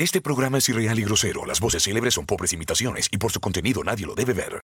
[0.00, 1.44] Este programa es irreal y grosero.
[1.44, 4.60] Las voces célebres son pobres imitaciones y por su contenido nadie lo debe ver.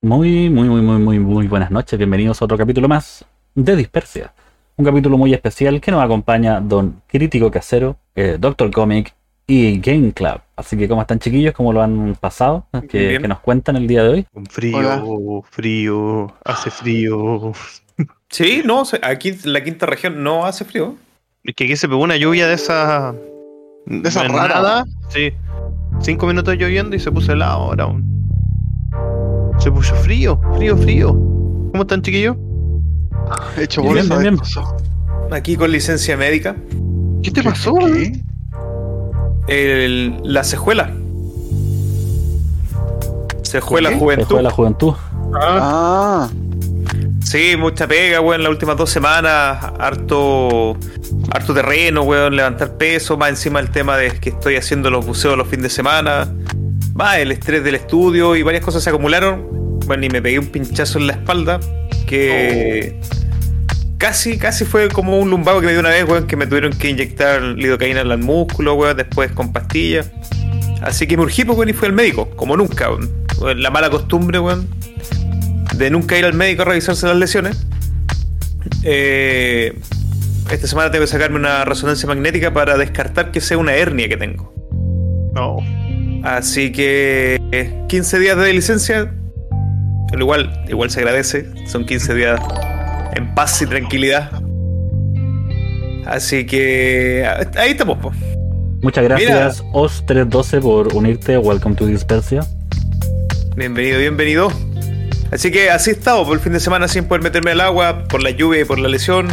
[0.00, 1.98] Muy, muy, muy, muy, muy, muy buenas noches.
[1.98, 4.32] Bienvenidos a otro capítulo más de Dispersia.
[4.76, 9.14] Un capítulo muy especial que nos acompaña Don Crítico Casero, eh, Doctor Comic
[9.46, 10.40] y Game Club.
[10.56, 11.52] Así que, ¿cómo están chiquillos?
[11.52, 12.66] ¿Cómo lo han pasado?
[12.88, 14.26] ¿Qué, nos cuentan el día de hoy?
[14.32, 15.02] Con frío, Hola.
[15.50, 17.52] frío, hace frío.
[18.30, 20.94] Sí, no, aquí en la quinta región no hace frío.
[21.44, 23.14] Es que aquí se pegó una lluvia de esa.
[23.86, 24.54] De esa de rara.
[24.54, 25.32] nada, Sí.
[26.00, 28.04] Cinco minutos lloviendo y se puso helado ahora aún.
[29.58, 31.08] Se puso frío, frío, frío.
[31.12, 32.36] ¿Cómo están, chiquillos?
[33.56, 35.32] Hecho Bien, bolsa bien, bien.
[35.32, 36.54] Aquí con licencia médica.
[37.22, 37.74] ¿Qué te ¿Qué- pasó?
[37.74, 38.12] qué?
[39.48, 40.92] El- la cejuela.
[43.44, 43.96] Cejuela ¿Qué?
[43.98, 44.40] Juventud.
[44.40, 44.94] la juventud.
[45.34, 46.28] Ah,
[47.28, 49.62] Sí, mucha pega, weón, las últimas dos semanas.
[49.78, 50.78] Harto,
[51.30, 53.18] harto terreno, weón, levantar peso.
[53.18, 56.32] Más encima el tema de que estoy haciendo los buceos los fines de semana.
[56.94, 59.78] Más el estrés del estudio y varias cosas se acumularon.
[59.84, 61.60] Bueno, y me pegué un pinchazo en la espalda
[62.06, 62.98] que
[63.98, 66.72] casi, casi fue como un lumbago que me dio una vez, weón, que me tuvieron
[66.72, 70.10] que inyectar lidocaína en el músculo, weón, después con pastillas.
[70.80, 72.88] Así que me urgí, pues, weón, y fui al médico, como nunca.
[72.88, 74.66] Weón, La mala costumbre, weón,
[75.78, 77.56] de nunca ir al médico a revisarse las lesiones.
[78.82, 79.78] Eh,
[80.50, 84.16] esta semana tengo que sacarme una resonancia magnética para descartar que sea una hernia que
[84.16, 84.52] tengo.
[85.34, 85.58] No.
[86.24, 89.14] Así que eh, 15 días de licencia.
[90.10, 91.46] Pero igual, igual se agradece.
[91.66, 92.40] Son 15 días
[93.14, 94.30] en paz y tranquilidad.
[96.06, 97.98] Así que ah, ahí estamos.
[97.98, 98.12] po.
[98.80, 101.36] Muchas gracias, Os312, por unirte.
[101.36, 102.46] Welcome to Dispersia.
[103.56, 104.52] Bienvenido, bienvenido.
[105.32, 108.04] Así que así he estado por el fin de semana sin poder meterme al agua,
[108.04, 109.28] por la lluvia y por la lesión.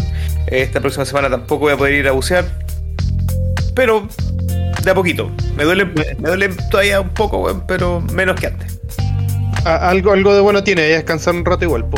[0.47, 2.45] Esta próxima semana tampoco voy a poder ir a bucear.
[3.75, 4.07] Pero
[4.83, 5.31] de a poquito.
[5.57, 8.79] Me duele, me duele todavía un poco, weón, pero menos que antes.
[9.65, 11.97] A- algo, algo de bueno tiene, ya descansar un rato igual, po.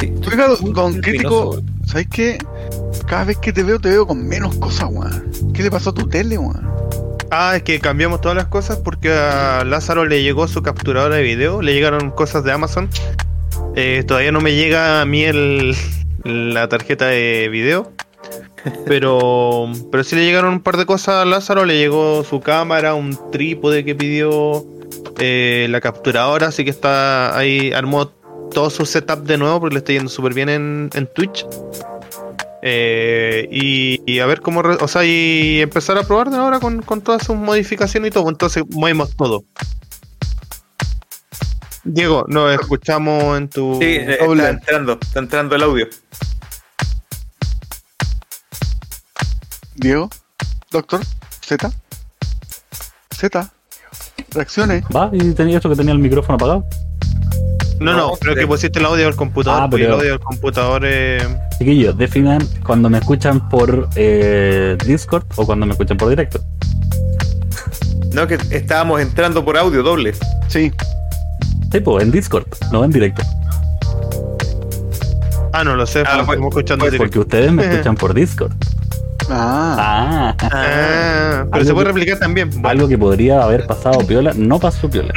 [0.00, 0.14] Sí.
[0.30, 1.60] oiga, Muy don luminoso, crítico.
[1.84, 2.38] ¿sabes qué?
[3.06, 5.30] Cada vez que te veo, te veo con menos cosas, weón.
[5.52, 6.66] ¿Qué le pasó a tu tele, weón?
[7.30, 11.22] Ah, es que cambiamos todas las cosas porque a Lázaro le llegó su capturadora de
[11.22, 12.88] video, le llegaron cosas de Amazon.
[13.76, 15.76] Eh, todavía no me llega a mí el,
[16.24, 17.92] la tarjeta de video.
[18.86, 22.94] Pero, pero sí le llegaron un par de cosas a Lázaro, le llegó su cámara,
[22.94, 24.66] un trípode que pidió,
[25.18, 28.08] eh, la capturadora, así que está ahí, armó
[28.52, 31.46] todo su setup de nuevo porque le está yendo súper bien en, en Twitch.
[32.62, 36.58] Eh, y, y a ver cómo, re- o sea, y empezar a probar de ahora
[36.58, 38.28] con, con todas sus modificaciones y todo.
[38.28, 39.44] Entonces movemos todo.
[41.84, 43.78] Diego, nos escuchamos en tu.
[43.80, 45.88] Sí, eh, está entrando, está entrando el audio.
[49.76, 50.10] Diego,
[50.70, 51.00] doctor,
[51.40, 51.70] Z,
[53.16, 53.52] Z,
[54.30, 54.82] reaccione.
[54.94, 55.08] ¿Va?
[55.12, 56.66] ¿Y tenía esto que tenía el micrófono apagado?
[57.80, 59.62] No, no, creo que pusiste el audio del computador.
[59.62, 60.82] Ah, pues, pero- el audio del computador.
[60.84, 61.18] eh,
[61.58, 66.40] Chiquillos, definan cuando me escuchan por eh, Discord o cuando me escuchan por directo.
[68.12, 70.14] No, que estábamos entrando por audio doble.
[70.48, 70.72] Sí,
[71.70, 73.22] Sí, pues en Discord, no en directo.
[75.52, 77.04] Ah, no lo sé, Ah, pues, pues- estamos escuchando pues, directo.
[77.04, 78.52] Porque ustedes me escuchan por Discord.
[79.30, 82.50] ah, Ah, Ah, pero Algo se puede que- replicar también.
[82.50, 85.12] Bueno, algo que podría haber pasado piola, no pasó piola.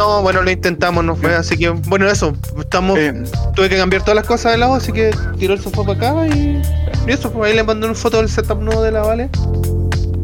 [0.00, 1.34] No, bueno, lo intentamos, no fue.
[1.34, 2.34] Así que, bueno, eso.
[2.58, 2.98] Estamos.
[2.98, 3.22] eh,
[3.54, 6.26] Tuve que cambiar todas las cosas de lado, así que tiró el sofá para acá
[6.34, 6.62] y,
[7.06, 9.28] y eso, pues ahí le mandé una foto del setup nuevo de la Vale.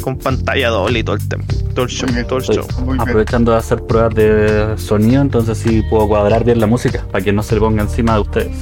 [0.00, 1.54] Con pantalla doble y todo el tiempo.
[1.74, 2.66] Todo el show, todo el show.
[2.98, 7.32] aprovechando de hacer pruebas de sonido, entonces sí puedo cuadrar bien la música para que
[7.32, 8.56] no se le ponga encima de ustedes.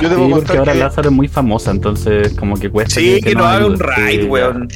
[0.00, 0.78] Yo debo Sí, porque ahora que...
[0.78, 2.94] Lázaro es muy famosa, entonces como que cuesta.
[2.94, 4.68] Sí, que, nos haga un raid, weón.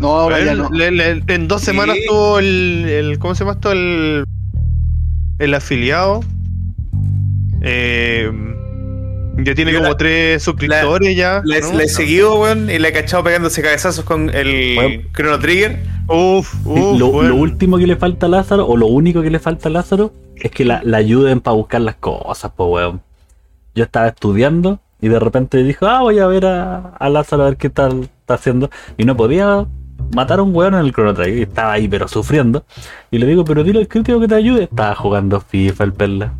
[0.00, 0.70] No, ahora ya Él- no.
[0.70, 1.66] le- le- en dos Sí.
[1.66, 3.70] semanas tuvo el, el- ¿Cómo se llama esto?
[3.72, 4.24] El.
[5.38, 6.20] El afiliado.
[7.62, 8.30] Eh,
[9.38, 11.42] ya tiene Yo como la- tres suscriptores ya.
[11.44, 11.72] La, ¿no?
[11.74, 15.06] la he seguido, weón, y la he cachado pegándose cabezazos con el.
[15.14, 15.78] Chrono Trigger.
[16.08, 16.98] Uf, Sí, uf.
[16.98, 17.28] lo, bueno.
[17.30, 20.12] lo último que le falta a Lázaro, o lo único que le falta a Lázaro,
[20.36, 23.02] es que la, la ayuden para buscar las cosas, pues weón.
[23.74, 27.46] Yo estaba estudiando y de repente dijo, ah, voy a ver a, a Lázaro a
[27.46, 28.70] ver qué tal está haciendo.
[28.98, 29.66] Y no podía
[30.14, 31.38] matar a un weón en el Chrono Trigger.
[31.38, 32.64] Y estaba ahí, pero sufriendo.
[33.10, 34.64] Y le digo, pero dile al crítico que te ayude.
[34.64, 36.34] Estaba jugando FIFA el perla.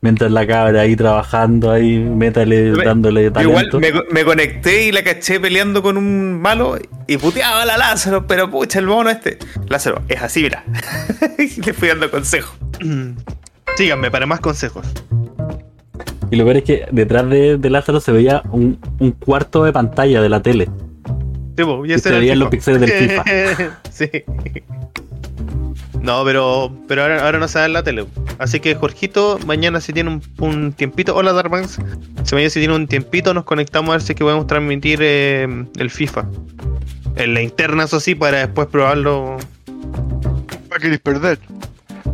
[0.00, 3.80] Mientras la cabra ahí trabajando, ahí, métale, Me- dándole Yo Igual talento.
[3.80, 6.78] me, me conecté y la caché peleando con un malo
[7.08, 9.38] y puteaba a la Lázaro, pero pucha, el mono este.
[9.68, 10.62] Lázaro, es así, mira.
[11.38, 12.56] y le fui dando consejos.
[13.76, 14.86] Síganme para más consejos.
[16.30, 19.72] Y lo peor es que detrás de, de Lázaro se veía un, un cuarto de
[19.72, 20.68] pantalla de la tele.
[21.56, 22.50] Sí, po, y ese era el los FIFA.
[22.50, 23.80] píxeles del FIFA.
[23.90, 24.10] sí.
[26.00, 28.06] No, pero, pero ahora, ahora no se da en la tele.
[28.38, 31.78] Así que Jorgito, mañana si tiene un, un tiempito, hola Darbanks,
[32.24, 34.98] si mañana si tiene un tiempito nos conectamos a ver si es que podemos transmitir
[35.02, 35.46] eh,
[35.78, 36.26] el FIFA.
[37.16, 39.36] En la interna, eso sí, para después probarlo.
[40.68, 41.38] ¿Para queréis perder?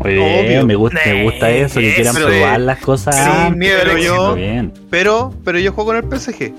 [0.01, 0.67] Oye, Obvio.
[0.67, 3.15] me gusta, me gusta eso, que quieran probar las cosas.
[3.17, 3.57] Sí, antes.
[3.57, 4.73] miedo yo- Bien.
[4.91, 6.53] Pero, pero yo juego con el PSG.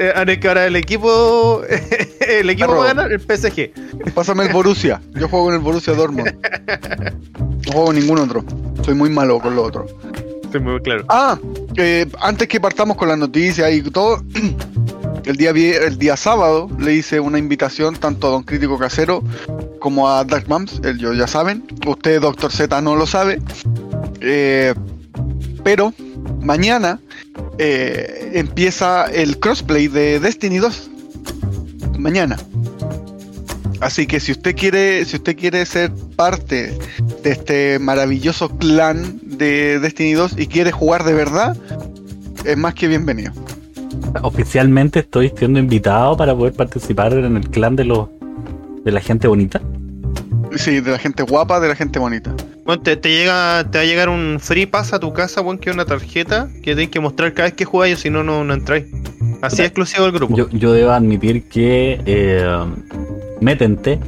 [0.00, 1.62] Eh, que ahora el equipo,
[2.20, 3.72] el equipo va a ganar el PSG.
[4.14, 5.02] Pásame el Borussia.
[5.14, 6.34] Yo juego con el Borussia Dortmund.
[7.66, 8.44] No juego con ningún otro.
[8.84, 9.90] Soy muy malo con los otros.
[10.52, 11.04] Sí, muy claro.
[11.08, 11.36] Ah,
[11.76, 14.22] eh, antes que partamos con las noticias y todo,
[15.24, 19.24] el día, el día sábado le hice una invitación tanto a Don Crítico Casero
[19.80, 21.64] como a Dark Mams, ellos ya saben.
[21.84, 23.40] Usted, Doctor Z, no lo sabe.
[24.20, 24.74] Eh,
[25.64, 25.92] pero
[26.40, 27.00] mañana
[27.58, 30.90] eh, empieza el crossplay de Destiny 2.
[31.98, 32.36] Mañana.
[33.80, 36.76] Así que si usted quiere, si usted quiere ser parte
[37.22, 41.56] de este maravilloso clan de Destiny 2 y quiere jugar de verdad,
[42.44, 43.32] es más que bienvenido.
[44.22, 48.08] Oficialmente estoy siendo invitado para poder participar en el clan de los
[48.84, 49.60] de la gente bonita.
[50.56, 52.34] Sí, de la gente guapa, de la gente bonita.
[52.68, 55.58] Bueno, te, te llega, te va a llegar un free pass a tu casa, bueno,
[55.58, 58.22] que es una tarjeta que tienes que mostrar cada vez que jugáis, o si no,
[58.22, 58.84] no, no entráis.
[59.40, 60.36] Así es exclusivo del grupo.
[60.36, 62.46] Yo, yo debo admitir que eh,
[63.40, 63.98] me tenté.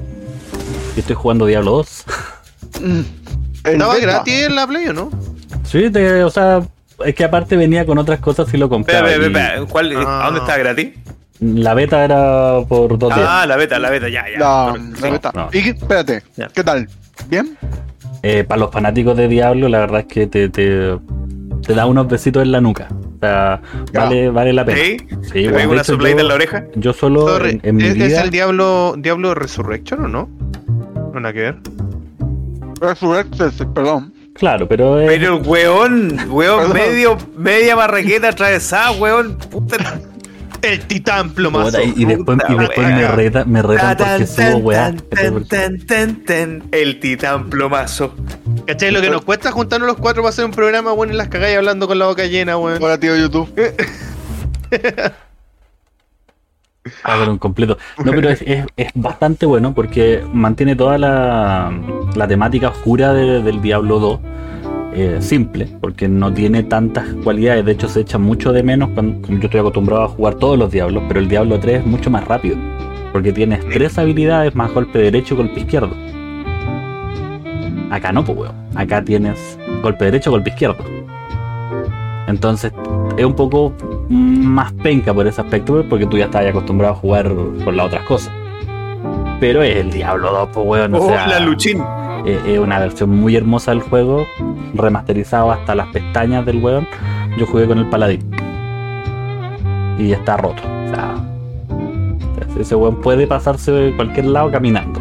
[0.94, 2.04] y Estoy jugando Diablo 2.
[2.82, 2.84] Mm.
[3.64, 4.06] El Estaba beta.
[4.06, 5.10] gratis en la Play, ¿o no?
[5.64, 6.60] Sí, te- o sea,
[7.06, 9.08] es que aparte venía con otras cosas y lo compraba.
[9.10, 10.20] Espera, espera, y espera, ¿cuál- Ah.
[10.20, 10.88] ¿A dónde está gratis?
[11.40, 13.26] La beta era por dos días.
[13.26, 14.38] Ah, la beta, la beta, ya, ya.
[14.38, 15.00] La, Correcto.
[15.00, 15.32] la beta.
[15.34, 15.48] no.
[15.50, 16.48] Y espérate, Ya.
[16.48, 16.86] ¿qué tal?
[17.30, 17.56] ¿Bien?
[18.22, 20.96] Eh, para los fanáticos de Diablo, la verdad es que te, te,
[21.66, 22.88] te da unos besitos en la nuca.
[22.90, 23.60] O sea,
[23.92, 24.00] Ya.
[24.04, 24.78] vale, vale la pena.
[24.78, 24.96] ¿Sí?
[25.22, 26.64] Sí, ¿Te bueno, una hecho, yo- en la oreja?
[26.74, 30.28] Yo solo en, en mi ¿Es, el Diablo, Diablo Resurrection o no?
[31.12, 31.56] No nada que ver.
[32.80, 34.12] Resurrected, perdón.
[34.34, 36.72] Claro, pero es, Pero weón, weón, Perdón.
[36.88, 39.36] medio, media marraqueta atravesada, weón.
[39.36, 39.76] Puta.
[40.62, 41.80] El titán plomazo.
[41.82, 44.94] Y, y después, y después me, reta, me retan Tan, porque subo weá.
[46.72, 48.14] El titán plomazo.
[48.66, 48.90] ¿Cachai?
[48.90, 51.56] Lo que nos cuesta juntarnos los cuatro para hacer un programa, bueno, en las cagáis
[51.56, 52.82] hablando con la boca llena, weón.
[52.82, 53.48] Hola, tío YouTube.
[57.04, 57.76] A ver, un completo.
[58.04, 61.70] No, pero es, es, es bastante bueno porque mantiene toda la,
[62.14, 64.20] la temática oscura de- del Diablo 2.
[64.94, 67.64] Eh, simple, porque no tiene tantas cualidades.
[67.64, 70.70] De hecho, se echa mucho de menos cuando yo estoy acostumbrado a jugar todos los
[70.70, 71.02] Diablos.
[71.08, 72.56] Pero el Diablo 3 es mucho más rápido.
[73.12, 75.90] Porque tienes tres habilidades más golpe derecho y golpe izquierdo.
[77.90, 78.54] Acá no, pues, weón.
[78.76, 80.78] Acá tienes golpe derecho, golpe izquierdo.
[82.28, 82.72] Entonces,
[83.16, 83.72] es un poco
[84.08, 87.32] más penca por ese aspecto, porque tú ya estás acostumbrado a jugar
[87.64, 88.32] con las otras cosas.
[89.40, 90.94] Pero es el Diablo 2, pues, weón.
[90.94, 91.82] O Oh, sea, la Luchín.
[92.26, 94.26] Es, es una versión muy hermosa del juego,
[94.74, 96.86] remasterizado hasta las pestañas del weón.
[97.38, 98.28] Yo jugué con el Paladín.
[99.98, 100.62] Y está roto.
[100.62, 101.14] O sea,
[102.58, 105.00] ese weón puede pasarse de cualquier lado caminando.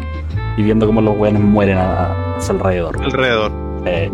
[0.56, 3.00] Y viendo cómo los weones mueren a, a su alrededor.
[3.02, 3.52] Alrededor.
[3.86, 4.10] Eh,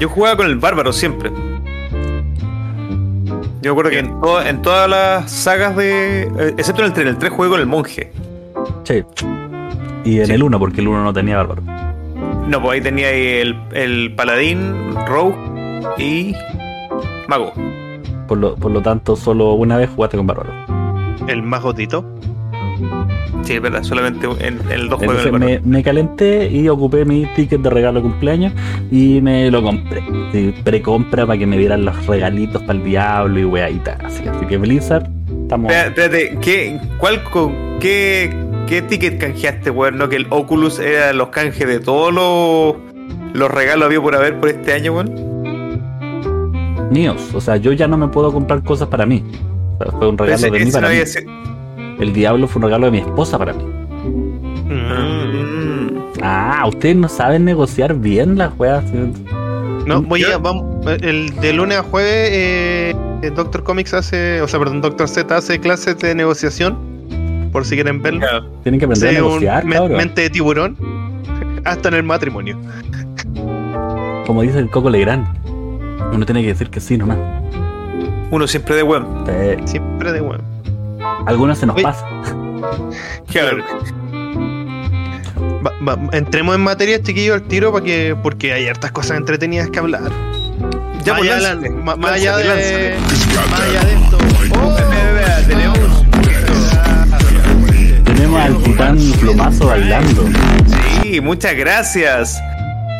[0.00, 1.30] Yo jugaba con el bárbaro siempre.
[3.60, 6.22] Yo me acuerdo que en, to- en todas las sagas de.
[6.22, 8.12] eh, excepto en el 3, en el 3 jugué con el monje.
[8.84, 9.02] sí.
[10.04, 10.32] Y en Sí.
[10.32, 11.62] el 1, porque el 1 no tenía bárbaro.
[12.48, 14.74] No, pues ahí tenía ahí el, el paladín,
[15.06, 15.34] rogue
[15.98, 16.34] y.
[17.28, 17.52] mago.
[18.26, 20.50] Por lo, por lo tanto, solo una vez jugaste con bárbaro.
[21.26, 22.04] El más gotito.
[23.42, 25.60] Sí, es verdad, solamente en, en el 2 juego Entonces el bárbaro.
[25.64, 28.52] me, me calenté y ocupé mi ticket de regalo de cumpleaños
[28.90, 30.02] y me lo compré.
[30.32, 33.98] Sí, Precompra para que me dieran los regalitos para el diablo y weadita.
[34.04, 35.08] Así, así que Blizzard,
[35.42, 35.72] estamos.
[35.72, 38.30] Espérate, ¿qué, cuál, co- qué,
[38.68, 39.98] ¿qué ticket canjeaste, weón?
[39.98, 40.08] ¿No?
[40.08, 42.76] Que el Oculus era los canjes de todos los,
[43.34, 45.28] los regalos había por haber por este año, weón.
[46.90, 47.30] míos.
[47.34, 49.24] O sea, yo ya no me puedo comprar cosas para mí.
[49.78, 51.00] O sea, fue un regalo Ese- de mí para no mí.
[52.00, 53.62] El diablo fue un regalo de mi esposa para mí.
[54.68, 55.98] Mm.
[56.22, 58.84] Ah, ustedes no saben negociar bien las weas.
[59.86, 60.64] No, voy a, vamos,
[61.02, 62.94] el de lunes a jueves, eh,
[63.34, 66.76] Doctor Comics hace, o sea, perdón, Doctor Z hace clases de negociación,
[67.48, 68.26] por si quieren verlo.
[68.62, 69.96] Tienen que aprender Sí, a un negociar, cabrón.
[69.96, 70.76] mente de tiburón,
[71.64, 72.58] hasta en el matrimonio.
[74.26, 75.26] Como dice el Coco Legrand.
[76.12, 77.18] Uno tiene que decir que sí nomás.
[78.30, 79.24] Uno siempre de weón.
[79.28, 80.42] Eh, Siempre de bueno.
[81.26, 81.82] algunos se nos Oye.
[81.84, 82.06] pasa.
[83.30, 83.62] Claro.
[85.66, 89.70] Va- va- entremos en materia, chiquillo, al tiro, para que, porque hay hartas cosas entretenidas
[89.70, 90.02] que hablar.
[91.04, 92.96] Ya, más, pues, allá de, más allá de,
[93.50, 94.18] más allá de esto.
[94.60, 95.72] Oh, Vea, vea,
[98.28, 98.40] tenemos.
[98.56, 100.24] Al titán plumazo bailando.
[101.02, 102.40] Sí, muchas gracias.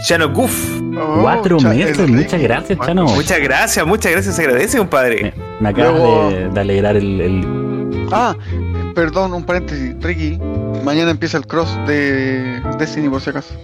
[0.06, 0.52] Chano Goof.
[0.96, 3.04] Oh, Cuatro meses, el- muchas gracias, Chano.
[3.06, 5.34] Muchas gracias, muchas gracias, se agradece, Me, compadre.
[5.60, 8.34] me acabas Luego- de, de alegrar el, el- Ah,
[8.94, 9.94] perdón, un paréntesis.
[10.00, 10.38] Ricky,
[10.84, 13.54] mañana empieza el cross de Destiny por si acaso.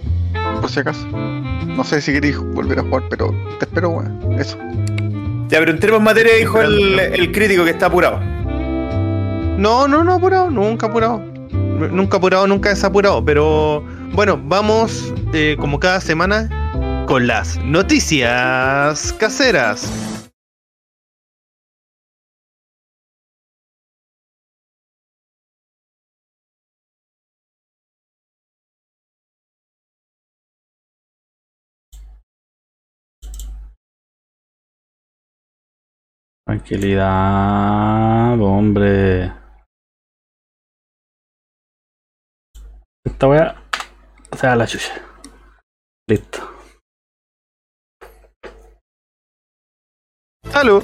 [0.61, 1.05] Por si acaso.
[1.07, 4.19] No sé si queréis volver a jugar, pero te espero, weón.
[4.39, 4.57] Eso.
[5.49, 8.19] Ya, pero entremos en materia, dijo el, el crítico que está apurado.
[9.57, 11.23] No, no, no apurado, nunca apurado.
[11.75, 13.23] Nunca apurado, nunca desapurado.
[13.23, 16.49] Pero bueno, vamos eh, como cada semana
[17.07, 19.91] con las noticias caseras.
[36.45, 39.44] Tranquilidad, hombre.
[43.05, 43.55] Esta wea
[44.37, 44.93] se da la chucha.
[46.09, 46.39] Listo.
[50.53, 50.83] Aló,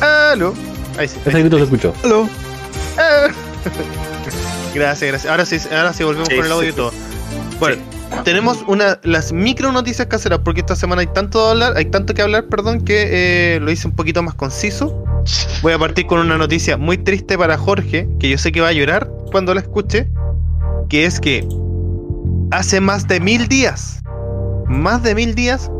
[0.00, 0.54] aló.
[0.98, 1.18] Ahí sí.
[1.24, 1.94] Ese grito se escuchó.
[2.04, 2.28] Hello.
[2.98, 3.28] Ah.
[4.74, 5.30] Gracias, gracias.
[5.30, 6.72] Ahora sí, ahora sí volvemos Sí, con el audio sí.
[6.72, 6.92] y todo.
[7.58, 7.82] Bueno,
[8.22, 12.14] tenemos una las micro noticias caseras porque esta semana hay tanto de hablar, hay tanto
[12.14, 15.04] que hablar, perdón, que eh, lo hice un poquito más conciso.
[15.62, 18.68] Voy a partir con una noticia muy triste para Jorge, que yo sé que va
[18.68, 20.08] a llorar cuando la escuche,
[20.90, 21.46] que es que
[22.50, 24.02] hace más de mil días,
[24.66, 25.70] más de mil días,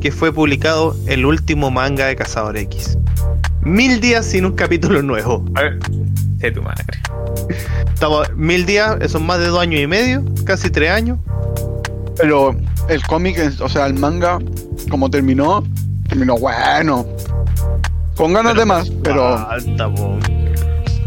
[0.00, 2.98] que fue publicado el último manga de Cazador X.
[3.60, 5.44] Mil días sin un capítulo nuevo.
[5.54, 5.78] A ver.
[6.38, 6.84] De tu madre.
[7.92, 11.18] Estamos mil días, eso es más de dos años y medio, casi tres años.
[12.16, 12.56] Pero
[12.88, 14.38] el cómic, o sea, el manga,
[14.90, 15.62] como terminó,
[16.08, 17.06] terminó bueno.
[18.16, 19.36] Con ganas de más, pero.
[19.38, 19.90] Falta.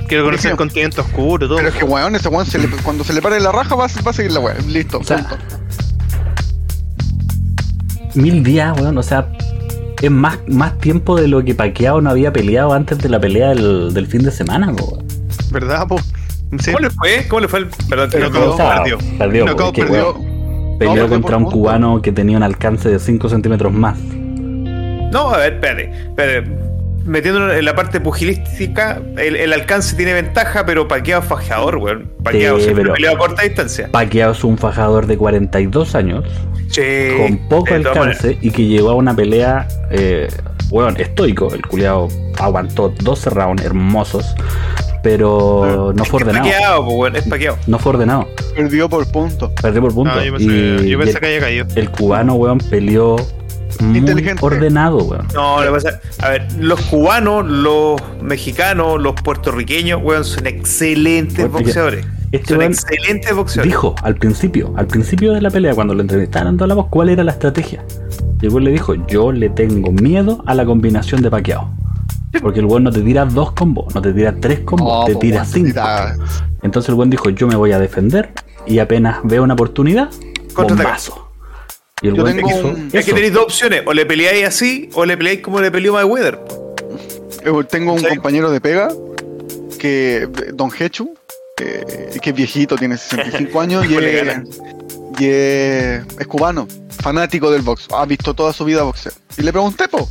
[0.07, 1.57] Quiero conocer el continente oscuro, todo.
[1.57, 3.85] Pero es que weón, ese weón se le- cuando se le pare la raja va,
[3.85, 4.71] a- va a seguir la weón.
[4.71, 5.37] Listo, O sea, punto.
[8.15, 8.97] Mil días, weón.
[8.97, 9.27] O sea,
[10.01, 13.49] es más, más tiempo de lo que Paqueado no había peleado antes de la pelea
[13.49, 15.03] del, del fin de semana, weón.
[15.51, 15.99] ¿Verdad, po?
[16.59, 16.71] Sí.
[16.71, 17.25] ¿Cómo le fue?
[17.27, 17.67] ¿Cómo le fue el.
[17.89, 18.97] Perdón, Pero no, no, O sea, perdió.
[19.17, 20.11] Perdió, porque, perdió.
[20.13, 20.35] weón,
[20.77, 21.57] Peleó perdió contra un punto.
[21.57, 23.97] cubano que tenía un alcance de 5 centímetros más.
[23.99, 25.91] No, a ver, espérate.
[26.09, 26.64] espérate.
[27.05, 32.11] Metiéndonos en la parte pugilística, el, el alcance tiene ventaja, pero paqueado es fajador, weón.
[32.23, 33.89] Paqueado Sí, siempre a corta distancia.
[33.91, 36.23] Paqueado es un fajador de 42 años,
[36.69, 36.81] Sí,
[37.17, 40.27] con poco alcance y que llegó a una pelea, eh,
[40.71, 41.53] weón, estoico.
[41.53, 42.07] El culiado
[42.39, 44.35] aguantó 12 rounds hermosos,
[45.03, 46.45] pero no fue Es ordenado.
[46.49, 47.57] paqueado, pues, weón, es paqueado.
[47.67, 48.27] No fue ordenado.
[48.55, 49.51] Perdió por punto.
[49.61, 50.15] Perdió por puntos.
[50.15, 51.67] No, yo pensé, y yo pensé el, que había caído.
[51.75, 53.15] el cubano, weón, peleó
[53.81, 54.45] muy Inteligente.
[54.45, 55.27] ordenado, weón.
[55.33, 61.49] No, lo que pasa, a ver, los cubanos, los mexicanos, los puertorriqueños, weón, son excelentes
[61.51, 62.05] boxeadores.
[62.31, 63.71] este son excelentes boxeadores.
[63.71, 67.09] Dijo al principio, al principio de la pelea, cuando lo entrevistaron toda la voz, cuál
[67.09, 67.83] era la estrategia.
[68.41, 71.69] Y el weón le dijo, yo le tengo miedo a la combinación de paqueado.
[72.41, 75.45] Porque el weón no te tira dos combos, no te tira tres combos, te tira
[75.45, 75.69] cinco.
[75.69, 76.15] tira-
[76.63, 78.33] Entonces el weón dijo, yo me voy a defender
[78.67, 80.09] y apenas veo una oportunidad,
[80.53, 81.24] bombazo.
[82.01, 85.05] Y el Yo tengo un- Es que tenéis dos opciones, o le peleáis así, o
[85.05, 86.39] le peleáis como le peleó Mayweather.
[87.43, 88.07] Eh, Tengo un ¿Sí?
[88.07, 88.89] compañero de pega
[89.79, 91.15] que, Don Hechu,
[91.55, 94.37] que, que es viejito, tiene 65 años y, es,
[95.19, 96.67] y es, es cubano,
[97.01, 99.13] fanático del box, ha visto toda su vida boxeo.
[99.37, 100.09] Y le pregunté, po,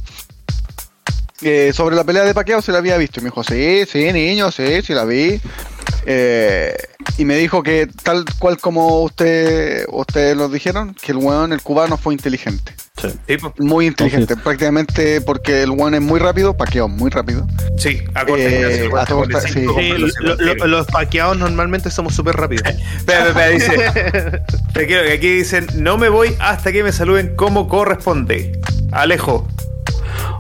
[1.43, 3.21] eh, sobre la pelea de Paqueo se la había visto.
[3.21, 5.39] Y me dijo, sí, sí, niño, sí, sí la vi.
[6.07, 6.75] Eh,
[7.17, 11.63] y me dijo que tal cual como usted ustedes lo dijeron, que el weón, el
[11.63, 12.75] cubano, fue inteligente.
[13.01, 13.09] Sí.
[13.59, 17.47] Muy inteligente, prácticamente porque el weón es muy rápido, Paqueo muy rápido.
[17.77, 19.63] Sí, a corta Eh, a corta- sí.
[20.21, 22.63] lo- lo- los paqueados normalmente somos súper rápidos.
[22.97, 24.43] Espera, espera, dice.
[24.73, 28.61] Te quiero que aquí dicen, no me voy hasta que me saluden como corresponde.
[28.93, 29.47] Alejo,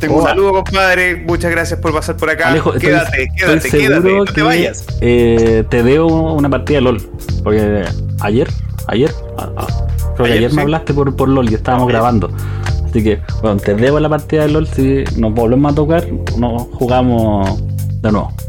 [0.00, 1.17] Tengo un saludo, compadre.
[1.17, 2.49] Muchas gracias por pasar por acá.
[2.49, 4.12] Alejo, estoy- quédate, estoy quédate, seguro quédate.
[4.12, 4.85] No te vayas.
[5.00, 7.03] eh, te debo una partida de LOL.
[7.43, 7.85] Porque
[8.21, 8.49] ayer,
[8.88, 10.57] ayer, creo que Ayer, ayer sí.
[10.57, 12.31] me hablaste por, por LOL y estábamos grabando.
[12.88, 14.67] Así que, bueno, te debo la partida de LOL.
[14.69, 16.07] Si nos volvemos a tocar,
[16.38, 17.61] nos jugamos
[18.03, 18.33] de nuevo.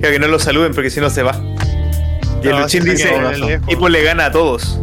[0.00, 1.32] Creo que no lo saluden porque si no se va.
[2.42, 3.10] Y el No, Luchín dice,
[3.78, 4.78] pues le gana a todos.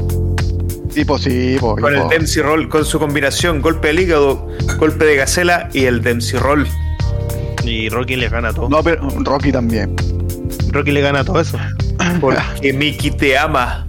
[0.96, 2.08] Tipo, sí, po, Con el.
[2.10, 4.48] Dempsey Roll, con su combinación golpe del hígado,
[4.80, 6.66] golpe de gacela y el Dempsey Roll.
[7.66, 8.70] Y Rocky le gana todo.
[8.70, 9.94] No, pero Rocky también.
[10.72, 11.58] Rocky le gana todo eso.
[12.22, 13.86] Porque Mickey te ama.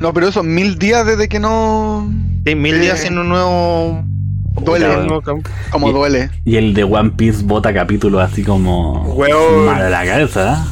[0.00, 2.10] No, pero eso, mil días desde que no.
[2.44, 4.04] Sí, mil días sin un nuevo.
[4.64, 4.86] Duele.
[5.70, 6.30] Como Y- duele.
[6.44, 9.02] Y el de One Piece bota capítulos así como.
[9.14, 9.66] Weón.
[9.66, 10.66] Mal de la cabeza.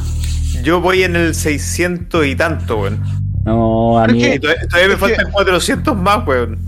[0.63, 3.20] Yo voy en el 600 y tanto, weón.
[3.45, 4.21] No, a Es mí.
[4.21, 6.59] que- Y todavía, todavía me Es que- faltan 400 más, weón.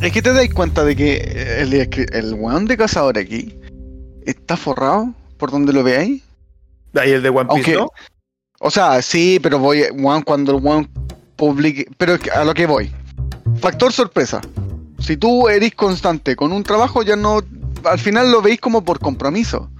[0.00, 1.16] Es que te dais cuenta de que
[1.60, 3.54] el, el weón de cazador aquí
[4.26, 6.22] está forrado por donde lo veáis.
[6.94, 7.90] Ahí el de One Piece, Aunque, ¿no?
[8.60, 10.88] o sea, sí, pero voy, weón, cuando el weón
[11.36, 12.90] publique, pero es que a lo que voy.
[13.60, 14.40] Factor sorpresa.
[14.98, 17.40] Si tú eres constante con un trabajo, ya no,
[17.84, 19.70] al final lo veis como por compromiso.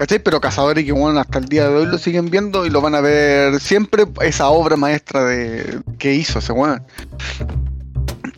[0.00, 0.18] ¿Cachai?
[0.18, 0.40] Pero
[0.82, 3.60] que, weón, hasta el día de hoy lo siguen viendo y lo van a ver
[3.60, 6.82] siempre esa obra maestra de que hizo ese weón.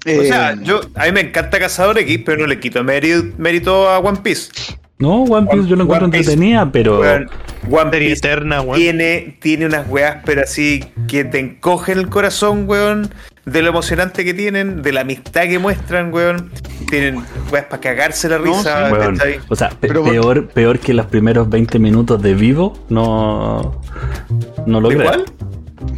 [0.04, 3.32] O sea, Eh, yo, a mí me encanta Cazador X, pero no le quito mérito,
[3.38, 4.50] mérito a One Piece.
[5.02, 7.00] No, One Piece yo lo encuentro One Piece, entretenida, pero.
[7.00, 7.28] Weón,
[7.70, 8.78] One Serie Piece eterna, weón.
[8.78, 13.10] tiene, tiene unas weas, pero así que te encogen el corazón, weón.
[13.44, 16.50] De lo emocionante que tienen, de la amistad que muestran, weón.
[16.88, 17.16] Tienen
[17.50, 18.86] weas para cagarse la No, risa.
[18.88, 18.92] sí.
[18.92, 19.18] Weón,
[19.48, 23.80] o sea, pe- Pero- peor, peor que los primeros 20 minutos de vivo, no.
[24.66, 25.08] No lo ¿De creo.
[25.08, 25.24] cuál?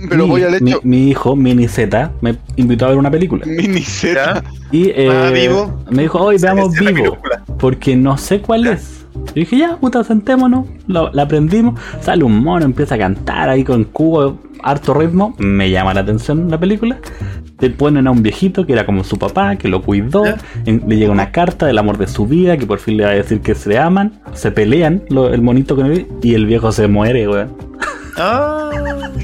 [0.09, 0.81] pero mi, voy al hecho.
[0.83, 3.45] Mi, hijo, Mini Z, me invitó a ver una película.
[3.47, 4.43] Mini Z.
[4.73, 5.85] Y eh, Ah, Vivo.
[5.91, 6.93] me dijo, hoy veamos vivo.
[6.93, 7.44] minúscula.
[7.65, 9.07] Porque no sé cuál es.
[9.35, 10.67] Y dije, ya, puta, sentémonos.
[10.87, 11.81] lo- la aprendimos.
[12.03, 15.35] Sale un mono, empieza a cantar ahí con cubo, harto ritmo.
[15.39, 16.99] Me llama la atención la película.
[17.59, 20.25] Te ponen a un viejito que era como su papá, que lo cuidó.
[20.67, 23.15] Le llega una carta del amor de su vida, que por fin le va a
[23.15, 24.21] decir que se aman.
[24.35, 27.49] Se pelean lo- el monito con el y el viejo se muere, weón.
[28.19, 28.71] Ah,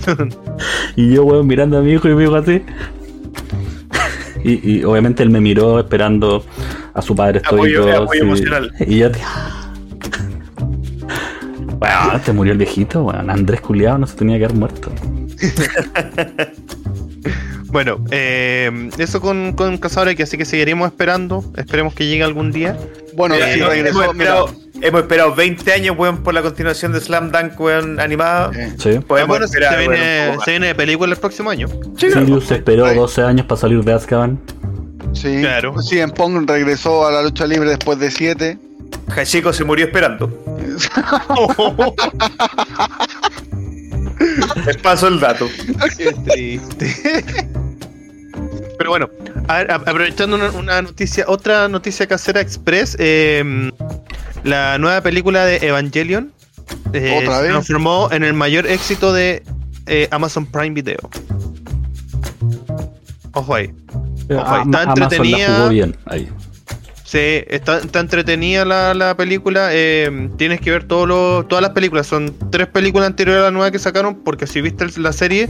[0.96, 2.62] Y yo, weón, mirando a mi hijo y me dijo así.
[4.44, 6.44] Y, y obviamente él me miró esperando
[6.94, 8.02] a su padre Apoyo- estoico.
[8.04, 8.72] apoyo emocional.
[8.86, 9.08] Y yo,
[11.80, 13.30] Weón, se murió el viejito, weón.
[13.30, 14.92] Andrés Culiado no se tenía que haber muerto.
[17.72, 21.44] Bueno, eh, eso con, con Cazadores que así que seguiremos esperando.
[21.56, 22.76] Esperemos que llegue algún día.
[23.14, 24.12] Bueno, eh, sí, hemos, regresó.
[24.12, 24.34] mira,
[24.82, 28.50] hemos esperado 20 años, weón, por la continuación de Slam Dunk, weón, animada.
[28.78, 28.98] Sí.
[29.06, 31.68] Podemos bueno, se, esperar, viene, se viene de película el próximo año.
[31.96, 32.96] Sí, Sirius esperó Ay.
[32.96, 34.40] 12 años para salir de Azkaban.
[35.12, 35.80] sí, Claro.
[35.82, 38.58] sí, en Pong regresó a la lucha libre después de 7.
[39.16, 40.30] Hachiko se murió esperando.
[44.66, 45.48] Les paso el dato.
[45.96, 47.24] Qué triste.
[48.78, 49.10] Pero bueno,
[49.48, 53.70] a ver, a- aprovechando una, una noticia, otra noticia casera express, eh,
[54.44, 56.32] la nueva película de Evangelion
[56.92, 59.42] eh, ¿Otra se transformó en el mayor éxito de
[59.86, 60.98] eh, Amazon Prime Video.
[63.32, 63.72] Ojo ahí.
[64.30, 65.56] Ojo, Ama- está Amazon la entretenida.
[65.56, 66.28] jugó bien ahí.
[67.04, 69.70] Sí, está, está entretenida la, la película.
[69.72, 72.06] eh, tienes que ver todo lo- todas las películas.
[72.06, 74.22] Son tres películas anteriores a la nueva que sacaron.
[74.22, 75.48] Porque si viste la serie,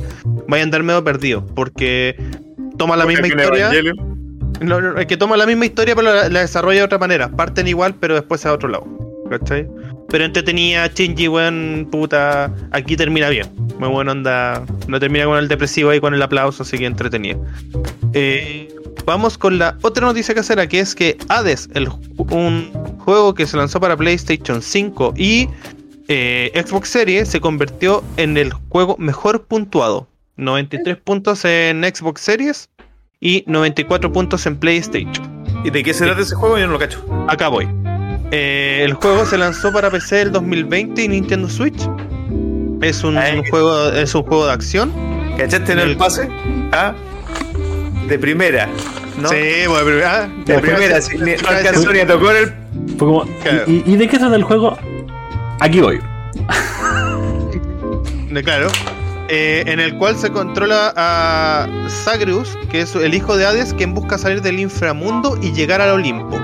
[0.49, 1.45] vaya a andar medio perdido.
[1.47, 2.17] Porque
[2.79, 3.65] toma la misma Porque historia.
[3.73, 4.10] Evangelion.
[4.61, 7.29] No, es que toma la misma historia, pero la, la desarrolla de otra manera.
[7.31, 8.87] Parten igual, pero después a otro lado.
[9.31, 9.67] ¿Cachai?
[10.11, 12.53] Pero entretenida, Shinji, weón, puta.
[12.73, 13.49] Aquí termina bien.
[13.79, 14.65] Muy buena onda.
[14.89, 17.39] No termina con el depresivo ahí con el aplauso, así que entretenida.
[18.13, 18.69] Eh,
[19.07, 23.57] vamos con la otra noticia casera, que es que Hades, el, un juego que se
[23.57, 25.49] lanzó para PlayStation 5 y
[26.09, 30.09] eh, Xbox Series, se convirtió en el juego mejor puntuado.
[30.37, 32.69] 93 puntos en Xbox Series
[33.21, 35.45] y 94 puntos en PlayStation.
[35.65, 36.59] ¿Y de qué se trata ese juego?
[36.59, 37.05] Yo no lo cacho.
[37.29, 37.69] Acá voy.
[38.31, 41.81] Eh, el juego se lanzó para PC el 2020 y Nintendo Switch.
[42.81, 43.43] Es un, Ay.
[43.51, 44.91] juego, es un juego de acción.
[45.37, 46.29] ¿Cachaste en el El- pase?
[46.73, 46.95] Ah,
[48.09, 48.69] de primera.
[49.21, 49.29] ¿no?
[49.29, 49.37] Sí,
[49.69, 52.49] bueno, ah, De primera, sí, no alcanzó ni a tocar el.
[52.97, 53.65] Fue como, Claro.
[53.67, 54.79] ¿y, y de qué se trata el juego?
[55.61, 56.01] Aquí voy.
[58.31, 58.69] de- Claro.
[59.33, 63.95] Eh, en el cual se controla a Zagreus, que es el hijo de Hades, quien
[63.95, 66.37] busca salir del inframundo y llegar al Olimpo.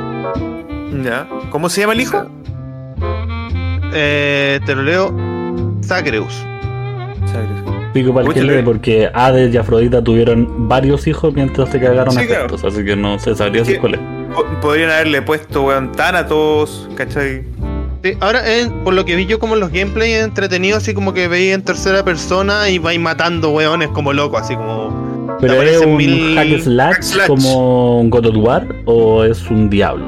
[1.03, 1.29] Ya.
[1.51, 2.27] ¿Cómo se llama el hijo?
[3.93, 5.15] Eh, te lo leo.
[5.85, 6.45] Zagreus.
[7.93, 12.27] Pico para el porque Hades y Afrodita tuvieron varios hijos mientras se cagaron Sí, a
[12.27, 12.55] claro.
[12.63, 14.01] así que no se sabría si cuál es.
[14.35, 17.43] Po- Podrían haberle puesto, weón, Thanatos, ¿cachai?
[18.07, 21.13] Sí, ahora, eh, por lo que vi yo como en los gameplays entretenidos, así como
[21.13, 25.37] que veis en tercera persona y vais matando weones como loco, así como.
[25.41, 27.27] ¿Pero es un mil- hack slash, hack slash.
[27.27, 30.07] como un God of War o es un diablo?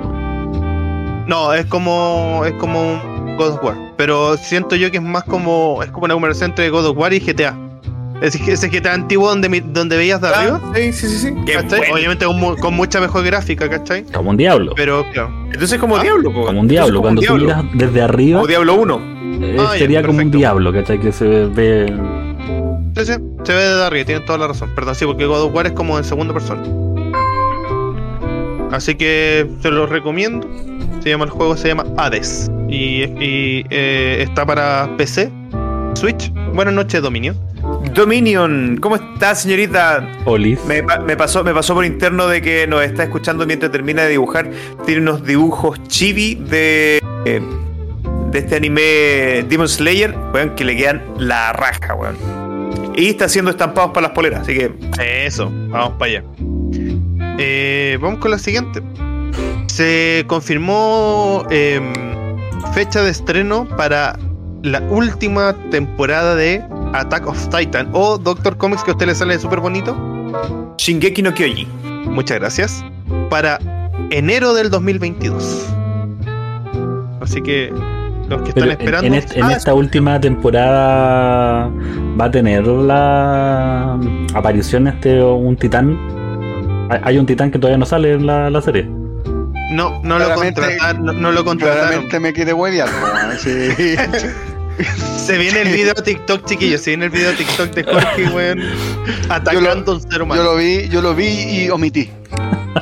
[1.26, 2.44] No, es como.
[2.46, 3.74] es como un God of War.
[3.96, 5.82] Pero siento yo que es más como.
[5.82, 7.58] es como una conversación entre God of War y GTA.
[8.20, 10.60] Ese, ese GTA antiguo donde, mi- donde veías de arriba.
[10.62, 11.18] Ah, sí, sí, sí.
[11.18, 11.30] sí.
[11.30, 11.68] Bueno.
[11.92, 14.04] Obviamente con, con mucha mejor gráfica, ¿cachai?
[14.04, 14.72] Como un diablo.
[14.76, 15.30] Pero claro.
[15.52, 16.46] Entonces como Ah, Diablo, po.
[16.46, 16.98] como un diablo.
[16.98, 17.62] Entonces, Cuando tú Diablo.
[17.64, 19.00] miras desde arriba, Como Diablo 1.
[19.42, 21.00] eh, Ah, ya, sería como un diablo, ¿cachai?
[21.00, 21.86] Que se ve.
[22.96, 23.12] Sí, sí,
[23.44, 24.70] se ve desde arriba, tienen toda la razón.
[24.74, 26.62] Perdón, sí, porque God of War es como en segunda persona.
[28.72, 30.46] Así que se los recomiendo.
[31.00, 32.50] Se llama el juego, se llama Hades.
[32.68, 35.30] Y, y, eh, está para PC,
[35.94, 36.32] Switch.
[36.54, 37.34] Buenas noches, Dominio.
[37.94, 40.06] Dominion, ¿cómo está, señorita?
[40.24, 40.62] Olis.
[40.66, 44.02] Me, pa- me pasó, me pasó por interno de que nos está escuchando mientras termina
[44.02, 44.50] de dibujar.
[44.84, 47.40] Tiene unos dibujos chibi de, eh,
[48.30, 52.16] de este anime Demon Slayer, weón, que le quedan la raja, weón.
[52.96, 56.24] Y está haciendo estampados para las poleras, así que Eso, vamos para allá.
[57.38, 58.82] Eh, vamos con la siguiente.
[59.66, 61.92] Se confirmó em,
[62.74, 64.18] fecha de estreno para
[64.62, 66.64] la última temporada de
[66.94, 69.96] Attack of Titan o Doctor Comics que a usted le sale súper bonito.
[70.78, 71.66] Shingeki no Kyoji.
[72.06, 72.84] Muchas gracias.
[73.30, 73.58] Para
[74.10, 75.66] enero del 2022.
[77.20, 77.70] Así que
[78.28, 79.06] los que Pero están esperando.
[79.06, 81.70] en est- en Ah, esta última temporada
[82.20, 83.98] va a tener la
[84.34, 85.98] aparición este un titán.
[86.90, 88.88] Hay- un titán que todavía no sale en la, la serie.
[89.72, 91.04] no, no lo contrataron.
[91.04, 91.80] No, no lo contrataron.
[92.06, 92.32] Claramente me
[92.86, 93.96] po, weón, sí.
[95.18, 96.80] Se viene el video TikTok, chiquillos.
[96.82, 98.60] Se viene el video TikTok de Jorge, weón,
[99.28, 100.42] atacando a un ser humano.
[100.42, 102.10] Yo lo vi, yo lo vi y omití.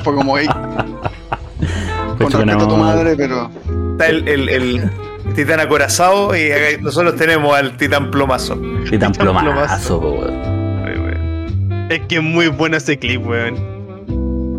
[0.03, 3.49] Fue como, hey, con Pucha, respeto a tu madre, pero
[3.91, 4.89] Está el, el- el
[5.35, 8.55] titán acorazado y acá nosotros tenemos al titán plomazo.
[8.89, 9.45] Titán Titán plomazo.
[9.51, 10.83] plomazo, po, weón.
[10.85, 11.87] Ay, weón.
[11.91, 13.77] Es que es muy bueno ese clip, weón.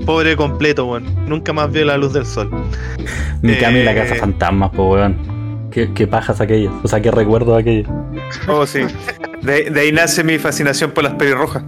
[0.05, 1.05] Pobre completo, weón.
[1.29, 2.51] Nunca más vio la luz del sol.
[3.43, 3.97] Mikami y la Eh.
[3.97, 5.17] casa fantasmas, po, weón.
[5.87, 6.73] ¿Qué, qué pajas aquellas?
[6.83, 7.89] O sea, qué recuerdo de aquellas.
[8.49, 8.81] Oh, sí.
[9.43, 11.63] De, de ahí nace mi fascinación por las pelirrojas.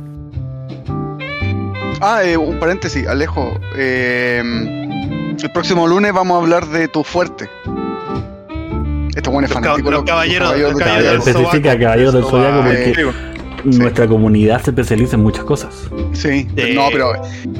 [2.00, 3.52] Ah, eh, un paréntesis, Alejo.
[3.76, 4.42] eh,
[5.40, 7.48] el próximo lunes vamos a hablar de tu fuerte.
[9.14, 9.90] Este bueno es Los fanático.
[9.92, 11.40] los caballeros- los del caballeros del Zodiaco.
[11.56, 11.78] Especifica.
[11.78, 12.74] Caballero del Zodiaco Sobaco.
[12.74, 13.29] porque
[13.64, 15.74] Nuestra comunidad se especializa en muchas cosas.
[16.12, 16.72] Sí, Sí.
[16.74, 17.12] no, pero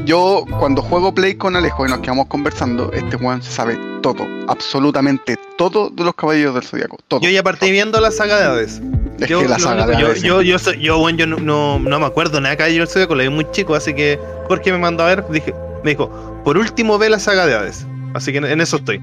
[0.04, 5.36] yo cuando juego Play con Alejo y nos quedamos conversando, este se sabe todo, absolutamente
[5.58, 6.98] todo de los caballeros del Zodiaco.
[7.08, 7.20] Todo.
[7.20, 8.80] Yo ya partí viendo la saga de Hades.
[9.18, 11.26] Es Yo, que la lo saga de yo, Hades, yo, yo, soy- yo, bueno, yo
[11.26, 13.92] no, no, no me acuerdo nada de Caballero del Zodiaco, lo vi muy chico, así
[13.92, 16.08] que Jorge me mandó a ver, dije, me dijo,
[16.44, 17.86] por último ve la saga de Hades.
[18.14, 19.00] Así que en, en eso estoy.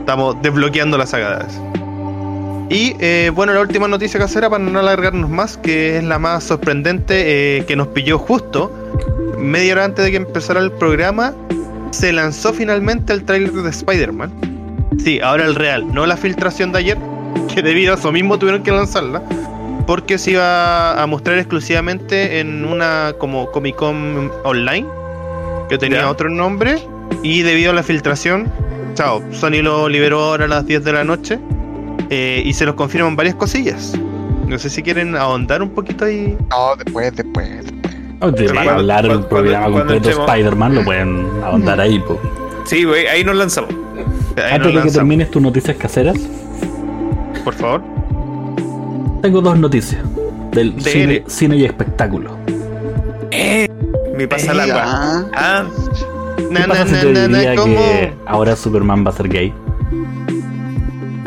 [0.00, 1.60] Estamos desbloqueando la saga de Hades.
[2.70, 6.44] Y eh, bueno, la última noticia casera para no alargarnos más, que es la más
[6.44, 8.72] sorprendente, eh, que nos pilló justo
[9.38, 11.34] media hora antes de que empezara el programa,
[11.90, 14.32] se lanzó finalmente el tráiler de Spider-Man.
[15.02, 16.98] Sí, ahora el real, no la filtración de ayer,
[17.54, 19.22] que debido a eso mismo tuvieron que lanzarla,
[19.86, 24.86] porque se iba a mostrar exclusivamente en una como Comic Con online,
[25.68, 26.78] que tenía otro nombre,
[27.22, 28.50] y debido a la filtración,
[28.94, 31.38] chao, Sony lo liberó ahora a las 10 de la noche,
[32.10, 33.94] eh, y se nos confirman varias cosillas.
[34.46, 36.36] No sé si quieren ahondar un poquito ahí.
[36.50, 37.94] No, después, después, después.
[38.20, 41.98] No, te van a hablar el cuando- programa completo de Spider-Man, lo pueden ahondar ahí,
[41.98, 42.18] po.
[42.64, 43.70] Sí, güey, ahí nos lanzamos.
[44.36, 46.16] Ahí nos Antes de que termines tus noticias caseras,
[47.44, 47.82] por favor.
[49.22, 50.02] tengo dos noticias
[50.52, 52.36] del cine, cine y espectáculo.
[53.30, 53.68] Eh,
[54.16, 54.82] me pasa la Ya.
[54.82, 55.30] agua.
[55.34, 55.64] Ah,
[56.36, 57.74] ¿Qué Na, pasa na, si na, te na, na, diría ¿cómo?
[57.76, 59.52] que ahora Superman va a ser gay?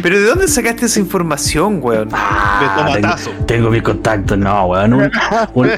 [0.02, 2.10] Pero ¿de dónde sacaste esa información, weón?
[2.14, 3.32] Ah, tengo, tomatazo.
[3.46, 4.94] tengo mis contactos, no, weón.
[4.94, 5.12] Un,
[5.54, 5.70] un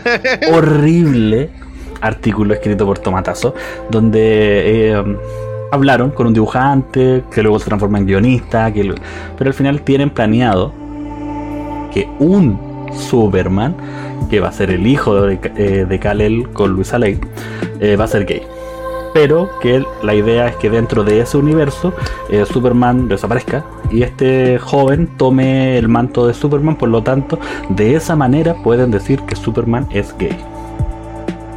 [0.54, 1.50] horrible
[2.02, 3.54] artículo escrito por Tomatazo,
[3.90, 4.20] donde
[4.92, 5.18] eh,
[5.72, 8.96] hablaron con un dibujante, que luego se transforma en guionista, que lo-
[9.38, 10.74] pero al final tienen planeado
[11.94, 12.58] que un
[12.94, 13.76] Superman,
[14.30, 17.20] que va a ser el hijo de, eh, de Kal-El con Luisa Lane,
[17.80, 18.44] eh, va a ser gay.
[19.14, 21.94] Pero que la idea es que dentro de ese universo
[22.30, 27.96] eh, Superman desaparezca y este joven tome el manto de Superman, por lo tanto, de
[27.96, 30.38] esa manera pueden decir que Superman es gay.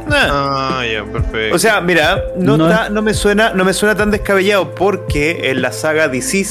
[0.09, 0.83] Ah.
[0.91, 1.55] Ya, perfecto.
[1.55, 2.57] O sea, mira, no,
[3.01, 6.43] me suena, no me suena tan descabellado porque en la saga DC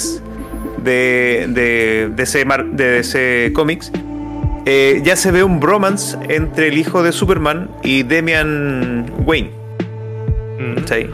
[0.82, 3.92] de, de, de ese mar- de ese cómics
[4.64, 9.50] eh, ya se ve un bromance entre el hijo de Superman y Damian Wayne.
[10.62, 10.74] Mm.
[10.76, 11.10] ¿cachai?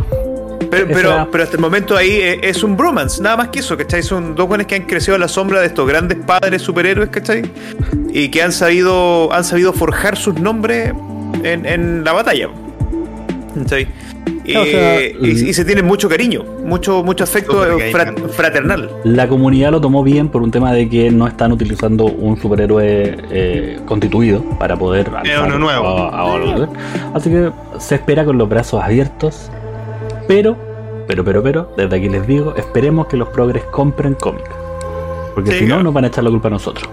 [0.70, 4.02] Pero, pero, pero hasta el momento ahí es un bromance, nada más que eso, ¿cachai?
[4.02, 7.42] Son dos buenos que han crecido a la sombra de estos grandes padres superhéroes, ¿cachai?
[8.10, 10.92] Y que han sabido, han sabido forjar sus nombres
[11.42, 12.50] en, en la batalla.
[13.56, 13.88] ¿cachai?
[14.56, 18.90] O sea, y- y se tienen mucho cariño, mucho, mucho afecto eh, fra- fraternal.
[19.04, 23.16] La comunidad lo tomó bien por un tema de que no están utilizando un superhéroe
[23.30, 25.86] eh, constituido para poder Es uno nuevo.
[25.86, 26.72] a- a otro.
[27.14, 29.50] Así que se espera con los brazos abiertos.
[30.26, 30.56] Pero,
[31.06, 34.44] pero, pero, pero, desde aquí les digo, esperemos que los progres compren cómic.
[35.34, 35.82] Porque Sí, si no, claro.
[35.84, 36.88] nos van a echar la culpa a nosotros.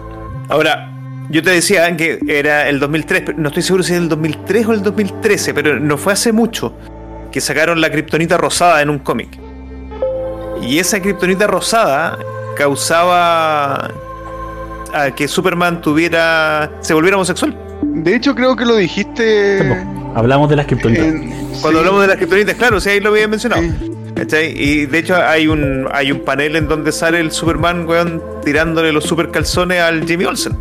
[0.50, 0.92] Ahora,
[1.30, 4.68] yo te decía que era el 2003, pero no estoy seguro si es el 2003
[4.68, 6.72] o el 2013, pero no fue hace mucho
[7.36, 9.28] que sacaron la kriptonita rosada en un cómic.
[10.62, 12.18] Y esa kriptonita rosada
[12.56, 13.92] causaba
[14.94, 16.72] a que Superman tuviera.
[16.80, 17.54] se volviera homosexual.
[17.84, 19.60] De hecho, creo que lo dijiste.
[20.16, 21.08] Hablamos de las criptonitas.
[21.08, 21.30] en-
[21.62, 23.64] Cuando sí, hablamos de las kriptonitas, claro, sí, ahí lo había mencionado.
[24.16, 24.54] ¿Cachai?
[24.58, 28.94] Y de hecho hay un hay un panel en donde sale el Superman, weón, tirándole
[28.94, 30.54] los super calzones al Jimmy Olsen.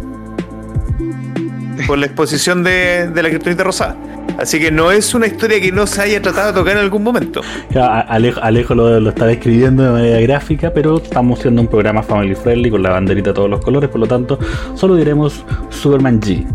[1.87, 3.94] Por la exposición de, de la kriptonita rosada.
[4.38, 7.03] Así que no es una historia que no se haya tratado de tocar en algún
[7.03, 7.40] momento.
[7.70, 12.03] Claro, Alejo, Alejo lo, lo está describiendo de manera gráfica, pero estamos siendo un programa
[12.03, 14.38] family friendly con la banderita de todos los colores, por lo tanto,
[14.75, 16.47] solo diremos Superman G.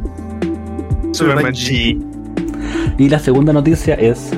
[1.13, 2.01] Superman G.
[2.97, 4.31] Y la segunda noticia es: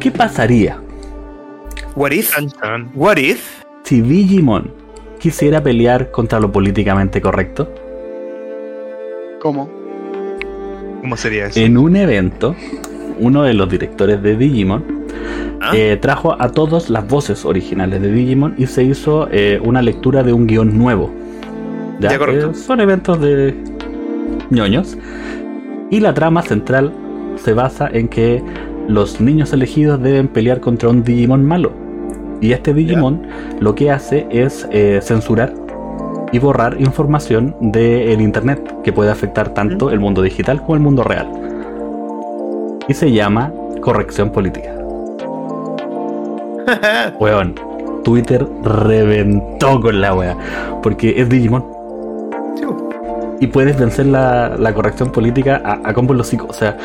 [0.00, 0.78] ¿qué pasaría
[1.94, 2.36] What if?
[2.94, 3.62] What if?
[3.84, 4.72] si Digimon
[5.20, 7.72] quisiera pelear contra lo políticamente correcto?
[9.40, 9.70] ¿Cómo?
[11.04, 11.60] ¿Cómo sería eso?
[11.60, 12.56] En un evento,
[13.18, 15.04] uno de los directores de Digimon
[15.60, 15.72] ¿Ah?
[15.74, 20.22] eh, trajo a todas las voces originales de Digimon y se hizo eh, una lectura
[20.22, 21.12] de un guion nuevo.
[22.00, 22.52] Ya, correcto.
[22.52, 23.54] Eh, son eventos de
[24.48, 24.96] ñoños.
[25.90, 26.90] Y la trama central
[27.36, 28.42] se basa en que
[28.88, 31.74] los niños elegidos deben pelear contra un Digimon malo.
[32.40, 33.26] Y este Digimon
[33.60, 34.66] lo que hace es
[35.02, 35.52] censurar
[36.32, 41.04] y borrar información del internet que puede afectar tanto el mundo digital como el mundo
[41.04, 41.28] real.
[42.88, 44.74] Y se llama corrección política.
[47.20, 47.54] Weón,
[48.02, 50.36] Twitter reventó con la wea.
[50.82, 51.64] Porque es Digimon.
[53.40, 56.32] Y puedes vencer la, la corrección política a, a combos los.
[56.34, 56.76] O sea,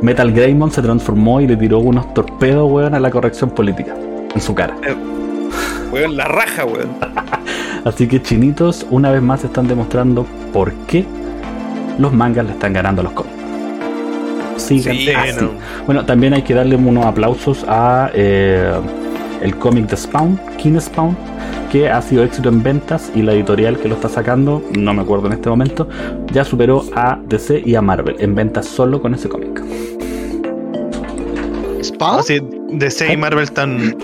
[0.00, 3.94] Metal Greymon se transformó y le tiró unos torpedos, weón, a la corrección política.
[4.34, 4.74] En su cara.
[5.92, 6.88] Weón, la raja, weón.
[7.84, 11.04] Así que chinitos, una vez más están demostrando por qué
[11.98, 13.36] los mangas le están ganando a los cómics.
[14.56, 15.40] Sigan Sí, así.
[15.40, 15.50] no.
[15.86, 18.72] Bueno, también hay que darle unos aplausos a eh,
[19.42, 21.16] el cómic de Spawn, King Spawn,
[21.70, 25.02] que ha sido éxito en ventas y la editorial que lo está sacando, no me
[25.02, 25.88] acuerdo en este momento,
[26.32, 29.60] ya superó a DC y a Marvel en ventas solo con ese cómic.
[31.82, 32.20] ¿Spawn?
[32.20, 33.96] Así, DC y Marvel están.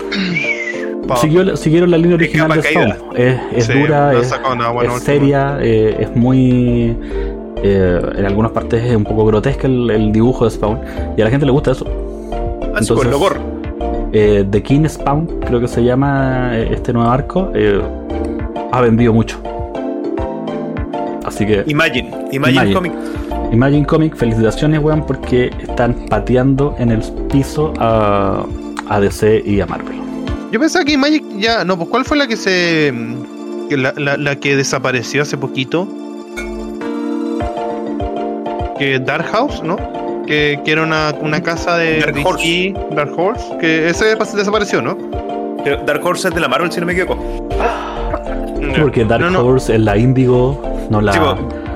[1.17, 2.61] Siguió- siguieron la línea original de.
[2.63, 2.93] Spawn.
[3.15, 4.19] Es, es Sí, dura, no
[4.95, 6.95] es, seria, eh, es muy.
[7.63, 10.79] eh, en algunas partes es un poco grotesca el, el dibujo de Spawn.
[11.17, 11.85] Y a la gente le gusta eso.
[12.61, 13.37] Entonces- con logor.
[14.11, 17.79] Eh, The King Spawn, creo que se llama eh, este nuevo arco, eh,
[18.71, 19.39] ha vendido mucho.
[21.25, 22.09] Así que Imagine.
[22.31, 22.73] Imagine, Imagine.
[22.73, 22.93] Comic.
[23.51, 28.43] Imagine Comic, felicitaciones, weón, porque están pateando en el piso a,
[28.87, 29.95] a DC y a Marvel.
[30.51, 31.63] Yo pensaba que Magic ya.
[31.63, 32.93] No, pues ¿cuál fue la que se.
[33.69, 35.87] que la, la- la que desapareció hace poquito?
[38.77, 39.77] Que Dark House, ¿no?
[40.25, 42.73] Que, que era una, una casa de Dark DC, Horse.
[42.95, 43.57] Dark Horse.
[43.59, 44.97] Que ese desapareció, ¿no?
[45.85, 47.17] Dark Horse es de la Marvel, si no me equivoco.
[48.59, 49.41] Sí, porque Dark No, no.
[49.45, 51.13] Horse es la Indigo, no la.
[51.13, 51.19] Sí,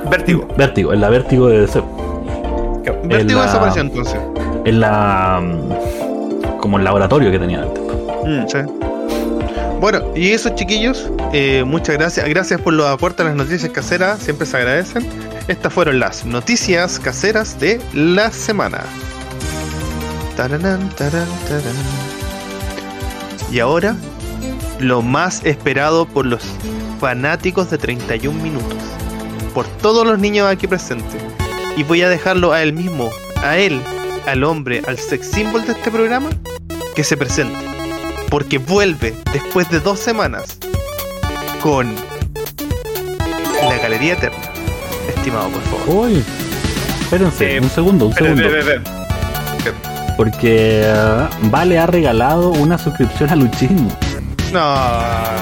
[0.10, 0.48] Vértigo.
[0.58, 1.82] Vértigo, es la Vértigo de DC.
[3.04, 4.20] Vértigo la- desapareció entonces.
[4.64, 5.42] Es la.
[5.44, 7.83] mm, como el laboratorio que tenía antes.
[8.26, 9.80] Mm.
[9.80, 12.28] Bueno, y eso chiquillos, eh, muchas gracias.
[12.30, 15.06] Gracias por los aportes a las noticias caseras, siempre se agradecen.
[15.48, 18.82] Estas fueron las noticias caseras de la semana.
[23.52, 23.96] Y ahora,
[24.80, 26.44] lo más esperado por los
[27.00, 28.78] fanáticos de 31 minutos.
[29.54, 31.22] Por todos los niños aquí presentes.
[31.76, 33.10] Y voy a dejarlo a él mismo,
[33.44, 33.82] a él,
[34.26, 36.30] al hombre, al sex symbol de este programa,
[36.96, 37.73] que se presente
[38.34, 40.58] porque vuelve después de dos semanas
[41.62, 41.94] con
[43.70, 44.40] la Galería Eterna.
[45.08, 46.08] Estimado, por favor.
[46.08, 46.24] Uy,
[47.02, 48.90] espérense, Eh, un segundo, un Espera, segundo.
[50.18, 53.88] Porque eh, Vale ha regalado una suscripción a Luchín.
[54.52, 54.78] No.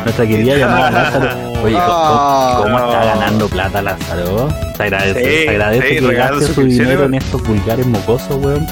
[0.03, 1.29] Nuestra querida llamada Lázaro.
[1.63, 2.91] Oye, ¿cómo, cómo no.
[2.91, 4.49] está ganando plata Lázaro?
[4.75, 8.67] Se agradece, Sí, se agradece sí, que gaste su dinero en estos vulgares mocosos, weón.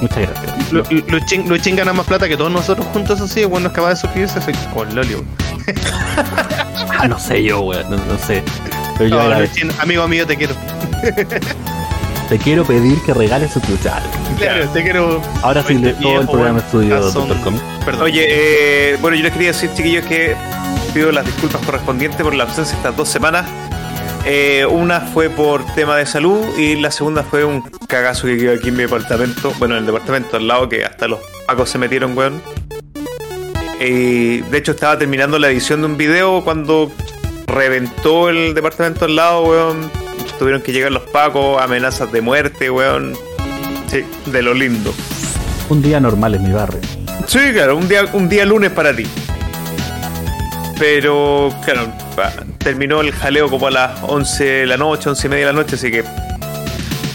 [0.00, 0.59] Muchas gracias.
[0.70, 3.44] Lu- Lu- Luchín, Luchín gana más plata que todos nosotros juntos, así.
[3.44, 5.14] Bueno, es capaz de suscribirse soy con Loli.
[5.14, 5.26] weón.
[7.08, 8.42] No sé yo, weón, no, no sé.
[8.98, 9.54] Pero yo No, agradezco.
[9.64, 10.54] Luchín, amigo mío, te quiero.
[12.28, 13.92] Te quiero pedir que regales suscripción.
[14.38, 15.20] Claro, te quiero.
[15.42, 16.64] Ahora sí, todo el Viejo, programa weón.
[16.64, 17.60] estudio Ah, son-.
[17.84, 18.02] Perdón.
[18.02, 18.24] Oye,
[18.92, 20.36] eh, bueno, yo les quería decir, chiquillos, que
[20.94, 23.46] pido las disculpas correspondientes por la ausencia estas dos semanas.
[24.26, 28.52] Eh, una fue por tema de salud y la segunda fue un cagazo que quedó
[28.52, 29.52] aquí en mi departamento.
[29.58, 32.42] Bueno, en el departamento al lado, que hasta los pacos se metieron, weón.
[33.80, 36.92] Y de hecho, estaba terminando la edición de un video cuando
[37.46, 39.90] reventó el departamento al lado, weón.
[40.38, 43.14] Tuvieron que llegar los pacos, amenazas de muerte, weón.
[43.88, 44.94] Sí, de lo lindo.
[45.70, 46.80] Un día normal en mi barrio.
[47.26, 49.06] Sí, claro, un día, un día lunes para ti.
[50.78, 51.92] Pero, claro,
[52.62, 55.58] terminó el jaleo como a las 11 de la noche, 11 y media de la
[55.58, 56.04] noche, así que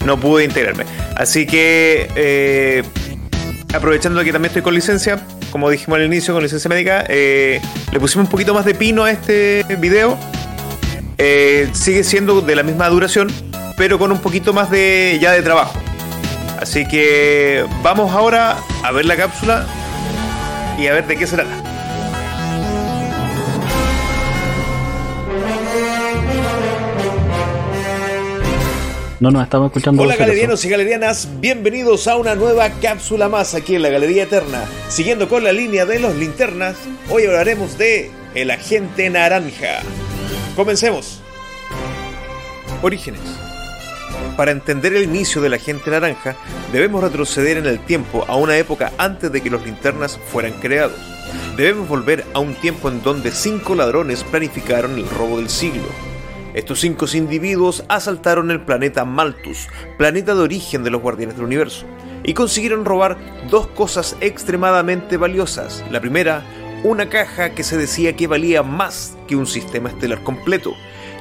[0.06, 0.86] no pude integrarme.
[1.16, 2.84] Así que, eh,
[3.74, 5.20] aprovechando que también estoy con licencia,
[5.52, 9.04] como dijimos al inicio, con licencia médica, eh, le pusimos un poquito más de pino
[9.04, 10.18] a este video.
[11.18, 13.32] Eh, sigue siendo de la misma duración,
[13.78, 15.80] pero con un poquito más de ya de trabajo.
[16.60, 19.66] Así que vamos ahora a ver la cápsula
[20.78, 21.65] y a ver de qué se trata.
[29.20, 30.04] No nos estamos escuchando.
[30.04, 34.66] Hola galerianos y galerianas, bienvenidos a una nueva cápsula más aquí en la Galería Eterna.
[34.90, 36.76] Siguiendo con la línea de los linternas,
[37.10, 39.80] hoy hablaremos de El Agente Naranja.
[40.58, 41.22] Comencemos.
[42.82, 43.22] Orígenes.
[44.36, 46.36] Para entender el inicio de la gente naranja,
[46.74, 51.00] debemos retroceder en el tiempo a una época antes de que los linternas fueran creados.
[51.56, 55.88] Debemos volver a un tiempo en donde cinco ladrones planificaron el robo del siglo.
[56.56, 61.86] Estos cinco individuos asaltaron el planeta Malthus, planeta de origen de los Guardianes del Universo,
[62.24, 63.18] y consiguieron robar
[63.52, 65.84] dos cosas extremadamente valiosas.
[65.92, 66.46] La primera,
[66.86, 70.74] una caja que se decía que valía más que un sistema estelar completo,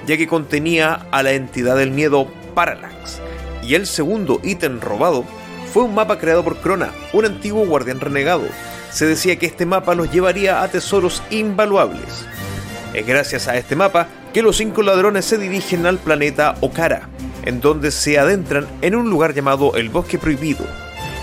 [0.07, 3.21] ya que contenía a la entidad del miedo Parallax.
[3.61, 5.25] Y el segundo ítem robado
[5.73, 8.45] fue un mapa creado por Crona, un antiguo guardián renegado.
[8.93, 12.25] Se decía que este mapa los llevaría a tesoros invaluables.
[12.93, 17.09] Es gracias a este mapa que los cinco ladrones se dirigen al planeta Okara,
[17.45, 20.67] en donde se adentran en un lugar llamado el Bosque Prohibido.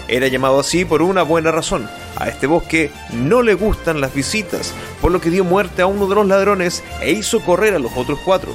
[0.07, 1.89] Era llamado así por una buena razón.
[2.15, 6.07] A este bosque no le gustan las visitas, por lo que dio muerte a uno
[6.07, 8.53] de los ladrones e hizo correr a los otros cuatro.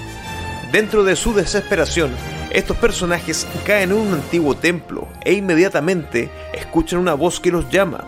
[0.73, 2.11] Dentro de su desesperación,
[2.51, 8.07] estos personajes caen en un antiguo templo e inmediatamente escuchan una voz que los llama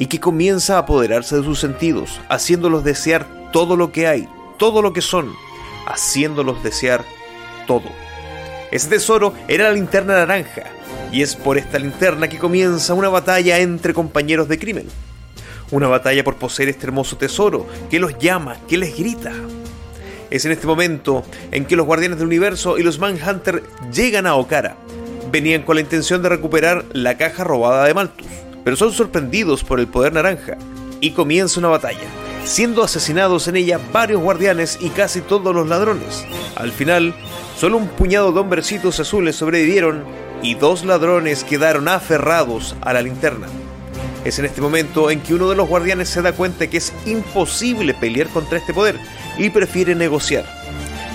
[0.00, 4.28] y que comienza a apoderarse de sus sentidos, haciéndolos desear todo lo que hay,
[4.58, 5.32] todo lo que son,
[5.86, 7.04] haciéndolos desear
[7.66, 7.88] todo.
[8.70, 10.64] Ese tesoro era la linterna naranja,
[11.12, 14.86] y es por esta linterna que comienza una batalla entre compañeros de crimen.
[15.70, 19.32] Una batalla por poseer este hermoso tesoro que los llama, que les grita.
[20.30, 24.36] Es en este momento en que los Guardianes del Universo y los Manhunter llegan a
[24.36, 24.76] Okara.
[25.32, 28.26] Venían con la intención de recuperar la caja robada de Malthus,
[28.64, 30.56] pero son sorprendidos por el poder naranja
[31.00, 32.08] y comienza una batalla,
[32.44, 36.24] siendo asesinados en ella varios guardianes y casi todos los ladrones.
[36.56, 37.14] Al final,
[37.56, 40.04] solo un puñado de hombrecitos azules sobrevivieron
[40.42, 43.46] y dos ladrones quedaron aferrados a la linterna.
[44.24, 46.92] Es en este momento en que uno de los guardianes se da cuenta que es
[47.06, 48.98] imposible pelear contra este poder
[49.38, 50.44] y prefiere negociar,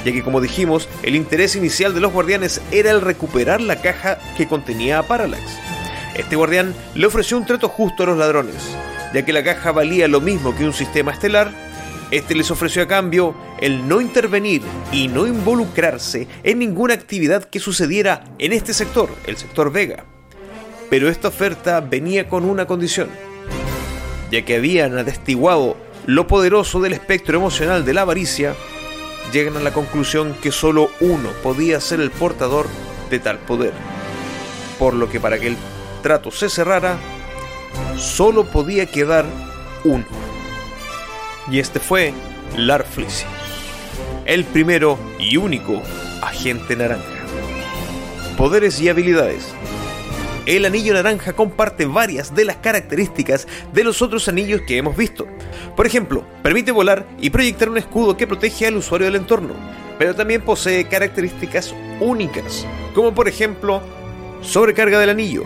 [0.03, 4.17] ya que como dijimos, el interés inicial de los guardianes era el recuperar la caja
[4.37, 5.43] que contenía a Parallax.
[6.15, 8.55] Este guardián le ofreció un trato justo a los ladrones,
[9.15, 11.49] ya que la caja valía lo mismo que un sistema estelar.
[12.11, 17.61] Este les ofreció a cambio el no intervenir y no involucrarse en ninguna actividad que
[17.61, 20.03] sucediera en este sector, el sector Vega.
[20.89, 23.07] Pero esta oferta venía con una condición,
[24.31, 28.53] ya que habían atestiguado lo poderoso del espectro emocional de la avaricia,
[29.31, 32.67] llegan a la conclusión que solo uno podía ser el portador
[33.09, 33.71] de tal poder.
[34.77, 35.57] Por lo que para que el
[36.03, 36.97] trato se cerrara,
[37.97, 39.25] solo podía quedar
[39.83, 40.05] uno.
[41.51, 42.13] Y este fue
[42.57, 43.25] Larfleeze,
[44.25, 45.81] el primero y único
[46.21, 47.05] agente naranja.
[48.37, 49.53] Poderes y habilidades.
[50.45, 55.25] El anillo naranja comparte varias de las características de los otros anillos que hemos visto.
[55.75, 59.55] Por ejemplo, permite volar y proyectar un escudo que protege al usuario del entorno,
[59.97, 63.81] pero también posee características únicas, como por ejemplo
[64.41, 65.45] sobrecarga del anillo.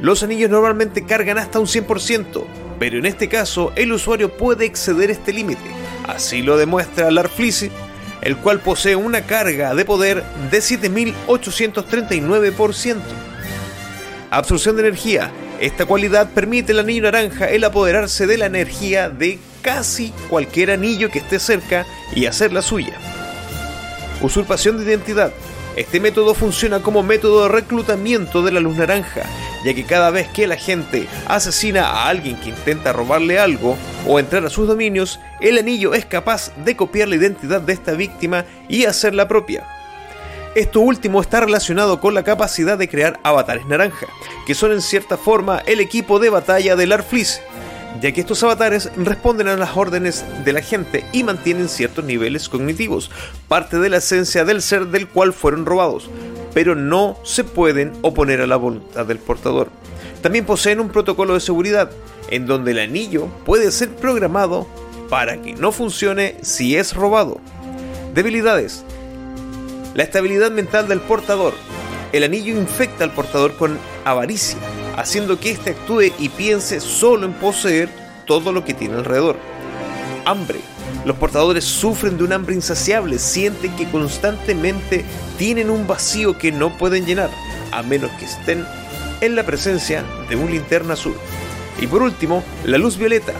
[0.00, 2.42] Los anillos normalmente cargan hasta un 100%,
[2.78, 5.60] pero en este caso el usuario puede exceder este límite.
[6.06, 7.70] Así lo demuestra Larfleeze,
[8.22, 12.96] el cual posee una carga de poder de 7839%.
[14.30, 15.30] Absorción de energía.
[15.60, 21.10] Esta cualidad permite al anillo naranja el apoderarse de la energía de casi cualquier anillo
[21.10, 21.84] que esté cerca
[22.14, 22.94] y hacerla suya.
[24.22, 25.32] Usurpación de identidad.
[25.76, 29.22] Este método funciona como método de reclutamiento de la luz naranja,
[29.64, 34.18] ya que cada vez que la gente asesina a alguien que intenta robarle algo o
[34.18, 38.44] entrar a sus dominios, el anillo es capaz de copiar la identidad de esta víctima
[38.68, 39.64] y hacerla propia.
[40.56, 44.06] Esto último está relacionado con la capacidad de crear avatares naranja,
[44.48, 47.40] que son en cierta forma el equipo de batalla del Larfleeze,
[48.00, 52.48] ya que estos avatares responden a las órdenes de la gente y mantienen ciertos niveles
[52.48, 53.10] cognitivos,
[53.48, 56.08] parte de la esencia del ser del cual fueron robados,
[56.54, 59.70] pero no se pueden oponer a la voluntad del portador.
[60.22, 61.90] también poseen un protocolo de seguridad,
[62.28, 64.66] en donde el anillo puede ser programado
[65.08, 67.40] para que no funcione si es robado.
[68.14, 68.84] Debilidades.
[69.94, 71.54] La estabilidad mental del portador.
[72.12, 74.58] El anillo infecta al portador con avaricia,
[75.00, 77.88] haciendo que éste actúe y piense solo en poseer
[78.26, 79.36] todo lo que tiene alrededor.
[80.24, 80.60] Hambre.
[81.04, 85.04] Los portadores sufren de un hambre insaciable, sienten que constantemente
[85.38, 87.30] tienen un vacío que no pueden llenar,
[87.72, 88.66] a menos que estén
[89.20, 91.16] en la presencia de un linterna azul.
[91.80, 93.32] Y por último, la luz violeta.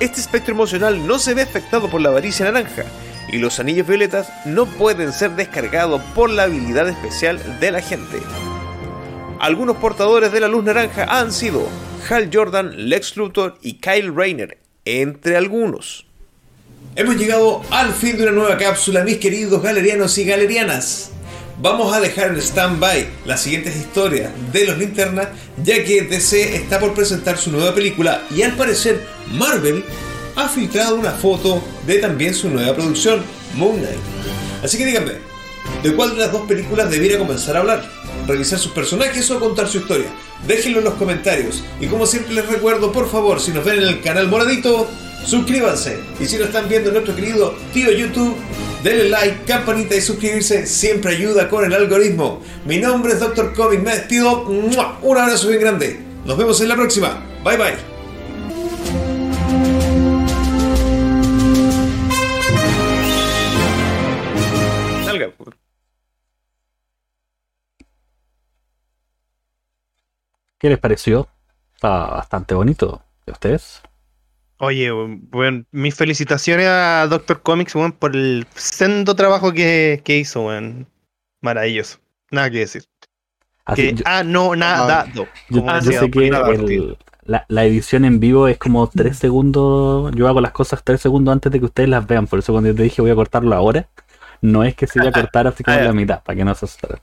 [0.00, 2.84] Este espectro emocional no se ve afectado por la avaricia naranja,
[3.32, 8.20] y los anillos violetas no pueden ser descargados por la habilidad especial de la gente.
[9.38, 11.68] Algunos portadores de la luz naranja han sido
[12.08, 16.06] Hal Jordan, Lex Luthor y Kyle Rayner, entre algunos.
[16.94, 21.10] Hemos llegado al fin de una nueva cápsula, mis queridos galerianos y galerianas.
[21.60, 25.28] Vamos a dejar en stand-by las siguientes historias de los linternas,
[25.62, 29.84] ya que DC está por presentar su nueva película y al parecer Marvel
[30.36, 33.22] ha filtrado una foto de también su nueva producción,
[33.54, 33.98] Moon Knight.
[34.62, 35.12] Así que díganme,
[35.82, 38.05] ¿de cuál de las dos películas debiera comenzar a hablar?
[38.26, 40.08] ¿Revisar sus personajes o contar su historia?
[40.46, 41.62] Déjenlo en los comentarios.
[41.80, 44.88] Y como siempre les recuerdo, por favor, si nos ven en el canal moradito,
[45.24, 46.00] suscríbanse.
[46.18, 48.36] Y si lo están viendo en nuestro querido tío YouTube,
[48.82, 52.42] denle like, campanita y suscribirse siempre ayuda con el algoritmo.
[52.64, 53.54] Mi nombre es Dr.
[53.54, 54.42] Comic, me despido.
[54.42, 56.00] Un abrazo bien grande.
[56.24, 57.24] Nos vemos en la próxima.
[57.44, 57.95] Bye bye.
[70.66, 71.28] ¿Qué les pareció?
[71.76, 73.00] Está bastante bonito.
[73.24, 73.82] ¿De ustedes?
[74.58, 80.42] Oye, bueno, mis felicitaciones a Doctor Comics, weón, por el sendo trabajo que, que hizo,
[80.46, 80.88] weón.
[81.40, 81.98] Maravilloso.
[82.32, 82.82] Nada que decir.
[83.64, 85.06] Así, Que, yo, ah, no, nada.
[85.14, 90.12] yo- como yo sé que el- la, la edición en vivo es como tres segundos.
[90.16, 92.26] Yo hago las cosas tres segundos antes de que ustedes las vean.
[92.26, 93.88] Por eso cuando yo te dije voy a cortarlo ahora,
[94.40, 96.52] no es que se iba a cortar así como Ah, la mitad, para que no
[96.56, 96.98] se asustaran.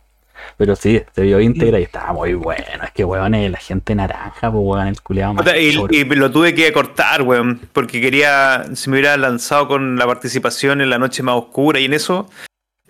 [0.58, 2.64] Pero sí, se vio íntegra y estaba muy bueno.
[2.84, 6.32] Es que weón, es la gente naranja, pues weón, el culiado más Y, y lo
[6.32, 10.98] tuve que cortar, weón, porque quería, si me hubiera lanzado con la participación en la
[11.00, 12.30] noche más oscura y en eso,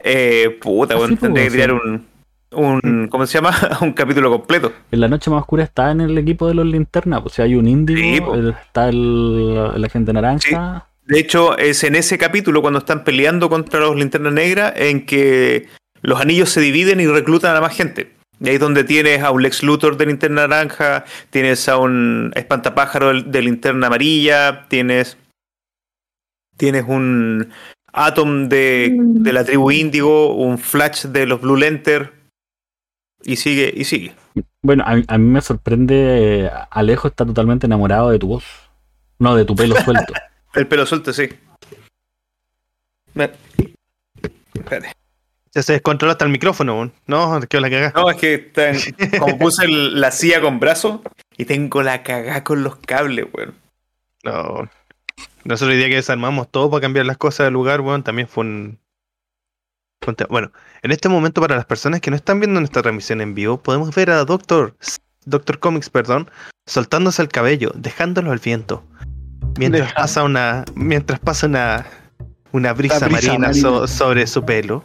[0.03, 1.55] eh, puta, Ah, weón, sí, pues, tendría que sí.
[1.57, 2.05] tirar un,
[2.51, 3.51] un, ¿cómo se llama?
[3.81, 4.71] un capítulo completo.
[4.91, 7.21] En la noche más oscura está en el equipo de los linternas.
[7.21, 10.87] Pues si hay un Sí, índigo, el- está el, la gente naranja.
[11.05, 15.67] De hecho, es en ese capítulo cuando están peleando contra los linternas negras en que
[16.03, 18.11] los anillos se dividen y reclutan a más gente.
[18.39, 22.31] Y ahí es donde tienes a un Lex Luthor de linterna naranja, tienes a un
[22.35, 25.17] espantapájaro de linterna amarilla, tienes,
[26.57, 27.51] tienes un
[27.93, 32.11] Atom de, de la tribu Índigo, un Flash de los Blue Lantern,
[33.23, 34.13] y sigue, y sigue.
[34.63, 36.45] Bueno, a, mí- a mí me sorprende.
[36.45, 38.43] eh, Alejo está totalmente enamorado de tu voz.
[39.19, 40.11] No, de tu pelo suelto.
[40.55, 41.29] El pelo suelto, sí.
[44.55, 44.93] Espérate.
[45.55, 46.93] Ya se descontroló hasta el micrófono, weón.
[47.05, 47.91] No, que la cagá.
[47.95, 48.75] No, es que tan-
[49.19, 51.01] como puse el- la silla con brazo
[51.37, 53.53] y tengo la cagá con los cables, weón.
[54.23, 54.69] No.
[55.43, 58.45] Nosotros el día que desarmamos todo para cambiar las cosas de lugar, weón, también fue
[58.45, 58.79] un...
[60.01, 60.27] fue un tema.
[60.31, 60.51] Bueno,
[60.81, 63.93] en este momento para las personas que no están viendo nuestra transmisión en vivo, podemos
[63.93, 64.75] ver a Doctor,
[65.25, 66.31] Doctor Comics, perdón,
[66.65, 68.83] soltándose el cabello, dejándolo al viento.
[69.59, 71.85] Mientras Deja- pasa una mientras pasa una
[72.53, 73.53] una brisa, brisa marina, marina.
[73.53, 74.83] so- sobre su pelo,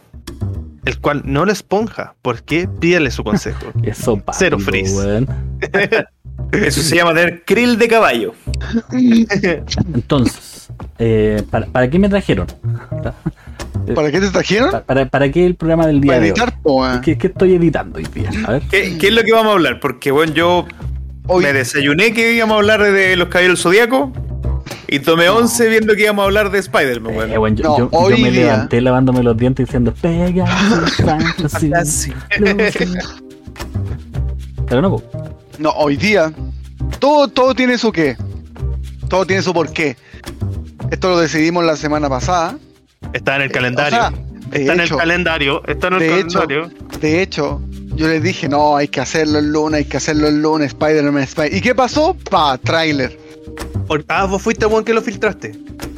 [0.85, 3.71] el cual no lo esponja, porque pídale su consejo.
[3.83, 4.93] Eso Cero pálido, frizz.
[4.95, 5.27] weón.
[6.51, 8.33] Eso se llama tener krill de caballo.
[9.93, 12.47] Entonces, eh, ¿para, para qué me trajeron?
[13.95, 14.71] ¿Para qué te trajeron?
[14.71, 16.29] Pa- ¿Para, para qué el programa del día Para de hoy?
[16.31, 17.01] editar, weón.
[17.01, 18.29] ¿Qué, qué estoy editando hoy día?
[18.45, 18.61] A ver.
[18.69, 19.79] ¿Qué, qué es lo que vamos a hablar?
[19.79, 20.65] Porque, bueno, yo
[21.27, 24.11] Hoy, me desayuné que íbamos a hablar de los caballeros del zodiaco
[24.91, 27.39] y tomé once viendo que íbamos a hablar de Spider-Man, Eh, weón.
[27.39, 30.45] bueno, yo, No, yo- me día- levanté lavándome los dientes diciendo Pega
[31.05, 32.13] fantasy.
[34.67, 35.01] Pero no,
[35.57, 36.31] no, hoy día,
[36.99, 38.15] todo, todo tiene su qué.
[39.09, 39.97] Todo tiene su porqué.
[40.91, 42.57] Esto lo decidimos la semana pasada.
[43.13, 43.97] Está en el calendario.
[43.97, 44.11] O sea,
[44.51, 45.63] de está en hecho- el calendario.
[45.67, 46.69] Está en el de hecho- calendario.
[46.99, 47.61] De hecho,
[47.95, 51.23] yo les dije, no, hay que hacerlo el lunes, hay que hacerlo el lunes, Spider-Man,
[51.23, 52.15] Spider ¿Y qué pasó?
[52.29, 53.17] Pa, tráiler.
[53.89, 55.51] Por- ah, vos fuiste el que lo filtraste.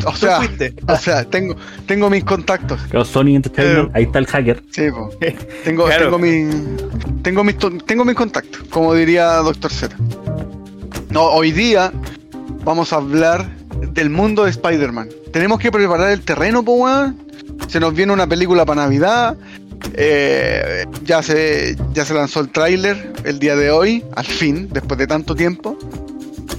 [0.06, 0.74] O sea, fuiste.
[0.88, 2.80] o sea, tengo, tengo mis contactos.
[2.90, 4.64] Pero Sony Entertainment, ahí está el hacker.
[4.72, 5.10] Sí, po.
[5.64, 6.06] Tengo, Claro.
[6.06, 6.50] tengo mi.
[7.22, 9.96] Tengo mis tengo mis contactos, como diría Doctor Z.
[11.10, 11.92] No, hoy día
[12.64, 13.48] vamos a hablar
[13.94, 15.10] del mundo de Spider-Man.
[15.34, 17.18] Tenemos que preparar el terreno, po weón.
[17.68, 19.36] Se nos viene una película para Navidad.
[19.96, 24.98] Eh, ya, se, ya se lanzó el tráiler el día de hoy, al fin, después
[24.98, 25.78] de tanto tiempo.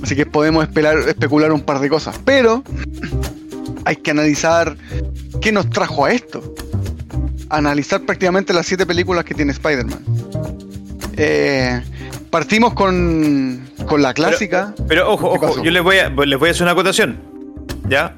[0.02, 2.18] Así que podemos especular un par de cosas.
[2.24, 2.62] Pero
[3.84, 4.76] hay que analizar
[5.40, 6.54] qué nos trajo a esto.
[7.48, 10.04] Analizar prácticamente las siete películas que tiene Spider-Man.
[11.16, 11.82] Eh,
[12.30, 14.74] partimos con, con la clásica.
[14.88, 17.20] Pero ojo, ¿Qué ojo, yo les voy a, les voy a hacer una acotación.
[17.88, 18.16] ¿Ya?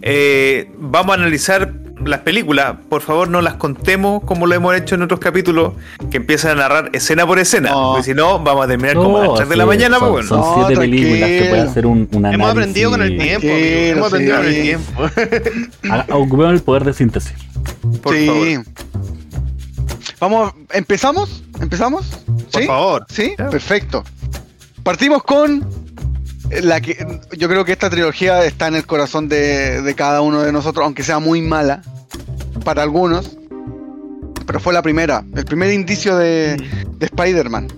[0.00, 2.76] Eh, vamos a analizar las películas.
[2.88, 5.74] Por favor, no las contemos como lo hemos hecho en otros capítulos,
[6.10, 7.70] que empiezan a narrar escena por escena.
[7.70, 7.92] No.
[7.92, 9.98] Porque si no, vamos a terminar como a las 3 de la mañana.
[9.98, 10.56] son, pues, son bueno.
[10.56, 13.40] No, siete películas que puede hacer un, un Hemos aprendido con el análisis.
[13.40, 13.58] tiempo.
[13.58, 15.02] Hemos aprendido con el tiempo.
[16.16, 17.32] Ocupemos el poder de síntesis.
[18.02, 18.26] Por sí.
[18.26, 18.64] favor.
[20.20, 21.42] Vamos, ¿empezamos?
[21.60, 22.06] ¿Empezamos?
[22.52, 22.66] Por ¿Sí?
[22.66, 23.06] favor.
[23.08, 24.04] Sí, perfecto.
[24.82, 25.64] Partimos con
[26.62, 26.96] la que
[27.36, 30.84] yo creo que esta trilogía está en el corazón de, de cada uno de nosotros,
[30.84, 31.82] aunque sea muy mala
[32.64, 33.36] para algunos.
[34.46, 37.68] Pero fue la primera, el primer indicio de, de Spider-Man.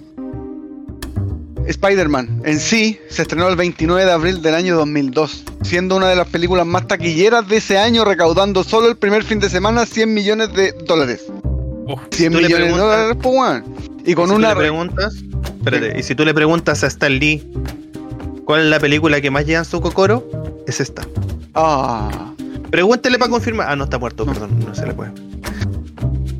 [1.66, 6.16] Spider-Man en sí se estrenó el 29 de abril del año 2002, siendo una de
[6.16, 10.12] las películas más taquilleras de ese año, recaudando solo el primer fin de semana 100
[10.12, 11.24] millones de dólares.
[12.10, 13.62] 100 tú le millones de dólares, pues.
[14.06, 15.14] Y con si tú una le preguntas,
[15.58, 17.42] espérate, y si tú le preguntas a Stan Lee
[18.44, 21.06] cuál es la película que más lleva en su cocoro, es esta.
[21.54, 22.32] Ah.
[22.70, 23.68] Pregúntele para confirmar.
[23.70, 25.12] Ah, no está muerto, perdón, no se le puede.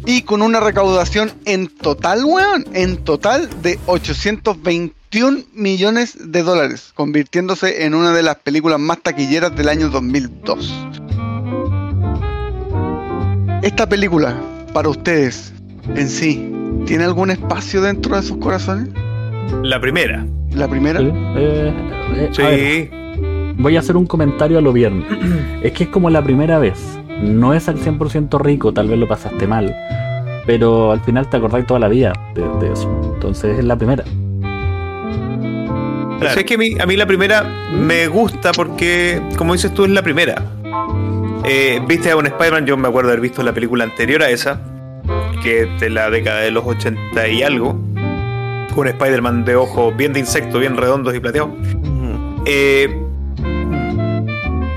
[0.06, 7.84] Y con una recaudación en total, weón, en total de 821 millones de dólares, convirtiéndose
[7.84, 10.74] en una de las películas más taquilleras del año 2002.
[13.62, 14.38] Esta película,
[14.74, 15.54] para ustedes,
[15.94, 16.52] en sí,
[16.84, 18.88] ¿tiene algún espacio dentro de sus corazones?
[19.62, 20.26] La primera.
[20.54, 21.00] La primera.
[21.00, 21.72] Sí, eh,
[22.12, 22.90] a ver, Sí.
[23.56, 25.04] voy a hacer un comentario a lo viernes.
[25.62, 26.98] Es que es como la primera vez.
[27.22, 29.74] No es al 100% rico, tal vez lo pasaste mal.
[30.46, 33.12] Pero al final te acordáis toda la vida de, de eso.
[33.14, 34.04] Entonces es la primera.
[36.16, 39.72] O sea, es que a mí, a mí la primera me gusta porque, como dices
[39.74, 40.42] tú, es la primera.
[41.44, 44.30] Eh, Viste a un Spider-Man, yo me acuerdo de haber visto la película anterior a
[44.30, 44.60] esa,
[45.42, 47.78] que es de la década de los 80 y algo.
[48.76, 51.50] Un Spider-Man de ojos bien de insecto, bien redondos y plateados.
[52.46, 53.00] Eh,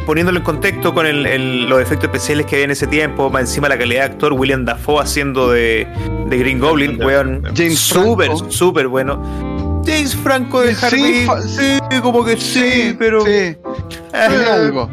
[0.06, 3.42] poniéndolo en contexto con el- el- los efectos especiales que había en ese tiempo, más
[3.42, 5.88] encima la calidad de actor, William Dafoe haciendo de,
[6.30, 8.52] de Green Goblin, weón, James súper, Franco.
[8.52, 9.82] súper bueno.
[9.86, 13.58] James Franco de Sí, Harvey, fa- sí, como que sí, pero Sí, eh,
[14.12, 14.90] tiene algo.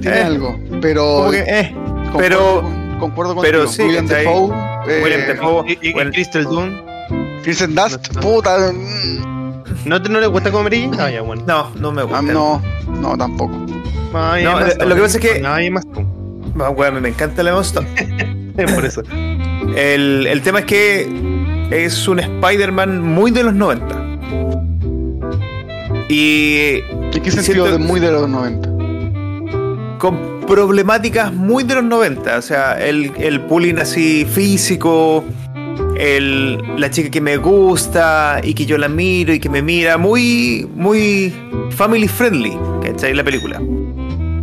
[0.00, 0.58] Tiene eh, algo.
[0.80, 1.04] Pero.
[1.04, 1.74] como que, eh,
[2.10, 4.06] concuerdo pero con- concuerdo pero sí, William.
[4.06, 4.50] Dafoe.
[4.88, 6.70] eh, William Dafoe, Y, y- y Crystal Doom,
[7.42, 8.20] Kristen Dust, No, no.
[8.20, 8.72] puta.
[8.72, 10.90] mm, ¿no, te, ¿no le gusta comer ella?
[10.98, 11.42] Ah, ya, bueno.
[11.46, 12.18] no, no me gusta.
[12.18, 12.62] ah, no,
[13.00, 13.54] no, tampoco.
[14.14, 14.88] Ay, No, lo- Stone.
[14.88, 15.42] lo que pasa es que-.
[15.46, 17.50] Ah, weón, me encanta la
[18.56, 18.74] Emma.
[18.74, 19.02] Por eso.
[19.74, 21.08] El, el tema es que
[21.70, 23.98] es un Spider-Man muy de los 90.
[26.08, 28.68] Y ¿En qué sentido Siento- de muy de los 90?
[29.98, 32.36] con problemáticas muy de los 90.
[32.36, 35.24] O sea, el, el bullying así físico,
[35.96, 39.98] el, la chica que me gusta y que yo la miro y que me mira,
[39.98, 41.32] muy, muy
[41.70, 43.14] family friendly, ¿cachai?
[43.14, 43.60] La película.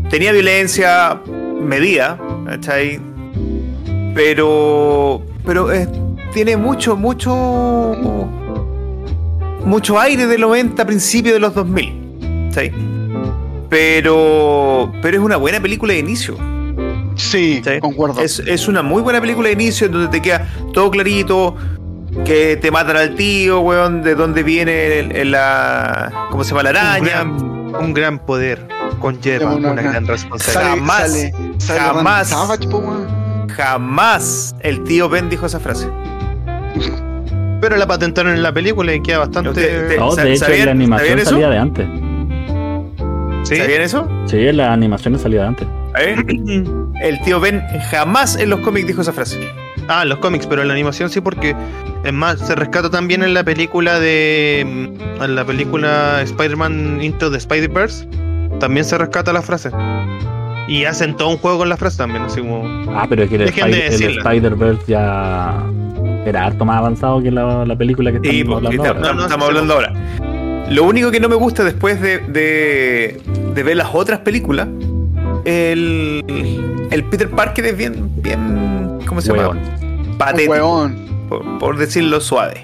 [0.09, 1.21] Tenía violencia
[1.61, 2.99] medida, ¿cachai?
[4.15, 5.87] Pero, pero eh,
[6.33, 7.31] tiene mucho, mucho,
[9.65, 12.71] mucho aire del 90, principio de los 2000, ¿cachai?
[13.69, 16.37] Pero, pero es una buena película de inicio.
[17.19, 17.79] Sí, ¿sí?
[17.79, 18.21] concuerdo.
[18.21, 21.55] Es, es una muy buena película de inicio en donde te queda todo clarito,
[22.25, 26.27] que te matan al tío, weón, de dónde viene el- el- la...
[26.31, 26.63] ¿Cómo se llama?
[26.63, 27.05] La Un araña.
[27.09, 27.31] gran,
[27.81, 28.67] un gran poder
[28.99, 30.63] conlleva Una una, gran- responsabilidad.
[30.63, 32.27] Sale, jamás, sale, sale jamás.
[32.29, 32.67] Savage.
[33.55, 35.87] Jamás el tío Ben dijo esa frase.
[37.61, 39.49] Pero la patentaron en la película y queda bastante.
[39.49, 41.87] Usted- te- No, sa- de hecho ¿sabían- en la animación salía de antes.
[43.43, 43.55] ¿Sí?
[43.57, 44.07] ¿Sabían eso?
[44.25, 45.67] Sí, en las animaciones salía de antes.
[45.97, 46.15] ¿Eh?
[47.01, 49.39] El tío Ben jamás en los cómics dijo esa frase.
[49.87, 51.55] Ah, en los cómics, pero en la animación sí, porque
[52.03, 54.65] es más, se rescata también en la película de.
[54.65, 58.07] mm, En la película Spider-Man Into the Spider-Verse.
[58.59, 59.71] También se rescata la frase.
[60.67, 62.63] Y hacen todo un juego con la frase también, así como.
[62.95, 63.87] Ah, pero es que el, de.
[63.87, 65.63] Spider-Verse ya
[66.25, 68.99] era harto más avanzado que la, la película que estamos hablando ahora.
[68.99, 69.93] No, no, estamos hablando ahora.
[70.69, 73.19] Lo único que no me gusta después de, de,
[73.55, 74.67] de ver las otras películas,
[75.45, 76.23] el,
[76.91, 79.57] el Peter Parker es bien, bien, ¿cómo se llama?
[80.17, 80.91] Patético,
[81.29, 82.63] por, por decirlo suave.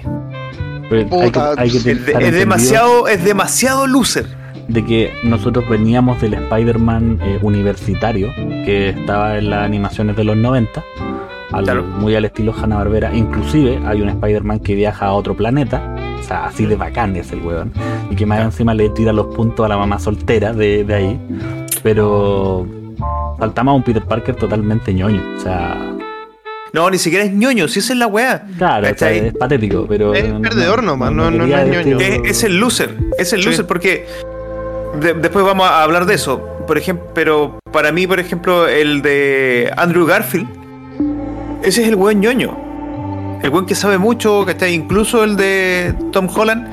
[0.90, 4.26] Hay que, Puta, hay que Es, de- demasiado, es demasiado loser.
[4.68, 10.36] de que nosotros veníamos del Spider-Man eh, universitario que estaba en las animaciones de los
[10.36, 10.84] 90
[11.52, 11.82] al- Claro.
[11.84, 13.14] muy al estilo Hanna-Barbera.
[13.14, 17.32] Inclusive hay un Spider-Man que viaja a otro planeta, o sea, así de bacán es
[17.32, 17.72] el weón,
[18.10, 21.20] y que más encima le tira los puntos a la mamá soltera de, de ahí.
[21.86, 22.66] Pero
[23.38, 25.76] faltamos a un Peter Parker totalmente ñoño, o sea,
[26.72, 28.42] No, ni siquiera es ñoño, si esa es la weá.
[28.58, 30.12] claro, o sea, es patético, pero...
[30.12, 32.00] Es perdedor nomás, no- no- no es ñoño.
[32.00, 33.46] Es, es el loser, es el Sí.
[33.50, 34.04] loser porque
[35.00, 36.44] de- después vamos a hablar de eso.
[36.66, 40.48] Por ejemplo, pero para mí, por ejemplo, el de Andrew Garfield,
[41.62, 43.38] ese es el buen ñoño.
[43.44, 44.74] El buen que sabe mucho, ¿cachai?
[44.74, 46.66] Incluso el de Tom Holland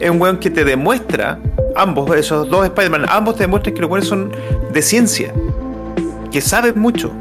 [0.00, 1.38] es un buen que te demuestra,
[1.76, 4.32] ambos, esos dos Spider-Man, ambos te demuestran que los buenos son
[4.72, 5.32] de ciencia,
[6.30, 7.12] que saben mucho.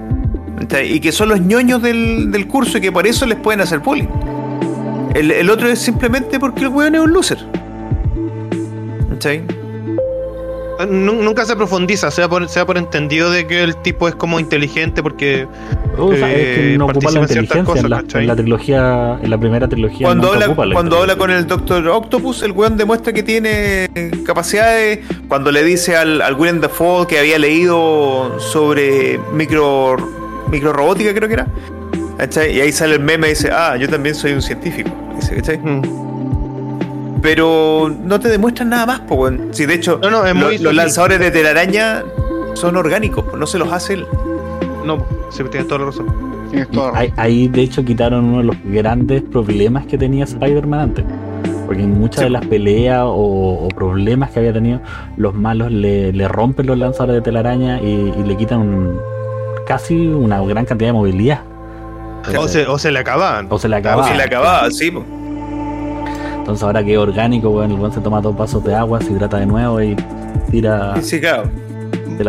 [0.85, 3.79] Y que son los ñoños del, del curso y que por eso les pueden hacer
[3.79, 4.07] bullying.
[5.13, 7.37] El, el otro es simplemente porque el weón es un loser.
[9.09, 9.43] ¿Cachai?
[10.89, 14.07] Nu- Nunca se profundiza, se da, por, se da por entendido de que el tipo
[14.07, 15.47] es como inteligente porque
[15.97, 18.03] O sea, es que eh, no ocupa la participa en ciertas inteligencia en, la, cosas,
[18.03, 18.21] ¿cachai?
[18.21, 20.07] en la trilogía, en la primera trilogía.
[20.07, 23.89] Cuando habla, ocupa la cuando habla con el Doctor Octopus, el weón demuestra que tiene
[24.25, 24.99] capacidades.
[25.27, 29.97] Cuando le dice al, al William Dafoe que había leído sobre micro
[30.49, 31.47] microrobótica, creo que era.
[32.17, 32.55] ¿cachai?
[32.55, 34.89] Y ahí sale el meme y dice, ah, yo también soy un científico.
[35.15, 35.57] Dice, ¿cachai?
[35.57, 35.81] Mm.
[37.23, 39.47] Pero no te demuestran nada más, po, weón.
[39.51, 42.03] Si de hecho, No, no, es lo- muy los lanzadores de telaraña
[42.53, 44.05] son orgánicos, no se los hace él.
[44.85, 46.07] No, sí, tienes toda la razón.
[46.93, 51.05] Ahí, ahí, de hecho quitaron uno de los grandes problemas que tenía Spider-Man antes.
[51.65, 54.81] Porque en muchas de las peleas o, o problemas que había tenido,
[55.17, 58.99] los malos le, le rompen los lanzadores de telaraña y, y le quitan un-
[59.65, 61.39] casi una gran cantidad de movilidad.
[62.37, 63.47] O se, o se le acababan.
[63.49, 64.07] O se le O acaba.
[64.07, 64.91] si le acababa, sí.
[66.43, 69.11] Entonces ahora que es orgánico, bueno, el buen se toma dos vasos de agua, se
[69.13, 69.95] hidrata de nuevo y
[70.51, 71.49] tira Sí, claro.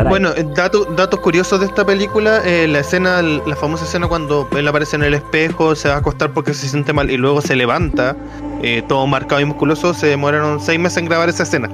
[0.09, 4.49] Bueno, eh, dato- datos curiosos de esta película, eh, la escena, la famosa escena cuando
[4.57, 7.43] él aparece en el espejo, se va a acostar porque se siente mal y luego
[7.43, 8.17] se levanta,
[8.62, 11.69] eh, todo marcado y musculoso, se demoraron seis meses en grabar esa escena.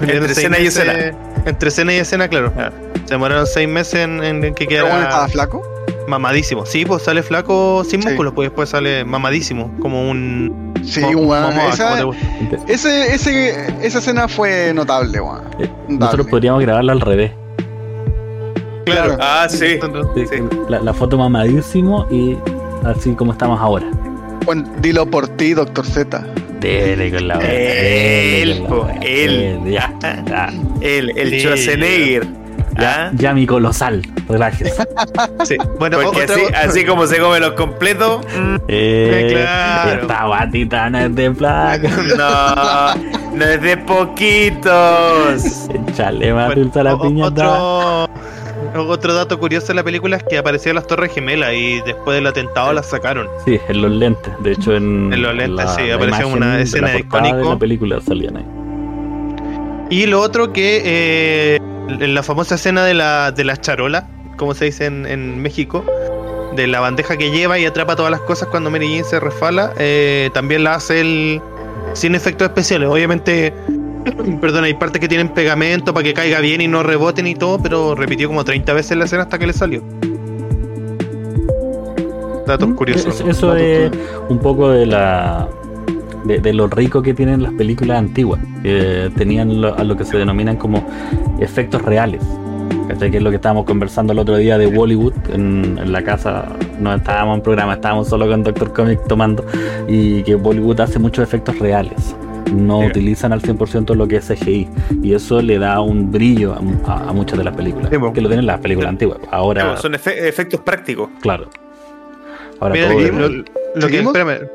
[0.00, 0.94] Entre escena y escena.
[1.46, 2.52] Entre escena y escena, claro.
[2.58, 2.70] Ah.
[3.04, 5.62] Se demoraron seis meses en, en que ¿Pero bueno, estaba quedara flaco?
[6.08, 6.64] Mamadísimo.
[6.66, 8.08] Sí, pues sale flaco sin Sí.
[8.08, 10.72] músculos, pues después sale mamadísimo, como un...
[10.84, 11.26] Sí, Esa, como
[12.06, 12.22] gusta.
[12.40, 15.42] Ente- ese, ese, esa escena fue notable, weón.
[15.58, 17.32] eh, nosotros podríamos grabarla al revés.
[18.84, 19.16] Claro.
[19.18, 19.78] Ah, sí.
[20.68, 22.36] La, la foto mamadísimo y
[22.84, 23.86] así como estamos ahora.
[24.44, 26.22] Bueno, dilo por ti, Doctor Z.
[26.60, 28.62] Dele con la Él,
[29.02, 29.60] él.
[29.70, 29.92] ya,
[30.82, 31.40] El.
[31.40, 32.26] Schwarzenegger.
[32.78, 33.10] Ya, ¿Ah?
[33.14, 34.74] ya mi colosal, relájese.
[35.44, 35.56] Sí.
[35.78, 40.00] Bueno, Porque otra- así, así como se come los completos, mm, Eh, claro.
[40.02, 41.88] Esta guatita no es de placa.
[42.16, 45.68] no, no es de poquitos.
[45.88, 47.52] Échale más Bueno, dulce a la piñata.
[47.52, 48.08] Otro,
[48.88, 52.26] otro dato curioso de la película es que aparecían las Torres Gemelas y después del
[52.26, 53.28] atentado las sacaron.
[53.44, 54.32] Sí, en los lentes.
[54.40, 57.28] De hecho, en, En los lentes, la- sí, la apareció una de escena la portada
[57.28, 57.48] icónico.
[57.48, 58.44] de la película salían ahí.
[59.90, 64.06] Y lo otro que eh, en la famosa escena de la, de la charola,
[64.36, 65.84] como se dice en, en México,
[66.56, 69.72] de la bandeja que lleva y atrapa todas las cosas cuando Mary Jane se resfala,
[69.78, 71.40] eh, también la hace él
[71.94, 72.88] sin efectos especiales.
[72.88, 73.52] Obviamente,
[74.40, 77.58] perdón, hay partes que tienen pegamento para que caiga bien y no reboten y todo,
[77.60, 79.82] pero repitió como 30 veces la escena hasta que le salió.
[82.46, 83.20] Datos Mm, curiosos.
[83.20, 83.90] es- Eso es
[84.28, 85.48] un poco de la
[86.24, 88.40] de, de lo rico que tienen las películas antiguas,
[89.16, 90.84] tenían lo- a lo que se denominan como
[91.40, 92.22] efectos reales.
[92.88, 93.10] ¿Cachai?
[93.10, 96.46] Que es lo que estábamos conversando el otro día de Bollywood en, en la casa.
[96.78, 99.44] No estábamos en programa, estábamos solo con Doctor Comic tomando.
[99.88, 102.14] Y que Bollywood hace muchos efectos reales.
[102.54, 102.86] No Sí.
[102.88, 104.68] utilizan al 100% lo que es CGI.
[105.02, 106.60] Y eso le da un brillo a,
[106.92, 107.88] a- a muchas de las películas.
[107.90, 108.12] Sí, po.
[108.12, 109.18] que lo tienen las películas antiguas.
[109.30, 111.08] Ahora, Son efe- efectos prácticos.
[111.22, 111.48] claro.
[112.60, 112.98] Ahora Mira, todo
[113.74, 114.48] lo, que, espérame,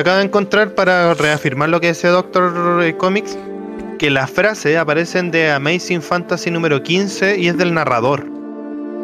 [0.00, 3.36] acabo de encontrar para reafirmar lo que decía Doctor eh, Comics,
[3.98, 8.26] que las frases aparecen de Amazing Fantasy número 15 y es del narrador.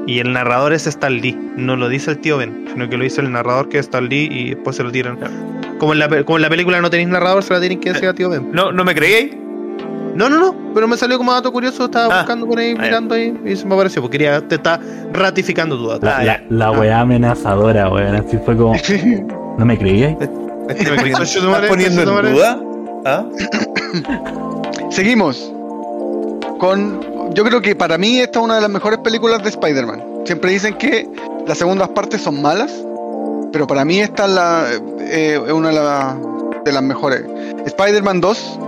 [0.06, 3.04] Y el narrador es Stan Lee, no lo dice el tío Ben, sino que lo
[3.04, 5.18] dice el narrador que es Stan Lee y después se lo tiran.
[5.78, 8.08] Como en la, como en la película no tenéis narrador, se la tienen que decir
[8.08, 8.50] a tío Ben.
[8.52, 9.47] ¿No, ¿No me creíais?
[10.18, 12.82] No, no, no, pero me salió como dato curioso, estaba Ah, buscando por ahí, ya.
[12.82, 14.80] mirando ahí y se me apareció, porque quería, te está
[15.12, 16.04] ratificando tu dato.
[16.06, 18.16] La, Ah, la, weá amenazadora, weón.
[18.16, 18.74] Así fue como.
[19.58, 20.16] ¿No me creíais?
[20.20, 22.60] Este me creyó, ¿Estás poniendo en duda?
[23.04, 23.24] ¿Ah?
[24.90, 25.52] Seguimos
[26.58, 27.00] con.
[27.34, 30.02] Yo creo que para mí esta es una de las mejores películas de Spider-Man.
[30.24, 31.08] Siempre dicen que
[31.46, 32.72] las segundas partes son malas,
[33.52, 34.64] pero para mí esta es, la,
[35.00, 36.16] eh, es una de, la-
[36.64, 37.22] de las mejores.
[37.66, 38.58] Spider-Man 2,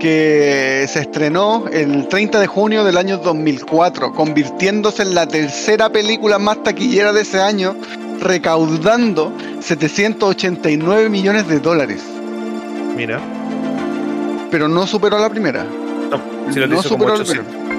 [0.00, 6.40] que se estrenó el 30 de junio del año 2004, convirtiéndose en la tercera película
[6.40, 7.76] más taquillera de ese año
[8.20, 12.02] recaudando 789 millones de dólares.
[12.96, 13.20] Mira.
[14.50, 15.64] Pero no superó a la primera.
[15.64, 17.54] No, si lo no superó a la 800.
[17.54, 17.70] primera.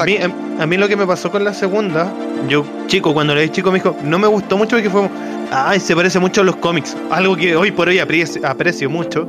[0.00, 2.12] A mí, a, a mí lo que me pasó con la segunda,
[2.48, 5.08] yo chico, cuando vi chico me dijo, no me gustó mucho porque fue,
[5.50, 6.96] ay, se parece mucho a los cómics.
[7.10, 9.28] Algo que hoy por hoy aprecio, aprecio mucho.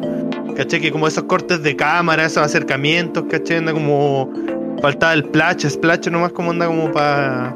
[0.56, 0.80] ¿Caché?
[0.82, 3.58] Que como esos cortes de cámara, esos acercamientos, ¿caché?
[3.58, 4.30] Anda como,
[4.82, 7.56] faltaba el splash, splash nomás como anda como para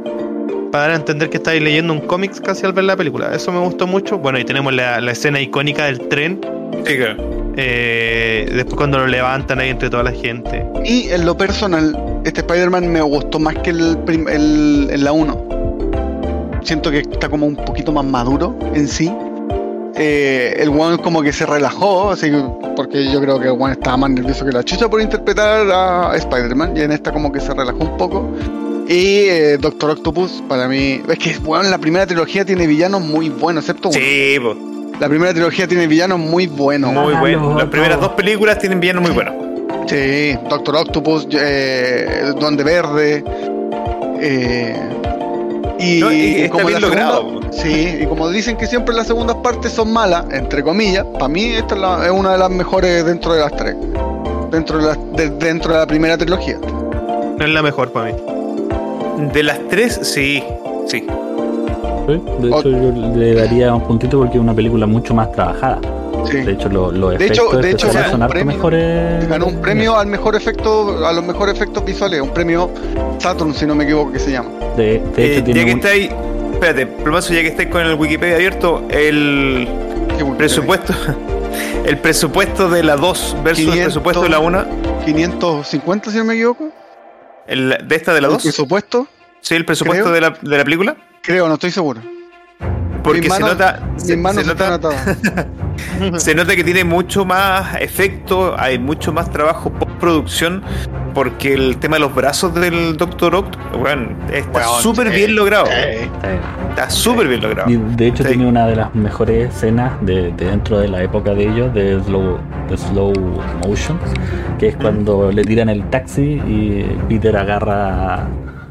[0.72, 3.36] para dar a entender que estáis leyendo un cómics casi al ver la película.
[3.36, 4.18] Eso me gustó mucho.
[4.18, 6.42] Bueno, y tenemos la, la escena icónica del tren.
[6.84, 7.54] Sí, claro.
[7.56, 10.66] eh, después cuando lo levantan ahí entre toda la gente.
[10.84, 11.96] Y en lo personal,
[12.26, 14.00] este Spider-Man me gustó más que el,
[14.32, 15.43] el, la 1.
[16.64, 19.12] Siento que está como un poquito más maduro en sí.
[19.96, 22.44] Eh, el one como que se relajó, así que-
[22.76, 26.16] porque yo creo que el one estaba más nervioso que la chucha por interpretar a
[26.16, 26.76] Spider-Man.
[26.76, 28.28] Y en esta como que se relajó un poco.
[28.88, 33.30] Y eh, Doctor Octopus, para mí, es que bueno, la primera trilogía tiene villanos muy
[33.30, 33.98] buenos, excepto uno.
[34.00, 34.56] Sí, po.
[35.00, 36.92] La primera trilogía tiene villanos muy buenos.
[36.94, 37.42] muy bueno.
[37.50, 37.60] loco.
[37.60, 39.34] Las primeras dos películas tienen villanos muy buenos.
[39.88, 43.24] Sí, Doctor Octopus, eh, Duende Verde.
[44.22, 44.76] eh,
[45.80, 49.08] y, No, y como bien la logrado, segunda- sí, y como dicen que siempre las
[49.08, 52.50] segundas partes son malas, entre comillas, para mí esta es, la- es una de las
[52.50, 53.76] mejores dentro de las tres.
[54.52, 56.58] Dentro de la, de- dentro de la primera trilogía.
[57.38, 58.18] No es la mejor para mí.
[59.34, 60.44] De las tres, sí.
[60.88, 61.06] Sí.
[62.08, 65.80] Sí, De hecho, yo le daría un puntito porque es una película mucho más trabajada.
[66.30, 66.38] Sí.
[66.42, 68.54] De hecho, lo- los De hecho- de hecho, ganó un premio.
[68.56, 69.28] mejores.
[69.28, 72.70] Ganó un premio al mejor efecto, a los mejores efectos visuales, un premio
[73.20, 74.50] Saturn, si no me equivoco que se llama.
[74.78, 76.10] De, de hecho, Eh, ya tiene que un- estáis.
[76.54, 79.68] Espérate, Plomazo, ya que estáis con el Wikipedia abierto, el
[80.38, 80.94] presupuesto.
[81.86, 83.84] El presupuesto de la 2 versus el 500.
[83.94, 84.66] presupuesto de la 1.
[85.06, 86.70] 550, si no me equivoco.
[87.46, 88.44] El, ¿De esta de la El 2?
[88.44, 89.08] presupuesto,
[89.42, 90.16] Sí, el presupuesto creo.
[90.16, 90.96] de la, de la película.
[91.22, 92.00] creo, no estoy seguro.
[93.04, 93.80] Porque Mis se manos- nota.
[93.94, 95.18] Mis Se, manos se nota.
[96.18, 100.64] se nota que tiene mucho más efecto, hay mucho más trabajo postproducción.
[101.14, 105.68] Porque el tema de los brazos del Doctor Oct, bueno, está Weón, súper bien logrado.
[105.72, 106.10] eh,
[106.70, 107.70] Está súper bien logrado.
[107.70, 108.30] y de hecho, Sí.
[108.30, 112.02] tiene una de las mejores escenas de, de dentro de la época de ellos, de
[112.04, 113.14] slow, de slow
[113.68, 114.00] motion,
[114.58, 118.28] que es cuando le tiran el taxi y Peter agarra a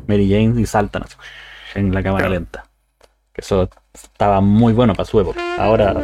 [0.08, 1.04] Mary Jane y saltan
[1.76, 2.34] en la cámara Claro.
[2.34, 2.64] lenta.
[3.32, 5.38] Que eso estaba muy bueno para su época.
[5.60, 5.94] Ahora,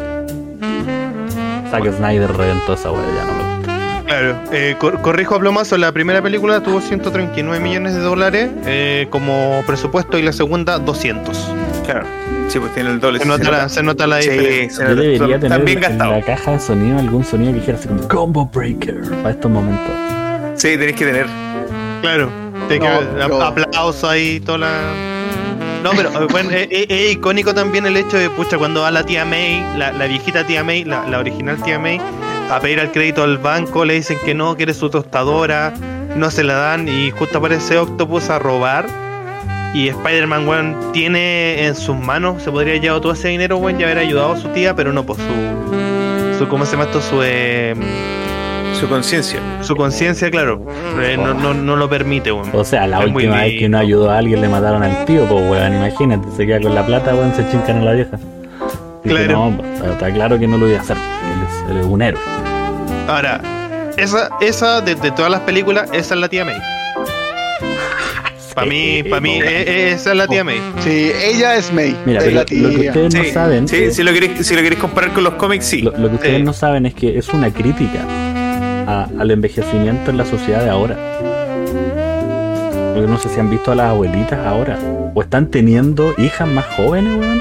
[1.70, 4.02] Zack Snyder reventó esa wea, ya no me gusta.
[4.06, 9.06] Claro, eh, cor- corrijo a plomazo, la primera película tuvo 139 millones de dólares eh,
[9.10, 11.50] como presupuesto y la segunda 200.
[11.84, 12.06] Claro.
[12.48, 13.18] Sí, pues tiene el doble.
[13.18, 14.84] Se nota la, se nota la Sí, diferencia.
[14.88, 15.02] Yo nota.
[15.02, 16.12] debería tener bien en gastado.
[16.12, 19.92] la caja de sonido algún sonido que dijera así como Combo Breaker para estos momentos.
[20.54, 21.26] Sí, tenéis que tener.
[22.00, 22.30] Claro,
[22.68, 24.80] tiene No, que pero- aplauso ahí, toda la.
[25.82, 28.90] No, pero eh, bueno, es, es- es icónico también el hecho de, pucha, cuando va
[28.90, 32.00] la tía May, la, viejita tía May, la, la original tía May,
[32.50, 35.72] a pedir el crédito al banco, le dicen que no, que eres su tostadora,
[36.16, 38.86] no se la dan y justo aparece Octopus a robar.
[39.74, 43.84] Y Spider-Man, tiene en sus manos, se podría haber llevado todo ese dinero, weón, y
[43.84, 46.38] haber ayudado a su tía, pero no, pues su.
[46.38, 47.02] su ¿Cómo se llama esto?
[47.02, 47.20] Su.
[47.22, 47.74] eh,
[48.80, 49.40] Su conciencia.
[49.62, 50.64] su conciencia, claro,
[51.02, 52.50] eh, no, no, no lo permite, weón.
[52.52, 55.24] O sea, la Es última vez que uno ayudó a alguien le mataron al tío,
[55.26, 58.18] pues weón, imagínate, se queda con la plata, weón, se chincan a la vieja.
[59.04, 59.52] Claro.
[59.52, 62.20] no, está claro que no lo voy a hacer, él es, él es un héroe.
[63.08, 63.40] Ahora,
[63.96, 66.56] esa, esa de, de todas las películas, esa es la tía May.
[68.54, 70.60] Para mí, para mí, eh, eh, esa es la tía May.
[70.80, 71.96] Sí, ella es May.
[72.04, 74.80] Mira, es lo que ustedes no saben, sí, es- si, lo queréis, si lo queréis
[74.80, 75.82] comparar con los cómics, sí.
[75.82, 76.42] lo, lo que ustedes Sí.
[76.42, 78.00] no saben es que es una crítica
[78.88, 80.96] a- al envejecimiento en la sociedad de ahora.
[82.94, 84.78] Porque no sé si han visto a las abuelitas ahora,
[85.14, 87.40] o están teniendo hijas más jóvenes, weón,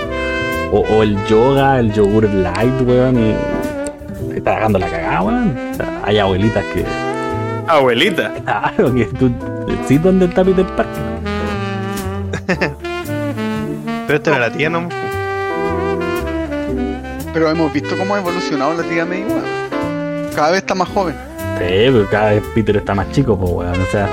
[0.71, 3.35] o, o el yoga, el yogur light, weón, y
[4.31, 5.55] se está dando la cagada, weón.
[5.71, 6.85] O sea, hay abuelitas que
[7.67, 8.31] Abuelita.
[8.45, 9.31] Claro, que tú.
[9.87, 11.03] Sí, donde está Peter Parker.
[14.07, 14.87] Pero esta era la tía, ¿no?
[17.33, 19.43] Pero hemos visto cómo ha evolucionado la tía May, weón.
[20.35, 21.15] Cada vez está más joven.
[21.59, 23.81] Sí, pero cada vez Peter está más chico, pues, weón.
[23.81, 24.07] O sea,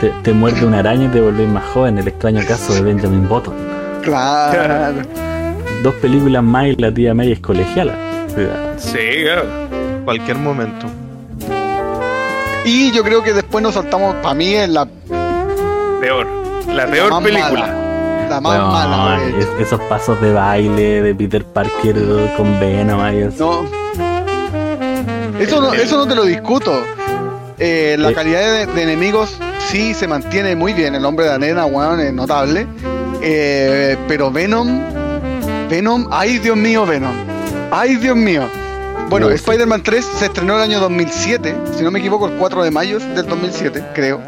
[0.00, 1.98] te, te muerde una araña y te volvés más joven.
[1.98, 3.54] El extraño caso de Benjamin Button.
[4.02, 5.02] Claro.
[5.82, 7.94] Dos películas más y la tía May es colegiala.
[8.76, 9.44] Sí, claro.
[10.04, 10.86] Cualquier momento.
[12.64, 14.86] Y yo creo que después nos saltamos, para mí es la,
[16.00, 16.26] Peor.
[16.72, 17.50] La peor película.
[17.50, 18.28] mala.
[18.28, 19.18] La más mala.
[19.38, 21.96] es- esos pasos de baile de Peter Parker
[22.36, 23.64] con Venom ahí es- No.
[25.38, 26.72] Eso no, eso no te lo discuto.
[27.58, 28.14] Eh, la Eh.
[28.14, 29.36] calidad de, de enemigos
[29.68, 30.94] sí se mantiene muy bien.
[30.94, 32.66] El hombre de arena, weón, es notable.
[33.20, 34.80] Eh, pero Venom
[35.68, 37.12] Venom, ay Dios mío, Venom.
[37.70, 38.44] Ay Dios mío.
[39.10, 39.34] Bueno, sí.
[39.34, 42.98] Spider-Man 3 se estrenó el año 2007, si no me equivoco, el 4 de mayo
[42.98, 44.20] del 2007, creo.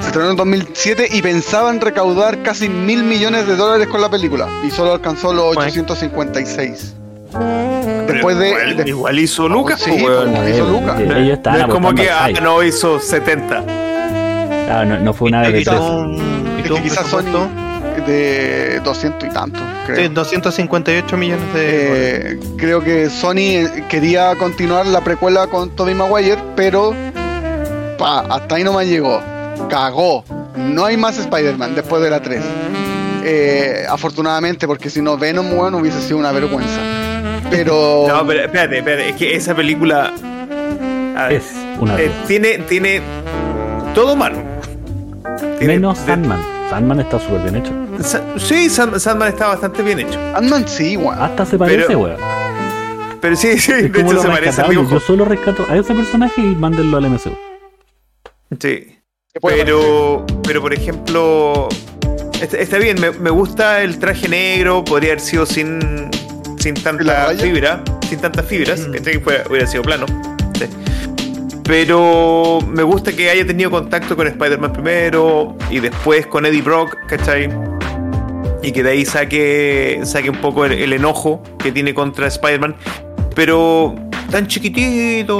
[0.00, 4.48] Se estrenó en 2007 y pensaban recaudar casi mil millones de dólares con la película
[4.66, 5.70] y solo alcanzó los Bueno.
[5.70, 6.94] 856.
[8.06, 11.00] Después de, igual, de- igual hizo Lucas, Sí, pues, hizo Lucas.
[11.00, 13.64] Ellos estaban no es como que ah, no hizo 70.
[14.66, 17.48] Claro, no, no fue una vez es que quizás Sony presupuesto-
[18.06, 19.96] de 200 y tantos, creo.
[19.96, 22.32] Sí, 258 millones de.
[22.32, 26.94] Eh, creo que Sony eh, quería continuar la precuela con Tobey Maguire, pero
[27.98, 29.20] pa, hasta ahí nomás llegó.
[29.70, 30.24] Cagó.
[30.56, 32.42] No hay más Spider-Man después de la 3.
[33.24, 36.80] Eh, afortunadamente, porque si no, Venom weón, hubiese sido una vergüenza.
[37.50, 38.06] Pero.
[38.08, 39.08] No, pero espérate, espérate.
[39.10, 40.12] Es que esa película.
[41.16, 43.00] a ver, Es una eh, tiene, tiene
[43.94, 44.38] todo malo.
[45.58, 46.40] Tiene- Menos de- Sandman.
[46.70, 47.72] Sandman está súper bien hecho.
[48.02, 50.18] Sa- sí, Sand- Sandman está bastante bien hecho.
[50.34, 51.16] Ant-Man sí, weón.
[51.20, 52.16] Hasta se parece, Pero- weón.
[53.20, 54.76] Pero sí, sí, Es de como hecho lo se parece al rescatable.
[54.76, 54.94] dibujo.
[54.94, 57.36] Yo solo rescato a ese personaje y mándenlo al MCU.
[58.60, 58.98] Sí.
[59.32, 61.68] ¿Qué puede Pero, pero por ejemplo,
[62.40, 66.08] está, está bien, me, me gusta el traje negro, podría haber sido sin,
[66.74, 68.92] sin ¿La tanta fibra, sin tantas fibras, Mm.
[68.92, 70.06] que hubiera sido plano.
[70.58, 70.64] Sí.
[71.64, 76.96] Pero me gusta que haya tenido contacto con Spider-Man primero y después con Eddie Brock,
[77.08, 77.48] ¿cachai?
[78.62, 82.74] Y que de ahí saque, saque un poco el, el enojo que tiene contra Spider-Man.
[83.34, 83.94] Pero
[84.30, 85.38] tan chiquitito,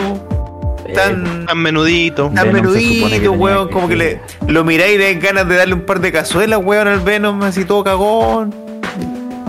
[0.94, 2.30] tan, Tan menudito.
[2.34, 5.56] Tan Venom menudito, weón, que- como que le lo miráis y le dan ganas de
[5.56, 8.54] darle un par de cazuelas, weón, al Venom, así todo cagón.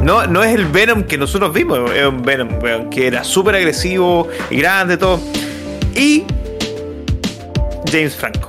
[0.02, 3.56] No, no es el Venom que nosotros vimos, es un Venom, weón, que era súper
[3.56, 5.20] agresivo y grande, todo.
[5.96, 6.24] Y
[7.92, 8.48] James Franco.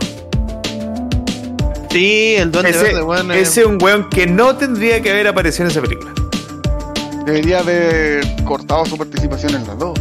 [1.91, 3.33] Sí, el duende Ese, verde, weón.
[3.33, 6.13] eh, ese es un weón que no tendría que haber aparecido en esa película.
[7.25, 9.99] Debería haber cortado su participación en las dos.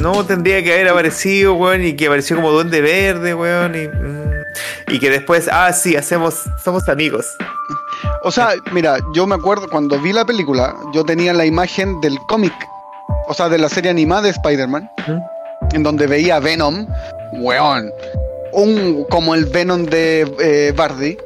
[0.00, 4.13] No tendría que haber aparecido, weón, y que apareció como duende verde, weón, y, mm,
[4.94, 7.26] y que después, ah, sí, hacemos, somos amigos.
[8.22, 12.16] O sea, mira, yo me acuerdo cuando vi la película, yo tenía la imagen del
[12.28, 12.52] cómic,
[13.26, 14.88] o sea, de la serie animada de Spider-Man,
[15.72, 16.86] en donde veía a Venom,
[17.32, 17.90] weón,
[18.52, 21.16] un, como el Venom de eh, Bardi,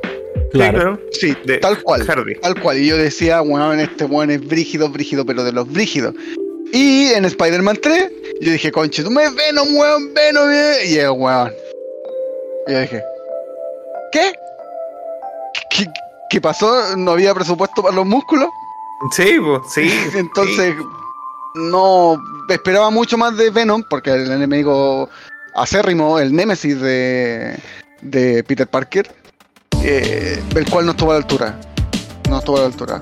[0.52, 0.98] Claro.
[1.12, 2.36] sí, De tal cual, Hardy.
[2.36, 6.14] tal cual, y yo decía, weón, este weón es brígido, brígido, pero de los brígidos.
[6.72, 10.96] Y en Spider-Man 3, yo dije, conche, tú me ves Venom, weón, Venom, eh", y
[10.96, 11.52] el weón.
[12.66, 13.02] Y yo dije,
[14.12, 14.32] ¿qué?
[15.70, 15.86] ¿Qué,
[16.30, 16.96] qué pasó?
[16.96, 18.48] ¿No había presupuesto para los músculos?
[19.12, 19.90] Sí, pues, sí.
[20.14, 20.74] Entonces,
[21.54, 25.08] no esperaba mucho más de Venom, porque el enemigo
[25.54, 27.58] acérrimo, el némesis de,
[28.02, 29.10] de Peter Parker,
[29.82, 31.60] eh, el cual no estuvo a la altura.
[32.28, 33.00] No estuvo a la altura.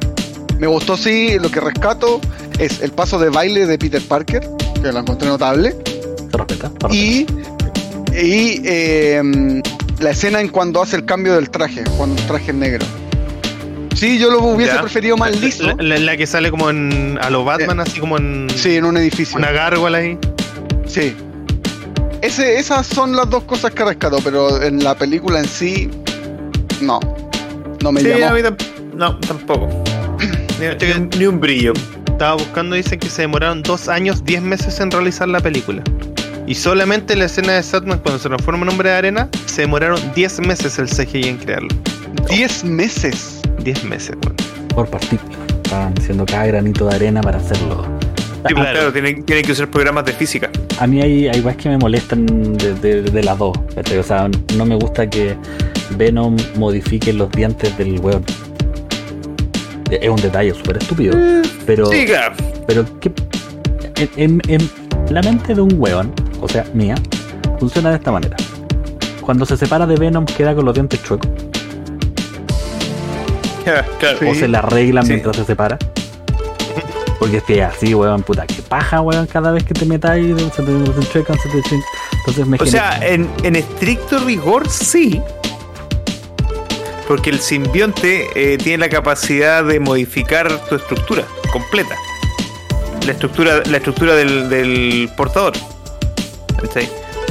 [0.58, 2.20] Me gustó, sí, lo que rescato
[2.58, 4.48] es el paso de baile de Peter Parker,
[4.82, 5.72] que lo encontré notable,
[6.30, 6.68] Se respeta.
[6.68, 6.94] se respeta.
[6.94, 7.26] y,
[8.14, 9.62] y eh,
[10.00, 12.84] la escena en cuando hace el cambio del traje, cuando el traje es negro.
[13.94, 14.80] Sí, yo lo hubiese Ya.
[14.82, 15.62] preferido más liso.
[15.64, 17.18] La, la- la que sale como en.
[17.22, 18.46] A los Batman, así como en.
[18.54, 19.38] Sí, en un edificio.
[19.38, 20.18] Una gárgola ahí.
[20.86, 21.14] Sí.
[22.20, 25.90] Ese, esas son las dos cosas que rescato, pero en la película en sí,
[26.80, 27.00] no.
[27.82, 28.34] No me Sí, a llamó.
[28.36, 28.56] mí tam-
[28.94, 29.68] no, tampoco.
[30.60, 31.72] Ni, que- ni- ni un brillo.
[32.06, 35.82] Estaba buscando, dicen que se demoraron dos años, diez meses en realizar la película.
[36.46, 40.00] Y solamente la escena de Satman cuando se transforma en hombre de arena, se demoraron
[40.14, 41.68] 10 meses el CGI en crearlo.
[42.30, 43.40] 10 meses.
[43.64, 44.36] 10 meses, weón.
[44.74, 45.36] Por partícula.
[45.64, 47.84] Estaban haciendo cada granito de arena para hacerlo.
[48.46, 50.48] Sí, A- Claro, tienen, tienen que usar programas de física.
[50.78, 53.56] A mí hay, hay weas que me molestan de, de- de las dos.
[53.98, 55.36] O sea, no me gusta que
[55.96, 58.24] Venom modifique los dientes del weón.
[59.90, 61.16] Es un detalle súper estúpido.
[61.64, 62.34] Pero, Sí, claro.
[62.68, 63.10] pero ¿qué?
[64.16, 64.70] En, en- en
[65.14, 66.94] la mente de un weón, o sea, mía,
[67.58, 68.36] funciona de esta manera.
[69.20, 71.28] Cuando se separa de Venom queda con los dientes chuecos.
[73.98, 74.18] claro.
[74.20, 74.26] Sí.
[74.26, 75.12] O se le arreglan Sí.
[75.12, 75.78] mientras se separa.
[77.18, 80.28] Porque es que así, weón, puta, que paja, weón, cada vez que te metas y
[80.28, 81.82] se te, se te chuecan, se te chin-
[82.18, 85.20] Entonces me O genera- sea, en, en estricto rigor, sí.
[87.08, 91.94] Porque el simbionte eh, tiene la capacidad de modificar tu estructura completa.
[93.06, 95.52] La estructura, la estructura del, del portador.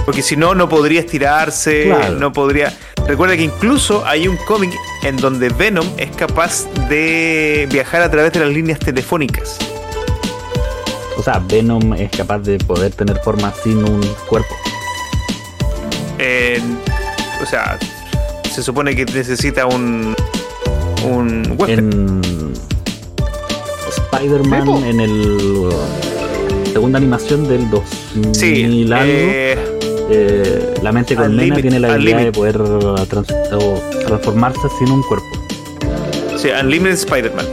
[0.05, 2.15] Porque si no, no podría estirarse, Claro.
[2.15, 2.71] no podría.
[3.07, 4.71] Recuerda que incluso hay un cómic
[5.03, 9.57] en donde Venom es capaz de viajar a través de las líneas telefónicas.
[11.17, 14.55] O sea, Venom es capaz de poder tener forma sin un cuerpo.
[17.41, 17.77] O sea,
[18.53, 20.15] se supone que necesita un
[21.03, 22.21] un Western.
[22.23, 22.53] En...
[24.13, 25.69] Spider-Man en el
[26.75, 29.05] segunda animación del 2000 Sí, algo.
[29.07, 29.57] eh,
[30.11, 32.57] eh, la mente con nena tiene la habilidad de poder
[33.07, 33.33] trans-
[34.05, 35.25] transformarse sin un cuerpo.
[36.37, 37.45] sí, Unlimited Spider-Man.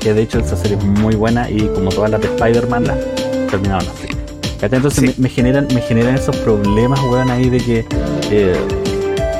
[0.00, 2.98] Que de hecho esa serie es muy buena y como todas las de Spider-Man las
[3.48, 4.08] terminaron así.
[4.60, 5.06] Entonces Sí.
[5.06, 7.84] me, me generan, me generan esos problemas, weón, ahí de que
[8.32, 8.56] eh,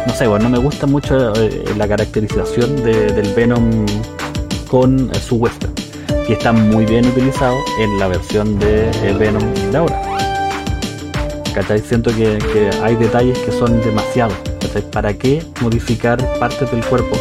[0.06, 3.84] no sé, weón, no me gusta mucho eh, la caracterización de- del Venom
[4.68, 5.73] con eh, su western.
[6.28, 10.00] Y está muy bien utilizado en la versión de eh, Venom de ahora.
[11.54, 11.80] ¿Cachai?
[11.80, 14.34] Siento que, que hay detalles que son demasiados.
[14.90, 17.16] ¿Para qué modificar partes del cuerpo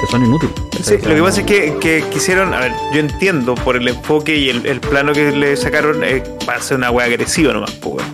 [0.00, 0.54] que son inútiles?
[0.82, 4.36] Sí, lo que pasa es que, que quisieron, a ver, yo entiendo por el enfoque
[4.36, 8.04] y el, el plano que le sacaron eh, para hacer una wea agresiva nomás, pues.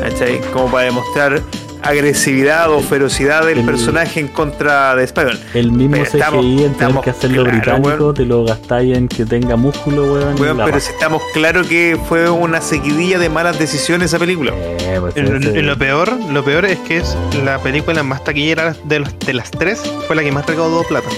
[0.00, 0.40] ¿Cachai?
[0.52, 1.42] Como para demostrar
[1.88, 5.40] agresividad o ferocidad del El- personaje en contra de Spider-Man.
[5.54, 8.14] El mismo Pero CGI estamos- en tener estamos que hacerlo claro, británico, weón.
[8.14, 10.40] te lo gastáis en que tenga músculo, weón.
[10.40, 14.52] Weón, pero si estamos claros que fue una seguidilla de malas decisiones esa película.
[14.56, 19.18] Eh, pues, lo peor, lo peor es que es la película más taquillera de, los-
[19.20, 21.08] de las tres, fue la que más recaudó plata.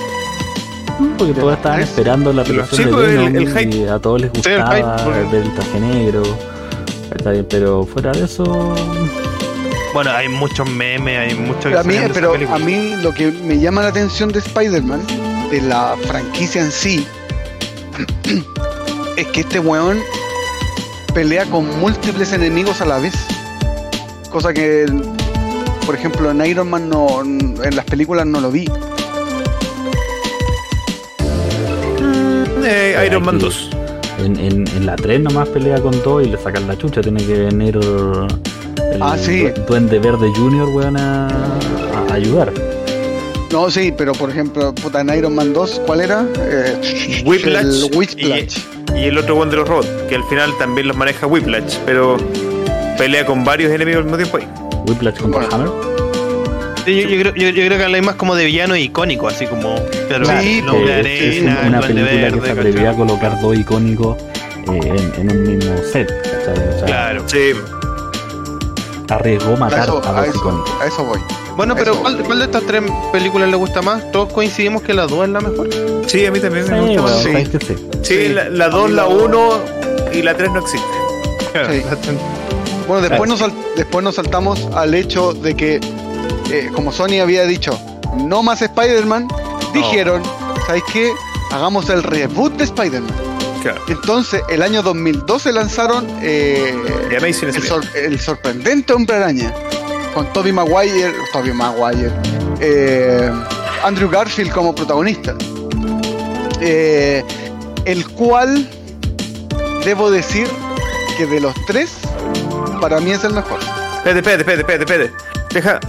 [1.17, 3.77] porque todos estaban esperando la película Sí, de pues, el- Venom el hype.
[3.77, 6.23] y a todos les Sí, el gustaba hype, porque- el del traje negro.
[7.17, 8.75] Está bien, pero fuera de eso,
[9.95, 13.59] Bueno, hay muchos memes, hay muchos Pero a mí, pero a mí lo que me
[13.59, 15.01] llama la atención de Spider-Man,
[15.51, 17.07] de la franquicia en sí,
[19.17, 19.99] es que este weón
[21.15, 23.15] pelea con múltiples enemigos a la vez.
[24.31, 24.87] Cosa que,
[25.87, 28.69] por ejemplo, en Iron Man no, en las películas no lo vi.
[32.63, 33.45] Eh, Iron Man Aquí.
[33.47, 33.71] 2.
[34.19, 37.01] en, en, en la 3 nomás pelea con todo y le sacan la chucha.
[37.01, 37.79] Tiene que venir
[38.93, 39.45] el Ah, sí.
[39.45, 41.29] du- Duende Verde Junior, weón, a,
[42.09, 42.53] a ayudar.
[43.53, 46.27] No, sí, pero por ejemplo, puta, en Iron Man 2, ¿cuál era?
[46.39, 48.59] Eh, Whiplash el Whiplash.
[48.95, 52.17] Y el otro one de los robots, que al final también los maneja Whiplash, pero
[52.99, 54.49] pelea con varios enemigos al mismo tiempo ahí.
[54.87, 55.55] Whiplash contra Bueno.
[55.55, 55.99] Hammer.
[56.85, 59.47] Sí, yo, yo creo, yo, yo creo que habláis más como de villano icónico, así
[59.47, 59.75] como
[60.09, 63.41] claro, Sí, hombre Eh, es- es arena, una película que se verde, atrevió a colocar
[63.41, 64.17] dos icónicos
[64.73, 64.81] eh,
[65.17, 66.09] en, en un mismo set.
[66.23, 66.69] ¿cachai?
[66.69, 67.23] O sea, Claro.
[67.27, 67.51] Sí,
[69.09, 70.71] arriesgó A matar eso, a a eso, icónicos.
[70.81, 71.19] a eso voy.
[71.57, 72.03] Bueno, pero Eso.
[72.03, 72.83] ¿cuál, cuál de estas tres
[73.13, 74.11] películas le gusta más?
[74.13, 75.69] Todos coincidimos que la 2 es la mejor.
[76.07, 77.03] sí, a mí también Sí, me gusta.
[77.03, 77.23] más.
[77.23, 77.31] sí.
[77.51, 77.75] que sí.
[78.03, 78.29] Sí, Sí.
[78.29, 79.51] la- la A 2, mí la la- 1
[80.13, 80.87] y la 3 no existe.
[81.53, 81.83] Sí.
[82.87, 83.43] Bueno, después nos,
[83.77, 85.79] después nos saltamos al hecho de que,
[86.51, 87.79] eh, como Sony había dicho,
[88.17, 89.29] no más Spider-Man,
[89.75, 90.23] dijeron,
[90.67, 91.13] ¿sabes qué?
[91.51, 93.13] Hagamos el reboot de Spider-Man.
[93.63, 93.81] Claro.
[93.89, 96.75] Entonces, el año 2012 lanzaron eh,
[97.11, 97.17] el,
[97.61, 97.83] Spider-Man.
[97.83, 99.53] sor- el sorprendente Hombre Araña,
[100.15, 101.13] con Tobey Maguire,
[101.55, 102.13] Maguire,
[102.61, 103.31] eh,
[103.85, 105.35] Andrew Garfield como protagonista.
[106.61, 107.23] Eh,
[107.85, 108.69] el cual,
[109.85, 110.49] debo decir
[111.17, 111.91] que de los tres,
[112.81, 113.59] para mí es el mejor.
[113.99, 115.55] Espérate, espérate, espérate, espérate, espérate.
[115.55, 115.81] Deja.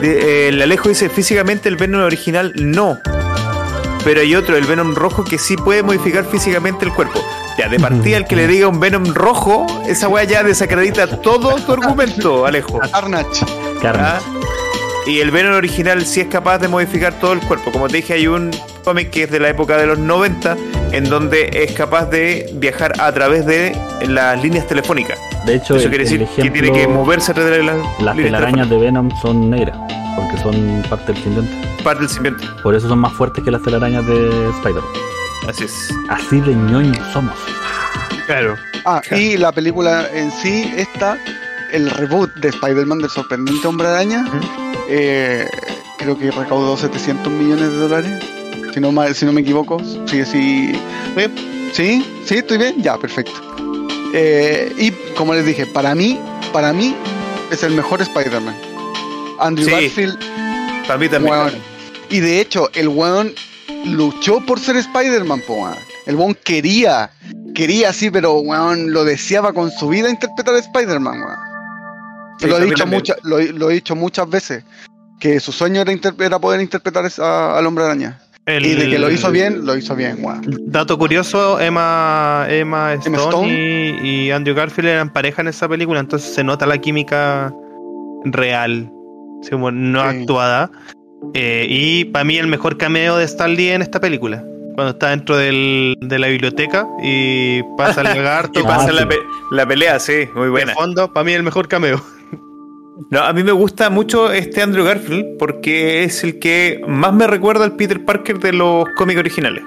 [0.00, 2.98] de- el Alejo dice físicamente el Venom original no.
[4.04, 7.20] Pero hay otro, el Venom rojo, que sí puede modificar físicamente el cuerpo.
[7.56, 11.54] Ya, de partida, el que le diga un Venom rojo, esa weá ya desacredita todo
[11.56, 12.78] tu argumento, Alejo.
[12.78, 13.44] Carnage.
[13.80, 14.24] Carnage.
[14.26, 14.42] ¿Ah?
[15.06, 17.72] Y el Venom original sí es capaz de modificar todo el cuerpo.
[17.72, 18.50] Como te dije, hay un
[18.84, 20.56] cómic que es de la época de los 90,
[20.92, 23.76] en donde es capaz de viajar a través de
[24.06, 25.18] las líneas telefónicas.
[25.44, 27.76] De hecho, Eso el, quiere el decir que tiene que moverse a través de las,
[28.00, 29.76] las telarañas de Venom son negras,
[30.14, 31.61] porque son parte del simbionte.
[31.82, 32.46] Parte del simbionte.
[32.62, 34.82] Por eso son más fuertes que las telarañas de Spider.
[35.48, 35.90] Así es.
[36.08, 37.34] Así de ñoños somos.
[38.26, 38.56] Claro.
[38.84, 41.18] Ah, y la película en sí, esta,
[41.72, 44.24] el reboot de Spider-Man del sorprendente Hombre Araña,
[44.88, 45.48] eh,
[45.98, 48.24] creo que recaudó 700 millones de dólares.
[48.72, 49.78] Si no, si no me equivoco.
[50.06, 50.72] Sí, sí.
[51.72, 52.82] Sí, sí, estoy bien.
[52.82, 53.32] Ya, perfecto.
[54.14, 56.20] Eh, y como les dije, para mí,
[56.52, 56.94] para mí
[57.50, 58.54] es el mejor Spider-Man.
[59.38, 60.18] Andrew Sí, Garfield,
[60.86, 61.62] Para mí también.
[62.12, 63.32] Y de hecho, el weón
[63.86, 65.76] luchó por ser Spider-Man, po, weón.
[66.06, 67.10] El weón quería,
[67.54, 71.38] quería sí, pero weón lo deseaba con su vida interpretar a Spider-Man, weón.
[72.38, 74.64] Sí, lo, he dicho mucha- lo, he- lo he dicho muchas veces,
[75.20, 78.18] que su sueño era, poder interpretar a- al hombre araña.
[78.46, 80.42] El- Y de que lo hizo bien, lo hizo bien, weón.
[80.66, 84.00] Dato curioso, Emma, Emma Stone, Stone.
[84.02, 87.52] Y, y Andrew Garfield eran pareja en esa película, entonces se nota la química
[88.24, 88.90] real,
[89.72, 90.18] no Sí.
[90.18, 90.70] actuada.
[91.34, 94.44] Eh, y para mí el mejor cameo de Stan Lee en esta película,
[94.74, 98.94] cuando está dentro del- de la biblioteca y pasa el lagarto, Y Ah, pasa sí.
[98.96, 99.20] la, pe-
[99.50, 100.74] la pelea, sí, muy de buena.
[100.74, 102.02] fondo, para mí el mejor cameo.
[103.10, 107.26] No, a mí me gusta mucho este Andrew Garfield porque es el que más me
[107.26, 109.62] recuerda al Peter Parker de los cómics originales.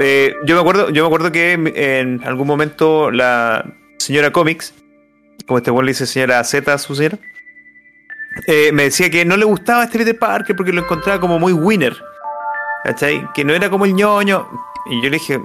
[0.00, 3.64] Eh, yo me acuerdo, yo me acuerdo que en- en algún momento la
[3.98, 4.74] señora Comics,
[5.46, 7.18] como este buen le dice señora Z a su señora,
[8.46, 11.52] eh, me decía que no le gustaba este Peter Parker porque lo encontraba como muy
[11.52, 11.96] winner.
[12.84, 13.28] ¿Cachai?
[13.34, 14.48] Que no era como el ñoño.
[14.86, 15.40] Y yo le dije,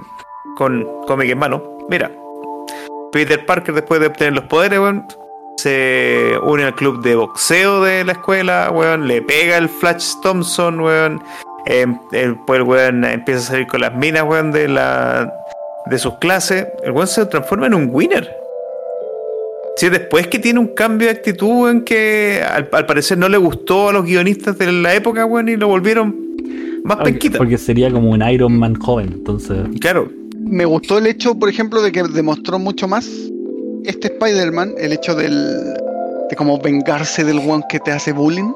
[0.56, 2.10] con cómic en mano, mira,
[3.12, 5.06] Peter Parker después de obtener los poderes, weón,
[5.56, 10.80] se une al club de boxeo de la escuela, weón, le pega el Flash Thompson,
[10.80, 11.22] weón.
[11.66, 15.32] Eh, el, pues el weón empieza a salir con las minas, weón, de la
[15.86, 16.66] de sus clases.
[16.82, 18.37] El weón se transforma en un winner.
[19.78, 23.36] Sí, después que tiene un cambio de actitud en que al, al parecer no le
[23.38, 26.16] gustó a los guionistas de la época, weón, y lo volvieron
[26.82, 27.38] más penquita.
[27.38, 29.56] porque sería como un Iron Man joven, entonces.
[29.80, 33.08] Claro, Me gustó el hecho, por ejemplo, de que demostró mucho más
[33.84, 35.74] este Spider-Man, el hecho del,
[36.28, 38.52] de como vengarse del one que te hace bullying.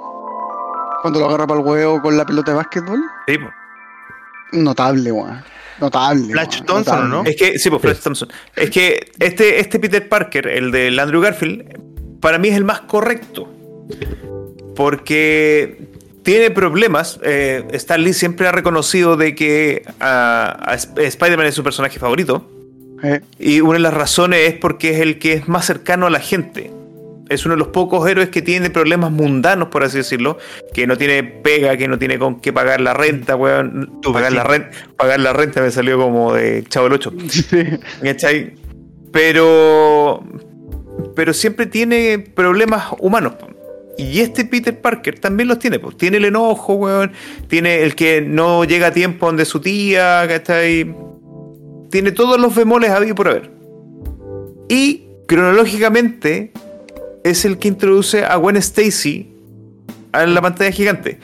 [1.03, 3.01] Cuando lo agarra para el huevo con la pelota de básquetbol.
[3.29, 4.59] sí, po.
[4.59, 5.43] Notable, weón.
[5.83, 6.33] Notable.
[6.33, 7.09] Flash Thompson, notable.
[7.09, 7.25] ¿no?
[7.25, 8.29] Es que, sí, pues Flash Thompson.
[8.57, 12.83] Es que este, este Peter Parker, el del Andrew Garfield, para mí es el más
[12.83, 13.53] correcto.
[14.77, 15.89] Porque
[16.23, 17.19] tiene problemas.
[17.23, 22.49] Eh, Stan Lee siempre ha reconocido de que ah, a Spider-Man es su personaje favorito.
[23.03, 26.11] Eh, Y una de las razones es porque es el que es más cercano a
[26.11, 26.71] la gente.
[27.33, 30.39] Es uno de los pocos héroes que tiene problemas mundanos, por así decirlo.
[30.73, 34.01] Que no tiene pega, que no tiene con qué pagar la renta, weón.
[34.03, 37.13] Pagar la, renta, pagar la renta me salió como de Chavo el 8.
[37.29, 37.47] sí.
[38.03, 38.55] ¿Cachai?
[39.13, 40.25] Pero.
[41.15, 43.35] Pero siempre tiene problemas humanos.
[43.99, 45.79] Y este Peter Parker también los tiene.
[45.79, 45.93] po.
[45.93, 47.13] Tiene el enojo, weón.
[47.49, 50.95] Tiene el que no llega a tiempo donde su tía, ¿cachai?
[51.91, 53.51] Tiene todos los bemoles habido por haber.
[54.69, 56.53] Y cronológicamente
[57.25, 59.29] es el que introduce a Gwen Stacy
[60.13, 61.19] a la pantalla gigante.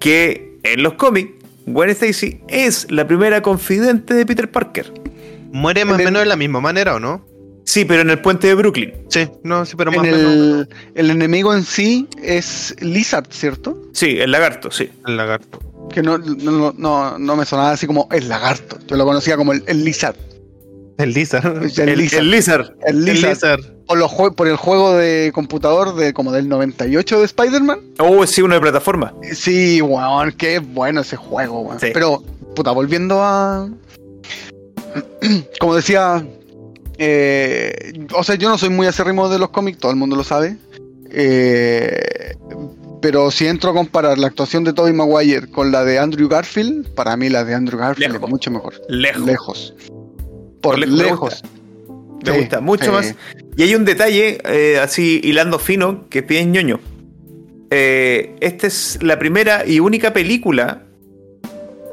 [0.00, 1.32] Que en los cómics,
[1.66, 4.92] Gwen Stacy es la primera confidente de Peter Parker.
[5.52, 7.24] Muere más o menos de la misma manera, ¿o no?
[7.64, 8.92] Sí, pero en el puente de Brooklyn.
[9.08, 10.20] Sí, no, sí, pero más o menos.
[10.20, 13.80] el, el enemigo en sí es Lizard, ¿cierto?
[13.92, 14.90] Sí, el lagarto, sí.
[15.06, 15.60] El lagarto.
[15.90, 18.78] Que no, no, no, no me sonaba así como el lagarto.
[18.86, 20.16] Yo lo conocía como el, el Lizard.
[20.98, 21.62] El Lizard.
[21.78, 22.20] El, El, Lizard.
[22.20, 22.66] el Lizard.
[22.86, 23.30] El El Lizard.
[23.30, 23.60] Lizard.
[23.86, 27.80] Por, los jue- por el juego de computador de como del 98 de Spider-Man.
[27.98, 29.12] Oh, sí, uno de plataforma.
[29.34, 31.80] Sí, weón, qué bueno ese juego, weón.
[31.80, 31.88] Sí.
[31.92, 32.22] Pero,
[32.54, 33.68] puta, volviendo a.
[35.60, 36.24] Como decía.
[36.98, 40.24] eh, o sea, yo no soy muy acérrimo de los cómics, todo el mundo lo
[40.24, 40.56] sabe.
[41.10, 42.34] Eh,
[43.02, 46.88] pero si entro a comparar la actuación de Tobey Maguire con la de Andrew Garfield,
[46.94, 48.26] para mí la de Andrew Garfield Lejos.
[48.28, 48.74] es mucho mejor.
[48.88, 49.26] Lejos.
[49.26, 49.74] Lejos.
[50.64, 51.42] Por lejos me lejos.
[52.24, 52.90] Me Sí, gusta mucho sí.
[52.90, 53.14] más.
[53.56, 56.80] Y hay un detalle, eh, así hilando fino, que bien ñoño.
[57.70, 60.82] Eh, esta es la primera y única película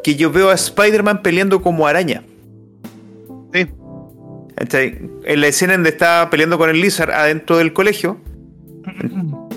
[0.04, 2.24] que yo veo a Spider-Man peleando como araña.
[3.54, 3.68] Sí.
[5.26, 8.18] En la escena donde está peleando con el Lizard adentro del colegio,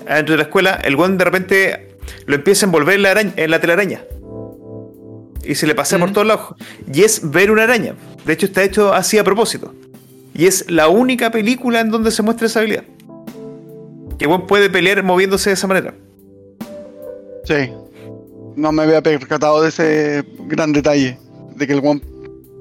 [0.08, 1.96] adentro de la escuela, el guan de repente
[2.26, 4.02] lo empieza a envolver en la, araña, en la telaraña.
[5.46, 6.12] Y se le pasea por Mm.
[6.12, 6.54] todos lados.
[6.92, 7.94] Y es ver una araña.
[8.24, 9.72] De hecho, está hecho así a propósito.
[10.34, 12.84] Y es la única película en donde se muestra esa habilidad.
[14.18, 15.94] Que Gwen puede pelear moviéndose de esa manera.
[17.44, 17.70] Sí.
[18.56, 21.18] No me había percatado de ese gran detalle.
[21.56, 22.00] De que el one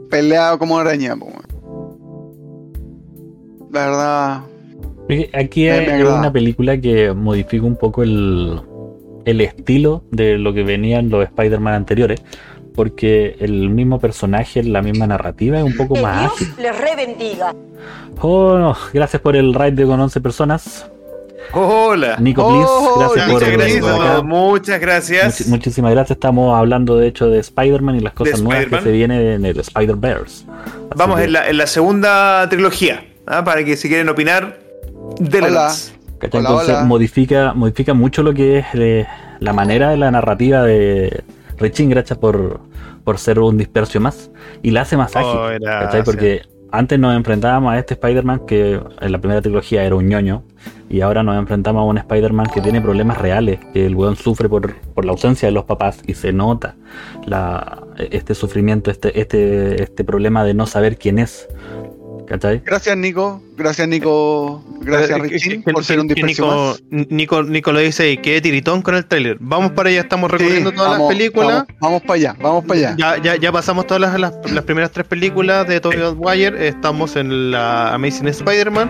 [0.10, 1.16] pelea como araña.
[3.72, 4.42] La verdad.
[5.34, 6.20] Aquí agrada.
[6.20, 8.62] una película que modifica un poco el,
[9.26, 12.22] el estilo de lo que venían los Spider-Man anteriores.
[12.76, 16.54] Porque el mismo personaje, la misma narrativa es un poco Que más Dios ágil.
[16.64, 17.54] les rebendiga.
[18.22, 20.88] Oh, no, gracias por el raid de con 11 personas.
[21.52, 22.18] Hola.
[22.20, 24.10] Nico, please, gracias por Muchas venir gracias.
[24.10, 24.22] acá.
[24.24, 25.48] Muchas gracias.
[25.48, 26.16] Muchísimas gracias.
[26.16, 29.60] Estamos hablando de hecho de Spider-Man y las cosas nuevas que se vienen en el
[29.60, 30.46] Spider-Verse.
[30.96, 33.04] Vamos que, en la, en la segunda trilogía.
[33.28, 33.44] ¿ah?
[33.44, 34.58] Para que si quieren opinar,
[35.20, 35.68] de Hola.
[36.20, 36.40] ¿cachai?
[36.40, 36.84] Hola, Entonces hola.
[36.86, 39.06] Modifica, modifica mucho lo que es eh,
[39.40, 41.24] la manera de la narrativa de
[41.64, 42.60] Richin, gracias por,
[43.04, 44.30] por ser un dispersio más.
[44.62, 45.38] Y la hace más ágil.
[45.38, 45.50] Oh.
[45.64, 46.04] ¿cachai?
[46.04, 46.42] Porque
[46.72, 50.44] antes nos enfrentábamos a este Spider-Man que en la primera trilogía era un ñoño.
[50.90, 53.60] Y ahora nos enfrentamos a un Spider-Man que tiene problemas reales.
[53.74, 56.76] Que el weón sufre por, por la ausencia de los papás y se nota
[57.26, 61.48] la, este sufrimiento, este, este, este problema de no saber quién es.
[62.34, 62.64] ¿Cachai?
[62.66, 63.44] Gracias, Nico.
[63.56, 64.64] Gracias, Nico.
[64.82, 66.56] Gracias, Richie, por ser un que dispersio Nico,
[66.90, 67.08] más.
[67.12, 69.38] Nico, Nico lo dice y qué tiritón con el trailer.
[69.40, 71.48] Vamos para allá, estamos Sí, recorriendo todas vamos, las películas.
[71.52, 72.96] Vamos, vamos para allá, vamos para allá.
[72.98, 76.68] Ya, ya, ya pasamos todas las, las, las primeras tres películas de Tobey Maguire.
[76.68, 78.90] Estamos en la Amazing Spider-Man.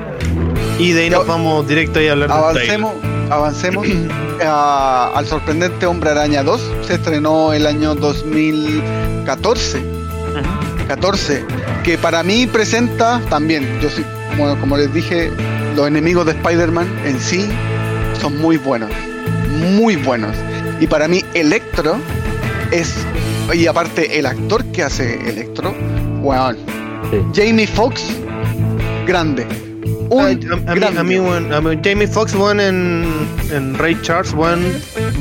[0.80, 2.94] Y de ahí nos vamos directo ahí a hablar del Avancemos,
[3.30, 3.88] avancemos
[4.46, 6.72] a- al sorprendente Hombre Araña 2.
[6.88, 9.84] Se estrenó el año 2014.
[10.88, 11.44] 14,
[11.84, 14.04] que para mí presenta también, yo sí,
[14.38, 15.32] bueno, como les dije,
[15.76, 17.48] los enemigos de Spider-Man en sí
[18.20, 18.92] son muy buenos,
[19.78, 20.36] muy buenos.
[20.80, 21.98] Y para mí Electro
[22.72, 22.94] es,
[23.54, 25.76] y aparte el actor que hace Electro,
[26.22, 26.58] weón,
[27.12, 27.20] Sí.
[27.36, 28.02] Jamie Foxx,
[29.06, 29.46] grande.
[29.86, 33.06] Un A, a mí, a mí, a mí, Jamie Foxx, weón, en,
[33.52, 34.64] en Ray Charles, weón,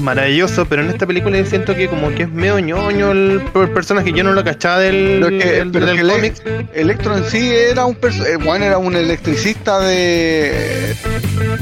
[0.01, 3.70] maravilloso, pero en esta película yo siento que como que es medio ñoño el, el
[3.70, 6.68] personaje, yo no lo cachaba del, Pero es que- del, pero es del que cómic.
[6.74, 10.94] Electro en sí era un perso- eh, bueno, era un electricista de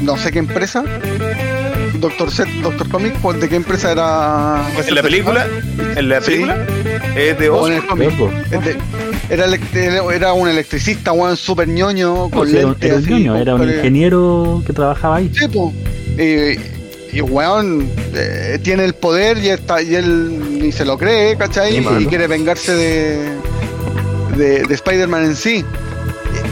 [0.01, 0.83] no sé qué empresa.
[1.95, 4.63] Doctor Set, Doctor Comic, ¿cuál- ¿de qué empresa era?
[4.87, 5.45] En la película,
[5.95, 6.43] en la Sí.
[7.15, 7.97] Es de Oscar.
[9.29, 13.37] Era, un electricista, weón, super ñoño, con Sí, era un- lentes era un así, ñoño,
[13.37, 15.31] era un ingeniero que trabajaba ahí.
[15.33, 15.47] Sí.
[16.17, 21.37] Y, y weón, eh, tiene el poder y, está, y él ni se lo cree,
[21.37, 21.71] ¿cachai?
[21.77, 23.29] Sí, y quiere vengarse de,
[24.37, 25.65] de, de Spider-Man en sí.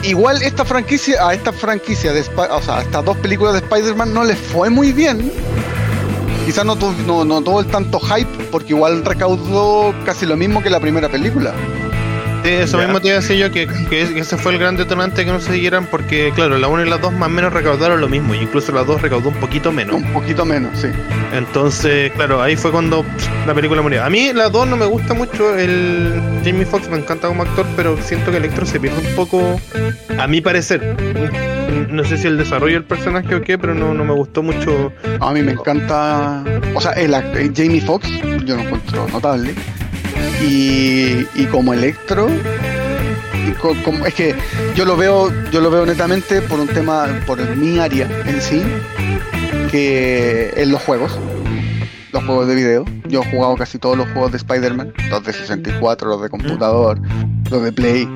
[0.04, 3.60] Igual esta franquicia, a esta franquicia de Spi- o sea, a estas dos películas de
[3.60, 5.32] Spider-Man no les fue muy bien.
[6.50, 6.74] Quizás no,
[7.26, 11.54] no tuvo el tanto hype, porque igual recaudó casi lo mismo que la primera película.
[12.50, 12.86] Sí, eso Ya.
[12.86, 15.40] mismo te iba a decir yo, que, que ese fue el gran detonante que no
[15.40, 18.34] se siguieran, porque claro, la 1 y la 2 más o menos recaudaron lo mismo,
[18.34, 19.96] y incluso la 2 recaudó un poquito menos.
[19.98, 20.88] Un poquito menos, sí.
[21.32, 23.06] Entonces, claro, ahí fue cuando
[23.46, 24.04] la película murió.
[24.04, 27.68] A mí la 2 no me gusta mucho, el Jamie Foxx me encanta como actor,
[27.76, 29.62] pero siento que Electro se pierde un poco,
[30.18, 30.96] a mi parecer.
[31.92, 34.92] No sé si el desarrollo del personaje o qué, pero no, no me gustó mucho.
[35.20, 36.44] A mí me encanta.
[36.74, 38.10] O sea, el, eh, Jamie Foxx,
[38.44, 39.54] yo lo encuentro notable.
[40.42, 42.28] Y, y como Electro.
[44.06, 44.36] es que
[44.76, 48.64] yo lo veo, yo lo veo netamente por un tema, por mi área en sí,
[49.72, 51.18] que en los juegos,
[52.12, 52.86] los juegos de video.
[53.08, 57.00] Yo he jugado casi todos los juegos de Spider-Man, los de 64, los de computador,
[57.50, 58.08] los de Play.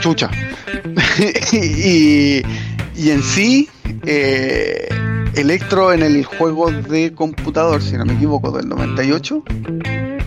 [0.00, 0.30] Chucha.
[1.52, 2.42] y,
[2.96, 3.68] y en sí,
[4.06, 4.88] eh,
[5.34, 9.42] Electro en el juego de computador, si no me equivoco, del 98,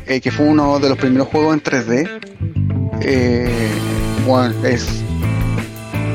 [0.07, 2.09] eh, que fue uno de los primeros juegos en 3D,
[3.01, 3.69] eh,
[4.25, 4.87] bueno, es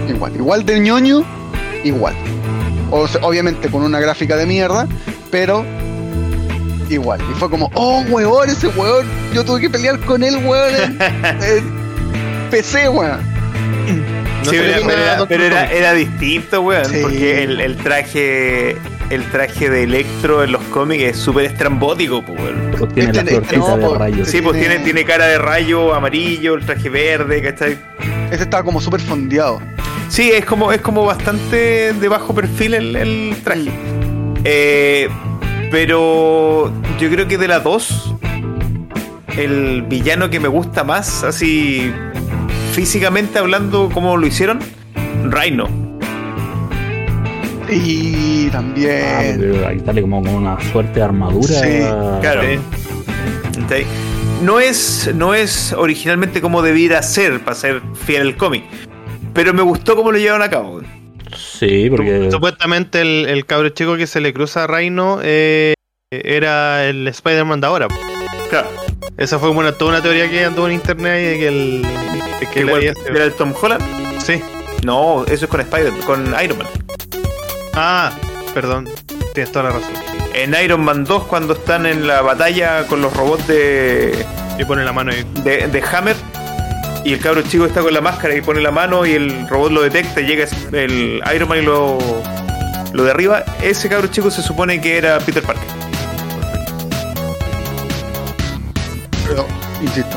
[0.09, 1.25] igual, igual de ñoño,
[1.85, 2.15] igual.
[2.91, 4.87] O sea, obviamente con una gráfica de mierda,
[5.31, 5.65] pero
[6.89, 7.21] igual.
[7.31, 10.99] Y fue como, oh, weón, ese weón, yo tuve que pelear con él, weón, en,
[11.43, 13.36] en PC, weón.
[14.47, 16.99] No Sí, sé pero, era, pero era- distinto, weón, Sí.
[17.03, 18.77] porque el, el traje
[19.11, 22.71] el traje de Electro en los cómics es súper estrambótico, pues, weón.
[22.77, 23.95] Pues tiene Este- la este no, de po.
[23.95, 24.29] rayos.
[24.29, 27.79] Sí, pues Tiene- tiene, cara de rayo amarillo, el traje verde, ¿cachai?
[28.33, 29.61] Ese estaba como súper fondeado.
[30.09, 33.71] Sí, es como, es como bastante de bajo perfil el, el traje.
[34.45, 35.09] Eh,
[35.71, 38.13] pero yo creo que de las dos,
[39.37, 41.93] el villano que me gusta más, así
[42.77, 44.59] físicamente hablando, como lo hicieron,
[45.25, 45.67] Rhino.
[47.71, 49.37] Y Ah, también.
[49.41, 51.49] pero ahí sale como con una suerte de armadura.
[51.49, 51.79] Sí,
[52.21, 52.43] Claro.
[54.43, 58.65] No es, no es originalmente como debiera ser para ser fiel al cómic.
[59.33, 60.83] Pero me gustó cómo lo llevaron a cabo.
[61.35, 65.73] Sí, porque Supuestamente el, el cabro chico que se le cruza a Rhino eh,
[66.11, 67.89] era el Spider-Man de ahora.
[68.51, 68.69] Claro.
[69.19, 71.83] Esa fue una, toda una teoría que anduvo en internet ahí de que el.
[71.83, 73.83] de que ¿Era el Tom Holland?
[74.23, 74.43] Sí.
[74.85, 76.67] No, eso es con Spider, con Iron Man.
[77.75, 78.13] Ah,
[78.55, 78.89] perdón.
[79.33, 79.93] Tienes toda la razón.
[80.35, 84.25] En Iron Man 2, cuando están en la batalla con los robots de,
[84.59, 85.25] Y pone la mano ahí.
[85.43, 86.17] de, de Hammer,
[87.05, 89.73] y el cabro chico está con la máscara y pone la mano y el robot
[89.73, 91.99] lo detecta, y llega el Iron Man y lo,
[92.93, 95.65] lo derriba, ese cabro chico se supone que era Peter Parker.
[99.29, 99.47] Pero,
[99.83, 100.17] insisto,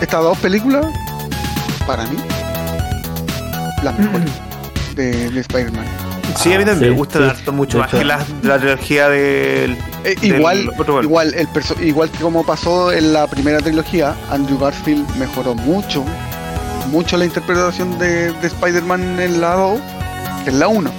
[0.00, 0.86] estas dos películas,
[1.86, 2.16] para mí,
[3.82, 4.30] las mejores
[4.94, 5.84] de, de Spider-Man.
[6.36, 7.24] Sí, a mí Ah, también sí, me gusta sí.
[7.24, 9.72] harto mucho más hecho- que la, la trilogía del...
[10.04, 14.14] Eh, del igual, otro igual, el perso- igual que como pasó en la primera trilogía,
[14.30, 16.04] Andrew Garfield mejoró mucho,
[16.90, 19.80] mucho la interpretación de, de Spider-Man en la 2
[20.44, 20.90] que en la 1.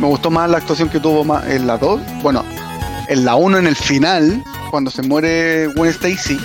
[0.00, 2.00] Me gustó más la actuación que tuvo más en la 2.
[2.22, 2.44] Bueno,
[3.08, 6.38] en la 1 en el final, cuando se muere Gwen Stacy,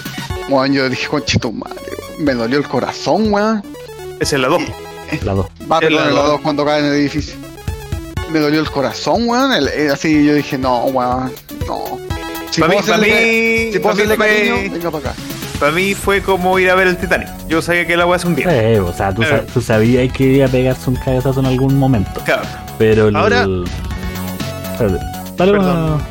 [0.50, 1.76] bueno, yo dije, conchito madre,
[2.20, 3.64] me dolió el corazón, weón.
[4.20, 4.62] Es la 2.
[5.24, 5.46] las dos.
[5.72, 6.32] Va, En perdón, la en la dos.
[6.32, 7.36] 2 cuando cae en el edificio.
[8.32, 9.52] Me dolió el corazón, weón.
[9.54, 11.32] el- eh, así yo dije, no, weón,
[11.68, 12.00] no.
[12.52, 13.08] Si Para mí, para mí,
[13.72, 15.22] si puedo para mí hacerle fue- cariño, venga para acá.
[15.60, 17.30] para mí fue como ir a ver el Titanic.
[17.48, 18.46] Yo sabía que el agua es un día.
[18.74, 19.46] Eh, o sea, tú, sa- Eh.
[19.54, 22.22] tú sabías que iba a pegarse un cabezazo en algún momento.
[22.26, 22.42] Claro.
[22.78, 23.16] Pero el.
[23.16, 23.48] Ahora-.
[24.78, 26.02] Dale, Perdón.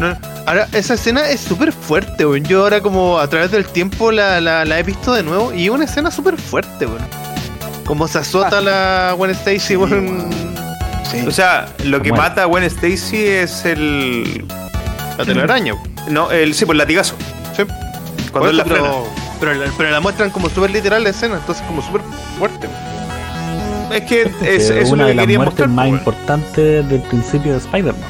[0.00, 0.16] No,
[0.46, 2.44] Ahora, esa escena es súper fuerte, weón.
[2.44, 5.64] Yo ahora como a través del tiempo la, la, la he visto de nuevo y
[5.64, 7.06] es una escena súper fuerte, weón.
[7.86, 10.28] Como se azota la Gwen Stacy, weón.
[11.26, 14.44] O sea, lo que mata a Gwen Stacy es el.
[15.16, 15.94] La telaraña, weón.
[16.10, 17.14] No, el sí, pues el latigazo.
[17.56, 17.62] Sí.
[18.30, 18.80] Cuando él la frena.
[18.82, 19.04] pero,
[19.40, 22.02] pero, la- pero la muestran como súper literal la escena, entonces como súper
[22.38, 22.66] fuerte.
[22.66, 23.92] weón.
[23.92, 25.68] Es que es, es una lo de que las quería muertes mostrar.
[25.68, 28.02] más pues, importantes del principio de Spider-Man.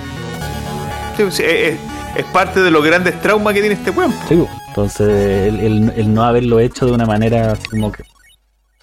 [1.17, 1.79] Sí, sí, es, es-
[2.17, 4.13] es parte de los grandes traumas que tiene este weón.
[4.29, 5.09] Sí, entonces
[5.49, 8.05] el, el- el no haberlo hecho de una manera así como que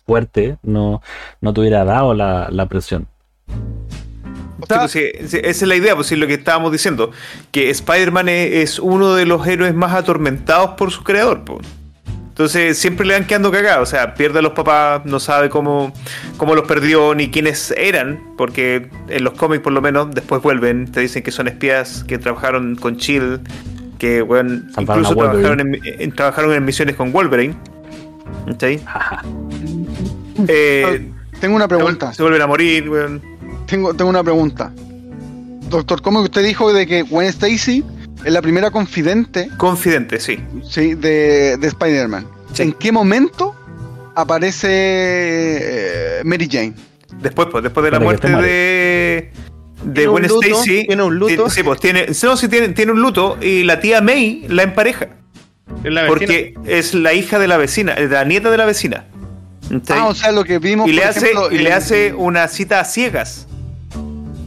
[0.05, 1.01] fuerte no,
[1.41, 3.07] no te hubiera dado la, la presión.
[4.67, 7.11] Sí, pues, sí, sí, esa es la idea, pues sí, lo que estábamos diciendo.
[7.51, 11.43] Que Spider-Man es, es uno de los héroes más atormentados por su creador.
[11.43, 11.59] po.
[12.41, 13.87] Entonces siempre le van quedando cagados.
[13.87, 15.93] O sea, pierde a los papás, no sabe cómo,
[16.37, 18.19] cómo los perdió ni quiénes eran.
[18.35, 20.91] Porque en los cómics, por lo menos, después vuelven.
[20.91, 23.39] Te dicen que son espías que trabajaron con Chill.
[23.99, 27.53] Que, bueno, incluso trabajaron en, en- trabajaron en misiones con Wolverine.
[30.47, 32.13] Eh, Tengo una pregunta.
[32.13, 33.21] se vuelven a morir, weón.
[33.67, 34.71] Tengo, tengo una pregunta.
[35.69, 37.83] Doctor, ¿cómo que usted dijo de que Gwen Stacy
[38.23, 40.39] es la primera confidente Confidente, sí.
[40.69, 42.27] sí, de, de Spider-Man?
[42.53, 42.63] Sí.
[42.63, 43.55] ¿En qué momento
[44.15, 46.73] aparece eh, Mary Jane?
[47.19, 49.31] Después, pues, después de la Para muerte de.
[49.83, 50.85] De Gwen Stacy.
[50.85, 51.49] tiene un luto.
[51.49, 52.07] Sí, pues tiene.
[52.23, 53.37] No, sí, tiene, tiene un luto.
[53.41, 55.09] Y la tía May la empareja.
[55.83, 56.07] La.
[56.07, 59.05] Porque es la hija de la vecina, la nieta de la vecina.
[59.69, 59.77] ¿Sí?
[59.89, 60.87] Ah, o sea, lo que vimos.
[60.87, 63.47] y le por hace, ejemplo, y le hace una cita a ciegas.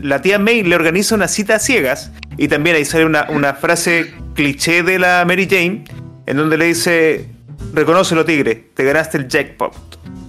[0.01, 2.13] La tía May le organiza una cita a ciegas.
[2.37, 5.85] Y también ahí sale una, una frase cliché de la Mary Jane.
[6.27, 7.29] En donde le dice:
[7.73, 9.75] Reconócelo, tigre, te ganaste el jackpot.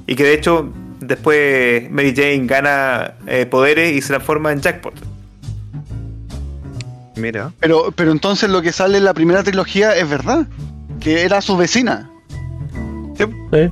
[0.07, 4.93] Y que de hecho, después Mary Jane gana eh, poderes y se transforma en jackpot.
[7.15, 7.51] Mira.
[7.59, 10.47] Pero, pero entonces lo que sale en la primera trilogía es verdad.
[10.99, 12.09] Que era su vecina.
[13.17, 13.25] Sí.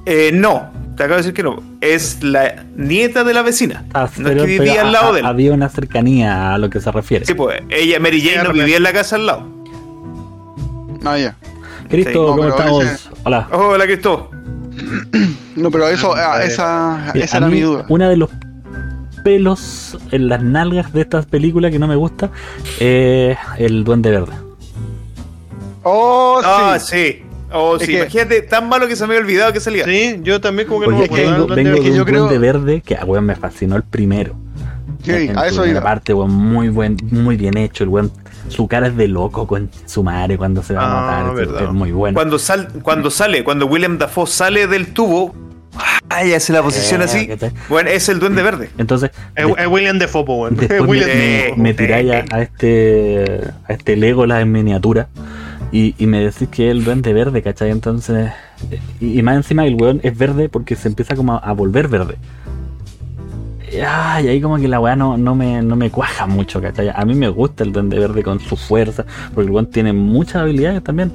[0.06, 1.62] Eh, no, te acabo de decir que no.
[1.82, 3.86] Es la nieta de la vecina.
[3.94, 5.26] Ah, no es pero- que vivía al lado de él.
[5.26, 7.26] Había una cercanía a lo que se refiere.
[7.26, 9.48] Sí, pues ella, Mary Jane, no vivía en la casa al lado.
[11.06, 11.36] Ah, ya.
[11.90, 12.84] Cristo, Sí, no, ¿cómo pero estamos?
[12.86, 13.48] ese- Hola.
[13.52, 14.30] Hola, Cristo.
[15.56, 16.48] No, pero eso, Ah, ah, eh.
[16.48, 17.86] esa, Mira, esa era mí, mi duda.
[17.90, 18.30] Una de los
[19.24, 22.32] pelos en las nalgas de estas películas que no me gusta
[22.80, 24.34] es el Duende Verde.
[25.84, 26.48] Oh, sí.
[26.50, 27.24] Ah, sí.
[27.54, 27.92] Oh, Es sí.
[27.94, 29.86] que- Imagínate, tan malo que se me había olvidado que salía.
[29.86, 31.98] Sí, yo también como que no Porque me acordaba vengo, del vengo Duende de un
[31.98, 34.36] yo creo- Verde que, ah, weón, me fascinó el primero.
[35.04, 35.82] Sí, En- a eso iba.
[35.82, 37.84] parte, weón, muy buen, muy bien hecho.
[37.84, 38.12] El weón,
[38.48, 41.64] su cara es de loco con su madre cuando se va Ah, a matar.
[41.64, 42.16] es- muy bueno.
[42.16, 45.36] Cuando, sal, cuando sale, cuando William Dafoe sale del tubo,
[46.10, 47.30] ay, hace la posición Eh, así.
[47.70, 48.70] Bueno, es el duende verde.
[48.78, 49.96] Entonces, Es, William.
[49.96, 51.58] Es después me, William me, Dafoe.
[51.58, 55.08] me tiráis a, a este a este Legolas en miniatura
[55.74, 57.72] y, y me decís que es el duende verde, ¿cachai?
[57.72, 58.32] Entonces,
[59.02, 61.88] y, y más encima el weón es verde porque se empieza como a, a volver
[61.88, 62.18] verde.
[63.72, 66.90] Y, Ay, ahí como que la weá no, no, me, no me cuaja mucho, ¿cachai?
[66.94, 70.44] A mí me gusta el duende verde con su fuerza, porque el weón tiene muchas
[70.44, 71.12] habilidades también.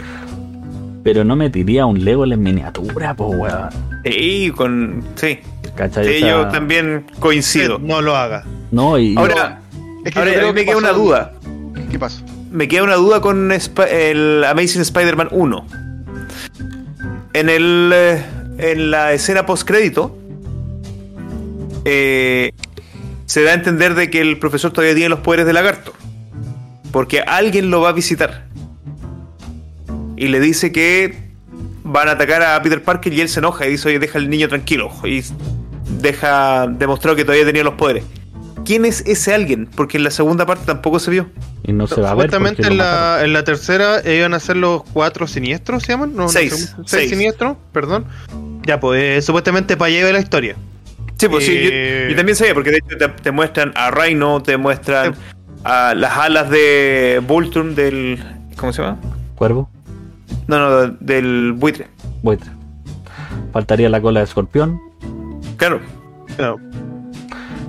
[1.04, 3.68] Pero no me tiría un Legolas en miniatura, pues weón.
[4.04, 5.04] Sí, con.
[5.14, 5.38] Sí.
[5.76, 6.04] ¿Cachai?
[6.04, 7.78] Sí, O sea, yo también coincido.
[7.78, 8.44] No lo haga.
[8.72, 9.60] No, y, Ahora,
[10.04, 11.32] Es que ahora yo creo mí me que queda una duda.
[11.92, 12.24] ¿Qué pasó?
[12.50, 15.66] Me queda una duda con el Amazing Spider-Man 1.
[17.34, 18.24] En el eh,
[18.58, 20.18] en la escena post crédito
[21.84, 25.92] se da a entender de que el profesor todavía tiene los poderes de lagarto.
[26.92, 28.46] Porque alguien lo va a visitar.
[30.16, 31.28] Y le dice que
[31.84, 34.28] van a atacar a Peter Parker y él se enoja y dice, oye, deja al
[34.28, 34.90] niño tranquilo.
[35.04, 35.22] Y
[36.00, 38.04] deja demostrado que todavía tenía los poderes.
[38.68, 39.66] ¿Quién es ese alguien?
[39.74, 41.30] Porque en la segunda parte tampoco se vio.
[41.64, 42.30] y no se va a ver.
[42.58, 46.14] En la, en la tercera iban a ser los cuatro siniestros, ¿se llaman?
[46.14, 46.52] No, Seis.
[46.52, 47.08] seis, Seis.
[47.10, 48.04] siniestros, perdón.
[48.66, 50.54] Ya, pues eh, supuestamente para allá iba la historia.
[51.16, 53.90] Sí, pues sí, Eh, yo, yo también sabía, porque de hecho te, te muestran a
[53.90, 55.14] Rhino, te muestran
[55.64, 58.22] a las alas de Voltron del.
[58.58, 58.98] ¿Cómo se llama?
[59.34, 59.70] Cuervo.
[60.46, 61.86] No, no, del buitre.
[62.22, 62.50] buitre.
[63.54, 64.78] Faltaría la cola de escorpión.
[65.56, 65.80] Claro.
[66.36, 66.58] Claro.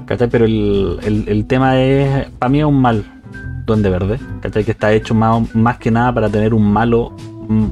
[0.10, 0.28] ¿Cachai?
[0.28, 2.28] Pero el, el- el tema es.
[2.40, 3.06] Para mí es un mal.
[3.66, 4.20] Duende verde.
[4.42, 4.64] ¿Cachai?
[4.66, 7.14] Que está hecho más, más que nada para tener un malo
[7.48, 7.66] mm,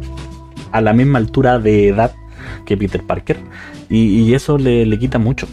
[0.72, 2.12] a la misma altura de edad
[2.66, 3.38] que Peter Parker.
[3.90, 5.48] Y, y eso le, le quita mucho.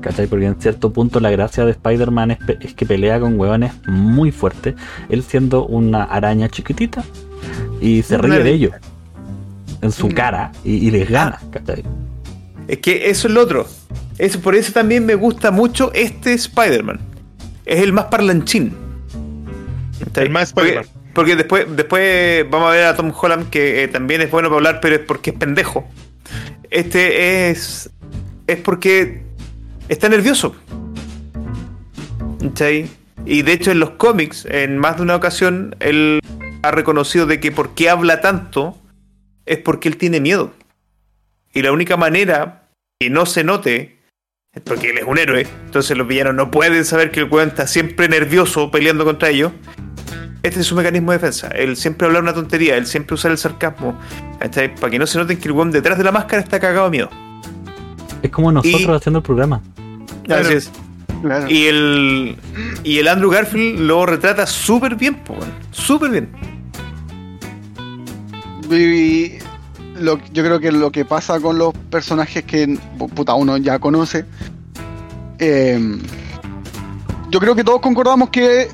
[0.00, 0.26] ¿Cachai?
[0.26, 4.74] Porque en cierto punto la gracia de Spider-Man es, que pelea con hueones muy fuertes.
[5.08, 7.04] Él siendo una araña chiquitita.
[7.80, 8.72] Y se ríe de ellos.
[9.82, 10.50] En su cara.
[10.64, 11.38] Y, y les gana.
[11.50, 11.84] ¿Cachai?
[12.68, 13.66] Es que eso es lo otro.
[14.18, 16.98] Es, por eso también me gusta mucho este Spider-Man.
[17.64, 18.74] Es el más parlanchín.
[20.14, 21.02] El más Porque- Spider-Man.
[21.14, 24.56] porque después, después vamos a ver a Tom Holland, que eh, también es bueno para
[24.56, 25.88] hablar, pero es porque es pendejo.
[26.70, 27.90] Este es.
[28.46, 29.22] Es porque
[29.88, 30.54] está nervioso.
[32.40, 32.88] ¿Cachai?
[33.24, 36.20] Y de hecho, en los cómics, en más de una ocasión, él
[36.62, 38.76] ha reconocido de que por qué habla tanto
[39.46, 40.52] es porque él tiene miedo.
[41.56, 42.68] Y la única manera
[43.00, 43.98] que no se note
[44.54, 45.46] es porque él es un héroe.
[45.64, 49.52] Entonces los villanos no pueden saber que el weón está siempre nervioso peleando contra ellos.
[50.42, 51.48] Este es su mecanismo de defensa.
[51.48, 53.98] Él siempre habla una tontería, él siempre usa el sarcasmo.
[54.38, 54.74] ¿cachai?
[54.74, 56.90] Para que no se noten que el weón detrás de la máscara está cagado de
[56.90, 57.10] miedo.
[58.22, 59.62] Es como nosotros Y- haciendo el programa.
[60.24, 60.44] Claro.
[60.46, 60.70] Así es.
[61.22, 61.46] Claro.
[61.50, 62.36] Y el,
[62.84, 65.18] y el Andrew Garfield lo retrata súper bien,
[65.72, 66.28] súper bien.
[68.70, 69.38] Y
[70.00, 72.78] lo- yo creo que lo que pasa con los personajes que
[73.14, 74.24] puta, uno ya conoce,
[75.38, 75.98] eh,
[77.30, 78.68] yo creo que todos concordamos que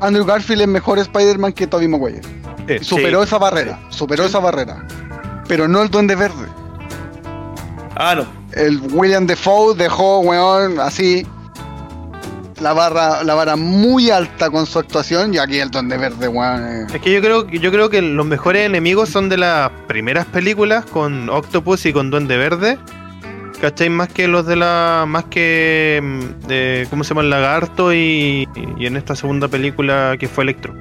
[0.00, 2.20] Andrew Garfield es mejor Spider-Man que Tobey Maguire.
[2.68, 2.78] Sí.
[2.84, 3.26] Superó Sí.
[3.28, 4.86] esa barrera, superó esa barrera.
[5.48, 6.46] Pero no el Duende Verde.
[7.94, 8.26] Ah, no.
[8.52, 11.26] El William Defoe dejó, weón, así
[12.60, 16.62] la barra, la barra muy alta con su actuación y aquí el Duende Verde, weón.
[16.64, 20.26] eh, Es que yo creo, yo creo que los mejores enemigos son de las primeras
[20.26, 22.78] películas con Octopus y con Duende Verde.
[23.60, 23.88] ¿Cachai?
[23.88, 25.04] Más que los de la.
[25.08, 26.00] Más que.
[26.02, 27.22] mm, De, ¿Cómo se llama?
[27.22, 28.46] El Lagarto y,
[28.78, 30.74] y en esta segunda película que fue Electro.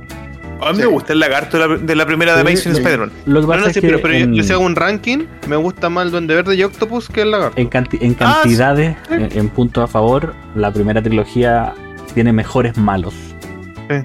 [0.65, 0.81] A mí Sí.
[0.81, 2.79] me gusta el lagarto de la, de la primera de Amazing sí.
[2.81, 3.11] Spider-Man.
[3.25, 4.63] Lo que No, pasa no, es sí, que pero, pero yo, en, yo si hago
[4.65, 7.59] un ranking, me gusta más el Duende Verde y Octopus que el Lagarto.
[7.61, 8.41] en canti- en Ah, sí.
[8.49, 11.73] cantidades, en, en puntos a favor, la primera trilogía
[12.13, 13.13] tiene mejores malos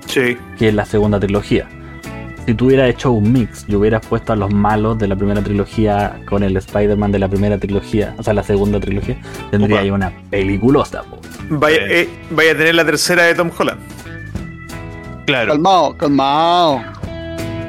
[0.06, 0.36] Sí.
[0.58, 1.66] que la segunda trilogía.
[2.46, 5.40] Si tú hubieras hecho un mix y hubieras puesto a los malos de la primera
[5.42, 9.16] trilogía con el Spider-Man de la primera trilogía, o sea, la segunda trilogía,
[9.50, 9.82] tendría Opa.
[9.84, 11.02] ahí una peliculosa.
[11.04, 11.20] po.
[11.50, 13.80] Vaya, eh, vaya a tener la tercera de Tom Holland.
[15.30, 15.52] Claro.
[15.52, 16.82] Calmado, calmado.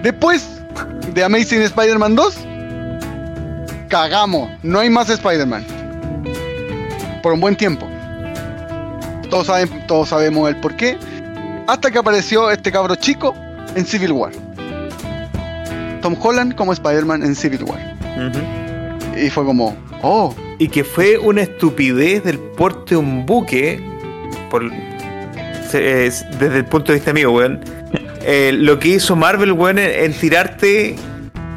[0.01, 0.63] Después
[1.13, 2.37] de Amazing Spider-Man 2,
[3.87, 4.49] cagamos.
[4.63, 5.63] No hay más Spider-Man.
[7.21, 7.87] Por un buen tiempo.
[9.29, 10.97] Todos, saben, todos sabemos el por qué.
[11.67, 13.35] Hasta que apareció este cabro chico
[13.75, 14.31] en Civil War.
[16.01, 17.79] Tom Holland como Spider-Man en Civil War.
[19.15, 23.79] Y fue como, oh, Y que fue una estupidez del porte de un buque,
[24.49, 24.63] por,
[25.73, 27.59] es- desde el punto de vista mío, weón.
[28.23, 30.95] Eh, lo que hizo Marvel, weón, en, en tirarte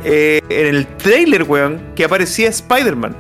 [0.04, 3.14] eh, en el trailer, weón, que aparecía Spider-Man.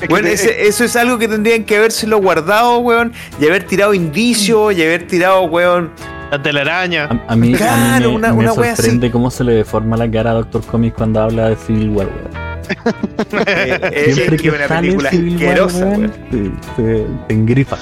[0.00, 3.64] es Bueno, te- ese- eso es algo que tendrían que habérselo guardado, weón, y haber
[3.64, 5.90] tirado indicios, y haber tirado, weón.
[6.30, 7.04] La telaraña.
[7.04, 9.96] A, a mí, a mí Claro, me, una- me una sorprende cómo se le deforma
[9.96, 12.06] la cara a Doctor Comics cuando habla de Civil War.
[12.08, 12.46] weón.
[13.46, 16.12] eh, eh, Siempre que que una sale película Civil War, asquerosa, weón,
[16.76, 17.78] se engrifa.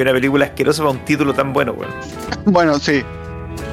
[0.00, 1.92] Que una película asquerosa para un título tan bueno, weón.
[2.46, 3.02] Bueno, sí.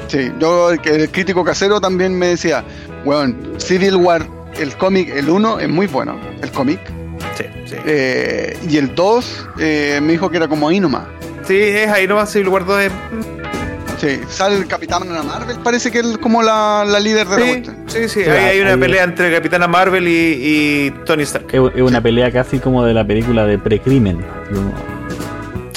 [0.08, 2.62] Sí, yo, el, el crítico casero también me decía,
[3.06, 4.26] weón, Civil War,
[4.60, 6.80] el cómic, el 1 es muy bueno, el cómic.
[7.34, 7.76] Sí, sí.
[7.86, 11.04] Eh, y el 2 eh, me dijo que era como ahí nomás.
[11.46, 12.92] Sí, es ahí nomás Civil War 2 es-
[13.98, 17.48] Sí, sale el Capitán Marvel, parece que es como la, la líder de la Sí,
[17.52, 17.76] cuestión.
[17.86, 21.46] sí, sí, Sí, ahí hay una ahí- pelea entre Capitana Marvel y, y Tony Stark.
[21.52, 24.22] Es, es una pelea casi como de la película de precrimen.
[24.52, 24.97] como-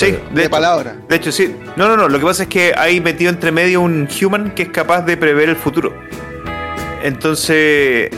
[0.06, 0.96] Sí, De, de palabra.
[1.08, 1.56] de hecho, sí.
[1.76, 2.10] No, no, no.
[2.10, 5.16] Lo que pasa es que hay metido entre medio un human que es capaz de
[5.18, 5.94] prever el futuro.
[7.04, 8.10] Entonces,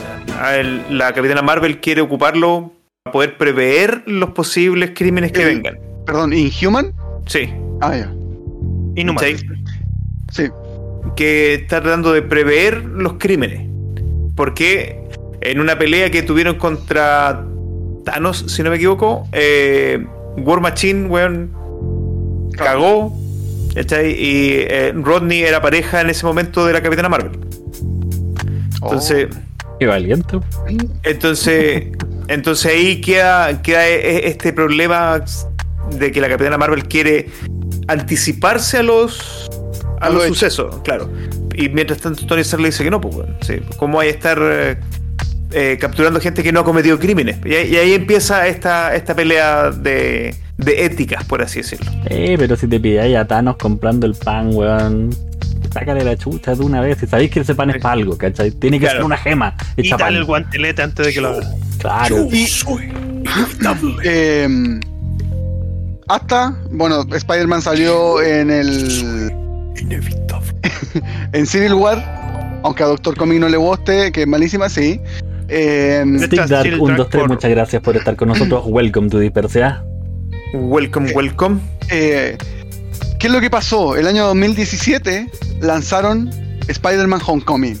[0.90, 5.78] la Capitana Marvel quiere ocuparlo para poder prever los posibles crímenes que El- vengan.
[6.06, 6.92] Perdón, Inhuman.
[7.26, 7.50] Sí.
[7.80, 8.12] Ah, ya.
[8.96, 9.26] Inhumano.
[9.26, 9.36] ¿sí?
[10.32, 10.48] Sí.
[11.16, 13.68] que está tratando de prever los crímenes.
[14.34, 15.04] Porque
[15.40, 17.44] en una pelea que tuvieron contra
[18.04, 20.04] Thanos, si no me equivoco, eh,
[20.38, 21.52] War Machine, weón,
[22.56, 23.16] cagó.
[23.74, 24.12] ¿cachai?
[24.12, 27.32] Y eh, Rodney era pareja en ese momento de la Capitana Marvel.
[28.74, 29.28] Entonces,
[29.80, 30.38] Qué valiente.
[31.02, 31.84] entonces,
[32.28, 35.22] entonces ahí queda, queda e- este problema
[35.98, 37.28] de que la Capitana Marvel quiere
[37.88, 39.50] anticiparse a los
[40.00, 40.34] a A los hecho.
[40.34, 41.10] sucesos, claro.
[41.56, 44.10] Y mientras tanto Tony Stark le dice que no, pues bueno, sí, ¿cómo hay a
[44.12, 44.76] estar eh,
[45.52, 47.38] eh, capturando gente que no ha cometido crímenes?
[47.44, 51.90] Y, ahí- y ahí empieza esta, esta pelea de, de éticas, por así decirlo.
[52.06, 55.10] Eh, pero si te pilláis a Thanos comprando el pan, weón.
[55.72, 57.02] Sácale la chucha de una vez.
[57.02, 58.52] Y sabéis que ese pan es para algo, ¿cachai?
[58.52, 58.98] Tiene que Claro.
[59.00, 59.56] ser una gema.
[59.76, 60.14] Y Hecha pan.
[60.14, 61.50] el guantelete antes de que lo haga.
[61.78, 62.28] Claro.
[62.30, 62.46] Y
[64.04, 64.48] eh,
[66.08, 69.32] hasta, bueno, Spider-Man salió en el
[71.32, 75.00] en Civil War, aunque a Doctor Comic no le guste, que es malísima, sí.
[75.48, 78.62] Eh, Stick Dark Shield 1, Dark 2, 3, por- muchas gracias por estar con nosotros.
[78.68, 79.82] Welcome to Dispersia.
[80.54, 81.60] Welcome, welcome.
[81.90, 82.38] eh,
[83.18, 83.96] ¿Qué es lo que pasó?
[83.96, 85.28] El año 2017
[85.60, 86.30] lanzaron
[86.68, 87.76] Spider-Man Homecoming.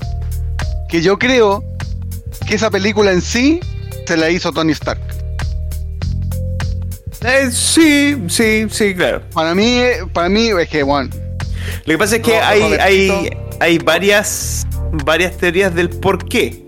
[0.88, 1.62] Que yo creo
[2.48, 3.60] que esa película en sí
[4.06, 5.00] se la hizo Tony Stark.
[7.24, 9.22] Eh, sí, sí, sí, claro.
[9.32, 9.80] Para mí,
[10.12, 11.10] para mí es que, bueno,
[11.84, 13.30] Lo que pasa es que No, hay, hay,
[13.60, 14.66] hay varias,
[15.04, 16.64] varias teorías del por qué.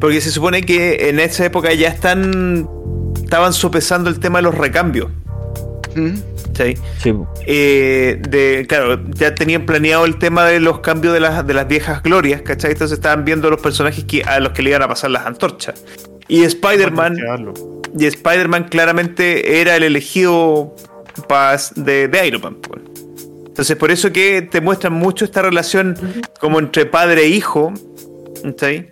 [0.00, 2.68] Porque se supone que en esa época ya están
[3.28, 5.10] estaban sopesando el tema de los recambios.
[5.94, 6.14] ¿Mm?
[6.56, 6.74] ¿sí?
[6.98, 7.14] Sí,
[7.46, 11.68] Eh, de, claro, ya tenían planeado el tema de los cambios de las, de las
[11.68, 12.72] viejas glorias, ¿cachai?
[12.72, 15.84] Entonces estaban viendo los personajes que, a los que le iban a pasar las antorchas.
[16.26, 17.18] Y Spider-Man,
[17.98, 20.74] y Spider-Man claramente era el elegido
[21.76, 22.56] de, de Iron Man.
[22.62, 22.80] pues.
[23.46, 25.96] Entonces, por eso que te muestran mucho esta relación
[26.40, 27.74] como entre padre e hijo.
[28.58, 28.86] ¿sí?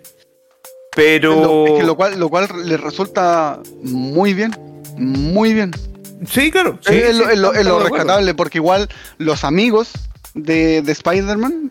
[0.97, 1.35] Pero.
[1.35, 4.53] Lo, es que lo cual, lo cual le resulta muy bien,
[4.97, 5.71] muy bien.
[6.29, 6.79] Sí, claro.
[6.85, 7.93] sí, es, sí, lo, es lo- es lo estamos de acuerdo.
[7.95, 9.91] rescatable porque igual los amigos
[10.33, 11.69] de, de Spider-Man,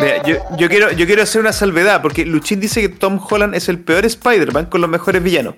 [0.00, 3.54] Mira, yo, yo quiero, yo quiero hacer una salvedad, porque Luchín dice que Tom Holland
[3.54, 5.54] es el peor Spider-Man con los mejores villanos.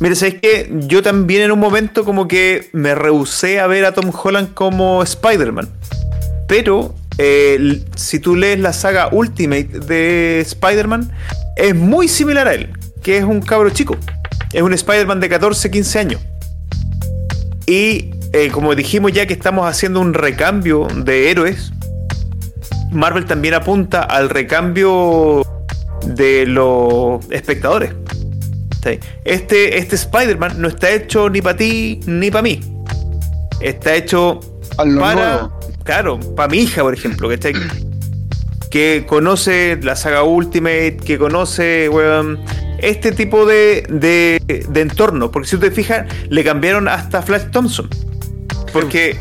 [0.00, 0.70] Mira, ¿sabes qué?
[0.88, 5.02] Yo también en un momento como que me rehusé a ver a Tom Holland como
[5.04, 5.68] Spider-Man.
[6.48, 11.12] Pero eh, si tú lees la saga Ultimate de Spider-Man,
[11.56, 12.70] es muy similar a él,
[13.02, 13.96] que es un cabro chico.
[14.52, 16.20] Es un Spider-Man de 14, 15 años.
[17.66, 21.72] Y eh, como dijimos ya que estamos haciendo un recambio de héroes,
[22.90, 25.42] Marvel también apunta al recambio
[26.06, 27.92] de los espectadores.
[28.82, 28.98] ¿Sí?
[29.24, 32.60] Este, este Spider-Man no está hecho ni para ti ni para mí.
[33.60, 34.40] Está hecho
[34.76, 34.90] para.
[34.90, 35.53] nuevo.
[35.84, 37.52] Claro, para mi hija, por ejemplo, ¿cachai?
[38.70, 42.40] que conoce la saga Ultimate, que conoce weón,
[42.78, 45.30] este tipo de, de, de entorno.
[45.30, 47.88] Porque si te fijas, le cambiaron hasta Flash Thompson.
[48.72, 49.16] Porque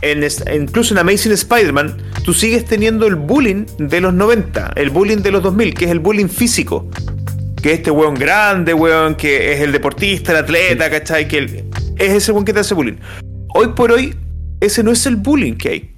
[0.00, 4.88] en es- incluso en Amazing Spider-Man, tú sigues teniendo el bullying de los 90, el
[4.88, 6.88] bullying de los 2000, que es el bullying físico.
[7.60, 11.28] Que este weón grande, weón, que es el deportista, el atleta, ¿cachai?
[11.28, 11.64] Que el-
[11.98, 12.96] es ese weón que te hace bullying.
[13.54, 14.16] Hoy por hoy,
[14.60, 15.94] ese no es el bullying que hay.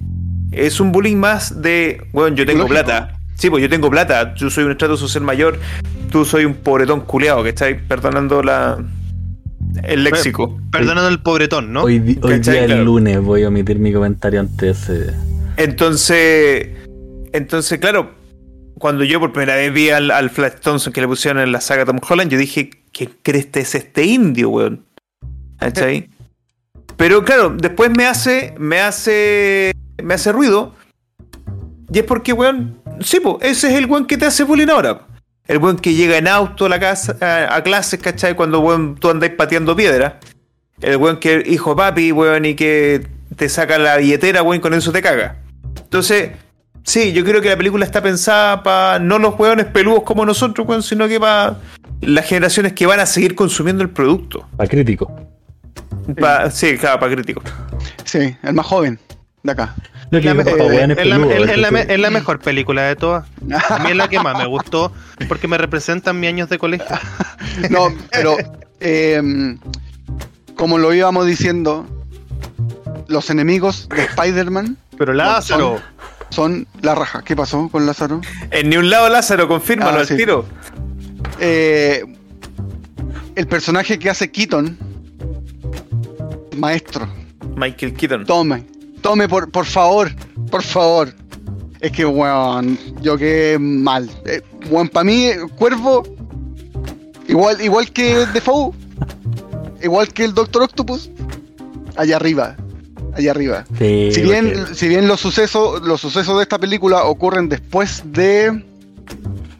[0.51, 2.73] Es un bullying más de, weón, yo tengo Lógico.
[2.81, 3.19] plata.
[3.35, 5.59] Sí, pues yo tengo plata, yo soy un estrato social mayor,
[6.11, 7.79] tú soy un pobretón culeado, ¿cachai?
[7.87, 8.77] Perdonando la
[9.83, 10.59] el léxico.
[10.71, 11.83] Perdonando el pobretón, ¿no?
[11.83, 12.73] hoy, día Claro.
[12.75, 14.87] el lunes voy a omitir mi comentario antes.
[14.89, 15.11] eh,
[15.57, 16.67] Entonces,
[17.33, 18.11] entonces, claro,
[18.77, 21.59] cuando yo por primera vez vi al, al Flash Thompson que le pusieron en la
[21.61, 24.85] saga Tom Holland, yo dije, ¿qué creste es este indio, weón?
[25.57, 26.09] ¿Cachai?
[26.97, 30.73] Pero claro, después me hace, me hace, me hace ruido.
[31.91, 35.01] Y es porque, weón, sí, po, ese es el weón que te hace bullying ahora.
[35.47, 38.35] El weón que llega en auto a la casa, a, a clases, ¿cachai?
[38.35, 40.19] Cuando weón, tú andáis pateando piedra.
[40.81, 43.05] El weón que hijo papi, weón, y que
[43.35, 45.37] te saca la billetera, weón, con eso te caga.
[45.77, 46.31] Entonces,
[46.83, 50.67] sí, yo creo que la película está pensada para no los weones peludos como nosotros,
[50.67, 51.57] weón, sino que para
[52.01, 54.47] las generaciones que van a seguir consumiendo el producto.
[54.55, 55.11] para crítico.
[56.19, 57.43] Pa- sí, claro, para críticos.
[58.05, 58.99] Sí, el más joven
[59.43, 59.75] de acá.
[60.11, 60.23] Es,
[61.99, 63.25] la, mejor película de todas.
[63.69, 64.91] A mí es la que más me gustó
[65.27, 66.85] porque me representan mis años de colegio.
[67.69, 68.35] No, pero
[68.79, 69.59] em,
[70.55, 71.85] como lo íbamos diciendo,
[73.07, 75.79] los enemigos de Spider-Man Pero Lázaro,
[76.29, 77.21] son la raja.
[77.23, 78.21] ¿Qué pasó con Lázaro?
[78.49, 80.17] En ni un lado, Lázaro, confírmalo Ah, al sí.
[80.17, 80.45] tiro.
[81.39, 82.03] Eh,
[83.35, 84.77] el personaje que hace Keaton,
[86.55, 87.07] maestro,
[87.55, 88.25] Michael Keaton.
[88.25, 88.65] tome,
[89.01, 90.11] tome por, por favor,
[90.49, 91.13] por favor.
[91.79, 94.09] Es que, weón, yo quedé mal.
[94.25, 96.03] Eh, weón, para mí, Cuervo,
[97.27, 98.71] igual, igual que Defoe,
[99.81, 101.09] igual que el Doctor Octopus,
[101.97, 102.55] allá arriba,
[103.15, 103.65] allá arriba.
[103.77, 108.63] Sí, si bien, si bien los sucesos, los sucesos de esta película ocurren después de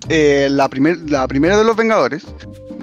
[0.08, 2.24] eh, la, primer- la primera de los Vengadores,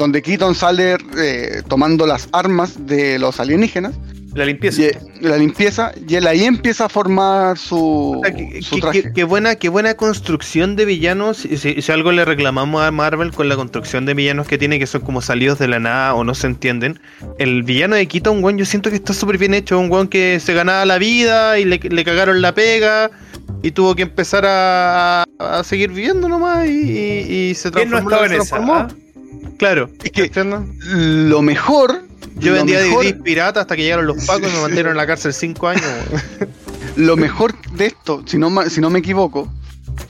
[0.01, 3.95] donde Keaton sale eh, tomando las armas de los alienígenas,
[4.33, 4.81] La limpieza.
[4.83, 4.91] y,
[5.27, 9.03] la limpieza, y él ahí empieza a formar su, O sea, qué- su qué- traje.
[9.03, 11.37] qué- qué buena, qué buena construcción de villanos.
[11.37, 14.87] Si, si- algo le reclamamos a Marvel con la construcción de villanos que tiene, que
[14.87, 16.99] son como salidos de la nada o no se entienden.
[17.39, 19.79] El villano de Keaton, weón, yo siento que está súper bien hecho.
[19.79, 23.11] Un weón que se ganaba la vida y le, le cagaron la pega
[23.63, 27.99] y tuvo que empezar a, a seguir viviendo nomás y, y- y se ¿Quién no
[27.99, 28.25] transformó.
[28.25, 29.10] estaba en esa?
[29.61, 29.91] Claro.
[30.03, 30.31] Es que-.
[30.89, 32.03] Lo mejor,
[32.37, 35.07] Yo vendía mejor- DVDs pirata hasta que llegaron los pacos y me mantieron en la
[35.07, 35.85] cárcel cinco años.
[36.97, 39.53] lo mejor de esto, si no, ma- si no me equivoco,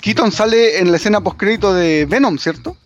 [0.00, 2.76] Keaton sale en la escena postcrédito de Venom, ¿cierto?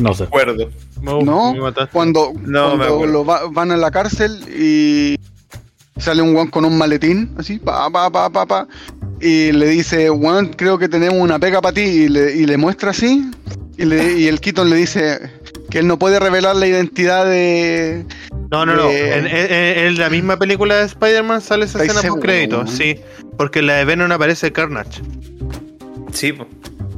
[0.00, 0.24] No sé.
[0.24, 0.70] acuerdo.
[1.02, 1.18] No,
[1.92, 3.06] cuando, No, cuando acuerdo.
[3.06, 5.16] lo va- van a la cárcel y,
[6.00, 8.68] Sale un weón con un maletín, así, pa, pa, pa, pa, pa.
[9.20, 11.82] Y le dice, weón, creo que tenemos una pega para ti.
[11.82, 13.30] Y le, y le muestra así.
[13.76, 15.20] Y, le- y el Keaton le dice
[15.70, 18.04] que él no puede revelar la identidad de.
[18.50, 18.90] No, no, no.
[18.90, 19.52] En, en-
[19.86, 22.96] en la misma película de Spider-Man sale esa ¿Estáis escena post crédito, sí.
[23.36, 25.02] Porque en la de Venom aparece Carnage.
[26.12, 26.46] Sí, po.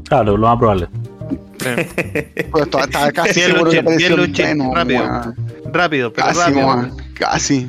[0.08, 0.88] Claro, lo más probable.
[2.50, 5.34] Pues estaba casi Bien, seguro que Luchín, apareció Venom, rápido.
[5.72, 6.96] Rápido, pero Casi, rápido.
[7.14, 7.68] Casi.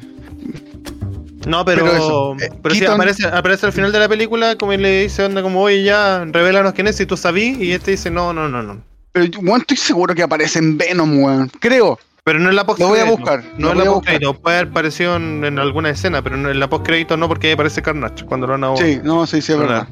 [1.48, 5.02] No, pero, Pero eso, eh, Keaton- aparece, aparece al final de la película, como le
[5.04, 8.32] dice, onda como, oye, ya, revelanos quién es, si tú sabís, y este dice, no,
[8.34, 8.82] no, no, no.
[9.12, 11.52] Pero, weón, estoy seguro que aparece en Venom, weón.
[11.60, 12.00] Creo.
[12.24, 14.34] Pero no en la post Lo voy a buscar, No lo en la post crédito,
[14.36, 17.48] puede haber aparecido en, en alguna escena, pero no- en la post crédito no, porque
[17.48, 19.88] ahí aparece Carnage cuando lo van a Sí, no, sí, sí, es verdad.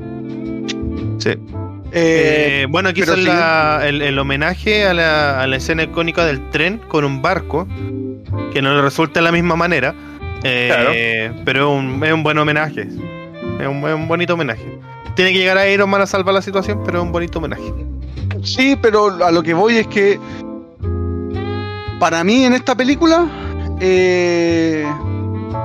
[1.18, 1.30] Sí.
[1.94, 3.30] Eh, Eh, bueno, aquí pero es sí.
[4.06, 7.68] el homenaje a la, a la escena icónica del tren con un barco,
[8.53, 9.94] que no le resulta de la misma manera,
[10.44, 12.82] eh, pero es un, es un buen homenaje.
[12.82, 14.80] Es un, es un bonito homenaje.
[15.16, 17.74] Tiene que llegar a Iron Man a salvar la situación, pero es un bonito homenaje.
[18.44, 20.20] Sí, pero a lo que voy es que
[22.00, 23.28] para mí en esta película
[23.80, 24.86] eh,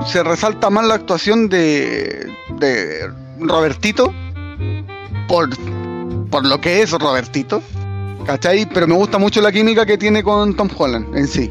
[0.04, 4.12] se resalta más la actuación de, de Robertito
[5.28, 5.48] por,
[6.30, 7.62] por lo que es Robertito,
[8.26, 8.66] ¿cachai?
[8.66, 11.50] Pero me gusta mucho la química que tiene con Tom Holland en sí.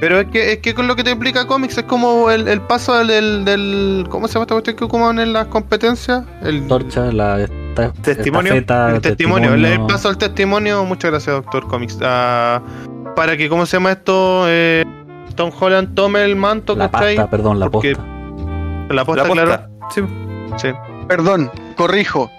[0.00, 2.60] Pero es que, es que con lo que te explica cómics es como el, el
[2.62, 6.22] paso del, del, del- ¿Cómo se llama esta cuestión que ocupan en las competencias?
[6.42, 8.54] El Torcha, la esta- Testimonio.
[8.54, 11.98] estafeta, El testimonio, el, paso al testimonio, muchas gracias, Doctor Comics.
[12.02, 12.62] Ah,
[13.14, 14.44] para que, ¿cómo se llama esto?
[14.48, 14.84] Eh,
[15.36, 17.16] Tom Holland tome el manto, La ¿cachai?
[17.16, 17.88] pasta, perdón, la posta.
[18.90, 19.44] La posta, La posta.
[19.44, 19.68] claro.
[19.94, 20.00] Sí.
[20.56, 20.68] Sí.
[21.08, 22.30] Perdón, corrijo.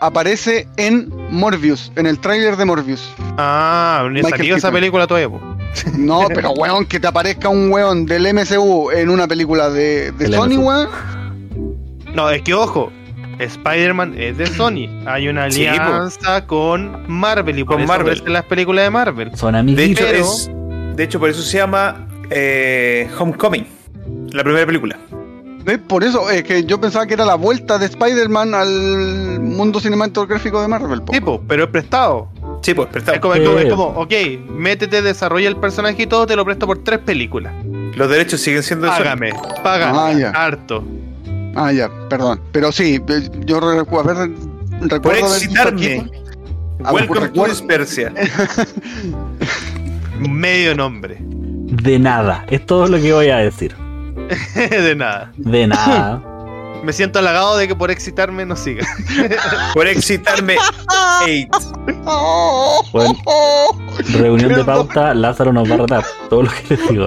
[0.00, 3.14] Aparece en Morbius, en el tráiler de Morbius.
[3.38, 5.40] Ah, ni salió esa película todavía, po.
[5.96, 10.28] No, pero weón, que te aparezca un weón del MCU en una película de, de
[10.32, 10.60] Sony, MCU.
[10.68, 10.88] weón.
[12.14, 12.92] No, es que ojo,
[13.38, 14.86] Spider-Man es de Sony.
[15.06, 18.06] Hay una Sí, alianza con Marvel y por Con eso Marvel.
[18.12, 19.36] aparecen las películas de Marvel.
[19.36, 20.04] Son De amiguitos.
[20.06, 20.50] hecho, es,
[20.96, 23.66] de hecho, por eso se llama eh, Homecoming,
[24.32, 24.96] la primera película.
[25.64, 25.78] ¿Ves?
[25.88, 30.60] Por eso, es que yo pensaba que era la vuelta de Spider-Man al mundo cinematográfico
[30.60, 31.02] de Marvel.
[31.02, 31.12] po.
[31.12, 32.28] Tipo, pero es prestado.
[32.64, 33.16] Sí, pues, prestado.
[33.16, 33.64] Es como, es como- Sí.
[33.66, 34.12] es como, ok,
[34.56, 37.52] métete, desarrolla el personaje y todo, te lo presto por tres películas.
[37.94, 38.98] Los derechos siguen siendo de Sony.
[39.04, 39.32] Págame,
[39.62, 40.30] págame, Ah, ya.
[40.30, 40.82] harto.
[41.54, 42.40] Ah, ya, perdón.
[42.52, 44.30] Pero sí, eh, yo recu- a ver,
[44.80, 46.10] Por recuerdo visto excitarme.
[46.82, 48.12] Ah, Welcome por to Dispersia.
[50.18, 51.18] Medio nombre.
[51.20, 52.44] De nada.
[52.50, 53.74] Es todo lo que voy a decir.
[54.54, 55.32] de nada.
[55.36, 56.22] De nada.
[56.84, 58.86] Me siento halagado de que por excitarme no siga.
[59.74, 60.56] Por excitarme.
[61.26, 61.48] Eight.
[62.92, 63.14] Bueno,
[64.12, 66.04] reunión de pauta, Lázaro nos va a retar.
[66.28, 67.06] Todo lo que les digo.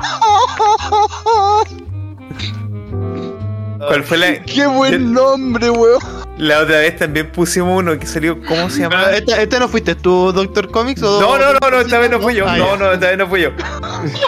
[3.87, 5.99] ¿Cuál fue la, ¡Qué buen nombre, weón!
[6.37, 6.97] la otra vez?
[6.97, 8.39] También pusimos uno que salió.
[8.43, 9.03] ¿Cómo se llama?
[9.05, 11.01] Pero, ¿Esta, esta no fuiste tú, Doctor Comics?
[11.03, 12.45] O No, no, no, no, esta vez no fui yo.
[12.47, 13.51] Ah, No, no, esta vez no fui yo.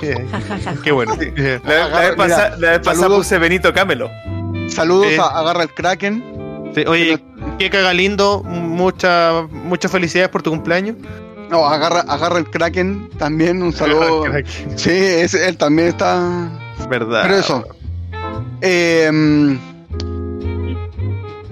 [0.84, 1.15] Qué bueno.
[1.15, 3.17] La, vez- la pasada, la vez pasada saludos.
[3.26, 4.09] puse Benito Camelo.
[4.69, 5.17] Saludos Eh.
[5.19, 6.71] a Agarra el Kraken.
[6.75, 7.19] Sí, oye,
[7.57, 8.43] qué caga lindo.
[8.43, 10.95] Mucha, muchas felicidades por tu cumpleaños.
[11.49, 13.61] No, agarra, agarra el Kraken también.
[13.63, 14.23] Un saludo.
[14.75, 16.49] Sí, ese, él también está.
[16.89, 17.23] Verdad.
[17.23, 17.63] Pero eso.
[18.61, 19.57] eh,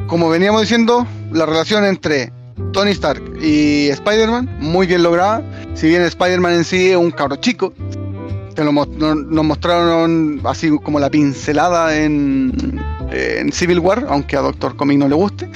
[0.08, 2.32] como veníamos diciendo, la relación entre
[2.72, 5.44] Tony Stark y Spider-Man, muy bien lograda.
[5.74, 7.74] Si bien Spider-Man en sí es un cabro chico,
[8.56, 12.80] que lo nos mostraron así como la pincelada en,
[13.12, 15.50] en Civil War, aunque a Doctor Comic no le guste.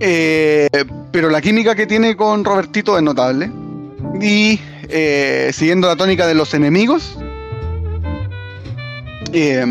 [0.00, 0.68] Eh,
[1.10, 3.50] pero la química que tiene con Robertito es notable.
[4.20, 7.18] Y eh, siguiendo la tónica de los enemigos,
[9.32, 9.64] eh,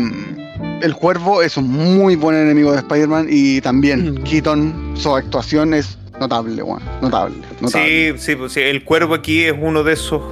[0.82, 4.24] el cuervo es un muy buen enemigo de Spider-Man y también Mm.
[4.24, 8.14] Keaton, su actuación es notable, weón, notable, notable.
[8.16, 10.22] Sí, sí, pues sí, el cuervo aquí es uno de esos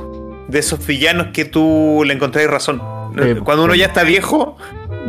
[0.48, 2.80] de esos villanos que tú le encontrás razón.
[3.44, 4.56] Cuando uno ya está viejo,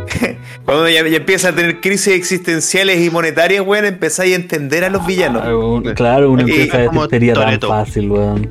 [0.66, 4.90] cuando ya, ya empieza a tener crisis existenciales y monetarias, weón, empezáis a entender a
[4.90, 5.44] los villanos.
[5.46, 8.50] Ah, un- Claro, uno empieza a sería tan fácil, weón.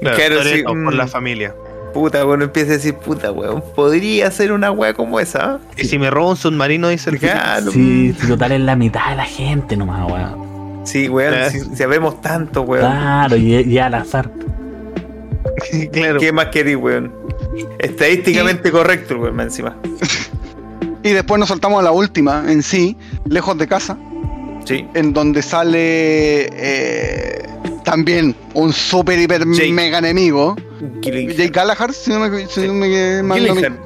[0.00, 0.96] Claro, Claro, sí, Toretto, por mm.
[0.96, 1.54] la familia.
[1.92, 5.60] Puta, bueno, empieza a decir, puta, weón, podría ser una wea como esa.
[5.76, 7.70] Y si me robo un submarino, dice el Claro.
[7.70, 10.82] Sí, si total es la mitad de la gente nomás, weón.
[10.84, 12.90] Sí, weón, si, sabemos tanto, weón.
[12.90, 14.30] Claro, y, y al azar.
[15.92, 16.18] claro.
[16.18, 17.12] ¿Qué más querís, weón?
[17.78, 19.76] Estadísticamente correcto, weón, encima.
[21.04, 22.96] Y después nos saltamos a la última en sí,
[23.28, 23.96] lejos de casa,
[24.64, 24.86] Sí.
[24.94, 27.46] en donde sale eh,
[27.84, 29.70] también un super hiper Jake.
[29.72, 30.56] mega enemigo,
[31.02, 31.36] Gilligan.
[31.36, 33.78] Jake Gallagher, si no me, si no me mando mi- Gillingham.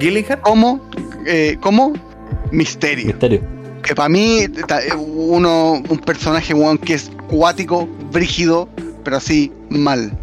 [0.00, 0.40] Gillingham.
[0.42, 0.80] ¿Cómo?
[1.26, 1.92] eh, ¿cómo?
[2.50, 3.06] Misterio.
[3.08, 3.40] Misterio.
[3.82, 8.68] Que para mí, eh, uno, un personaje, que es cuático, brígido,
[9.04, 10.18] pero así, mal.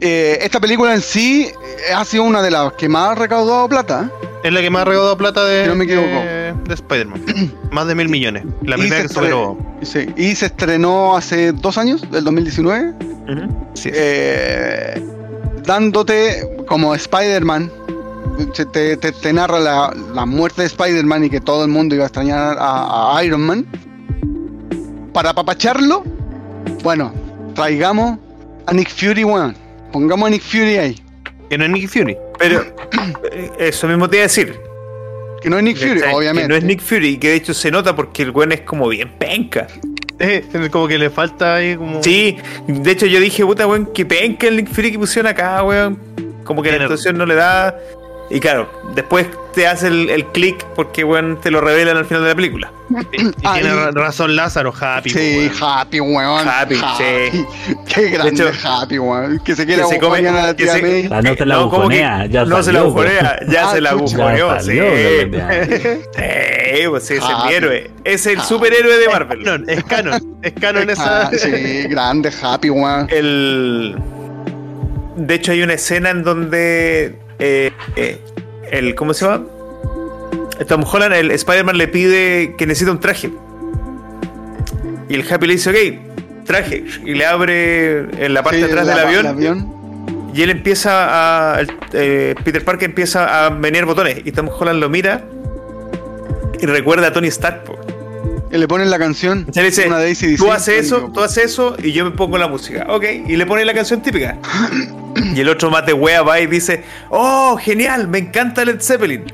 [0.00, 1.48] Eh, esta película en sí
[1.88, 4.08] eh, ha sido una de las que más ha recaudado plata.
[4.22, 4.26] ¿eh?
[4.44, 6.06] Es la que más ha recaudado plata de, Si no me equivoco.
[6.08, 7.22] de, de Spider-Man.
[7.72, 8.44] más de mil millones.
[8.62, 9.58] La Y primera que superó.
[9.82, 12.94] Sí, y se estrenó hace dos años, del 2019,
[13.74, 13.90] Sí.
[13.92, 15.02] eh,
[15.64, 17.70] dándote como Spider-Man.
[18.72, 22.04] Te, te- te narra la, la muerte de Spider-Man y que todo el mundo iba
[22.04, 23.66] a extrañar a, a Iron Man.
[25.12, 26.04] Para apapacharlo,
[26.84, 27.12] bueno,
[27.54, 28.18] traigamos
[28.66, 29.56] a Nick Fury, weón.
[29.92, 31.02] Pongamos a Nick Fury ahí.
[31.48, 32.16] Que no es Nick Fury.
[32.38, 32.62] Pero
[33.32, 34.60] eh, eso mismo te iba a decir.
[35.40, 36.14] Que no es Nick Fury, ¿cachai?
[36.14, 36.42] obviamente.
[36.42, 38.62] Que no es Nick Fury, y que de hecho se nota porque el weón es
[38.62, 39.66] como bien penca.
[40.18, 42.02] Eh, como que le falta ahí como.
[42.02, 42.36] Sí,
[42.66, 45.98] de hecho yo dije, puta weón, que penca el Nick Fury que pusieron acá, weón.
[46.44, 47.78] Como que la actuación no le da.
[48.30, 52.22] Y claro, después te hace el, el click porque weón te lo revelan al final
[52.24, 52.70] de la película.
[53.12, 55.10] Y, y Ah, tiene razón Lázaro, Happy.
[55.10, 55.52] Sí, weón.
[55.62, 56.46] Happy, weón.
[56.48, 57.44] Happy, sí.
[57.94, 59.38] Qué grande hecho, Happy, weón.
[59.44, 61.08] Que se quiere que se come- a la tía se- May.
[61.10, 63.72] Ah, no se la No, ¿cómo que bujonea, ya no se la bujonea, ya Ah,
[63.72, 64.78] se la bujoneó, Ya sí.
[66.78, 67.54] Sí, pues sí, es el Happy.
[67.54, 67.90] héroe.
[68.04, 68.46] Es el Happy.
[68.48, 69.42] superhéroe de Marvel.
[69.44, 70.38] Canon, es canon.
[70.42, 71.38] Es canon Ah, esa.
[71.38, 73.06] sí, grande Happy, weón.
[73.10, 73.96] El.
[75.16, 77.18] De hecho, hay una escena en donde.
[77.38, 78.18] Eh, eh,
[78.70, 79.44] el, ¿Cómo se llama?
[80.66, 83.30] Tom Holland, el Spider-Man le pide que necesita un traje.
[85.08, 86.84] Y el Happy le dice, ok, traje.
[87.04, 89.72] Y le abre en la parte Sí, de atrás la- del avión.
[90.34, 91.60] Y él empieza a.
[91.60, 94.20] el- eh, Peter Parker empieza a menear botones.
[94.24, 95.24] Y Tom Holland lo mira.
[96.60, 97.64] Y recuerda a Tony Stark.
[97.64, 97.78] po.
[98.50, 99.46] Y le ponen la canción.
[99.54, 102.38] Le dice, una de AC/DC, tú haces eso, tú haces eso y yo me pongo
[102.38, 102.86] la música.
[102.88, 104.36] Ok, y le pone la canción típica.
[105.34, 109.24] y el otro mate wea va y dice, oh, genial, me encanta Led Zeppelin.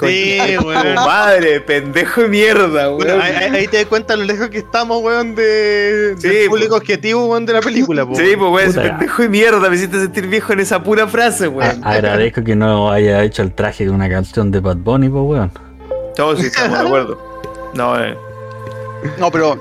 [0.00, 0.94] Sí, weón.
[0.94, 3.20] madre, pendejo de mierda, weón.
[3.20, 6.76] ahí, ahí- ahí te das cuenta lo lejos que estamos, weón, de, Sí, del público
[6.76, 8.14] objetivo, weón, de la película, po.
[8.14, 11.84] Sí, pues weón, pendejo de mierda, me hiciste sentir viejo en esa pura frase, weón.
[11.84, 15.22] A- agradezco que no haya hecho el traje con una canción de Bad Bunny, pues
[15.22, 15.52] weón.
[16.16, 17.30] Todos sí estamos de acuerdo.
[17.74, 18.16] No, eh.
[19.18, 19.58] No, pero.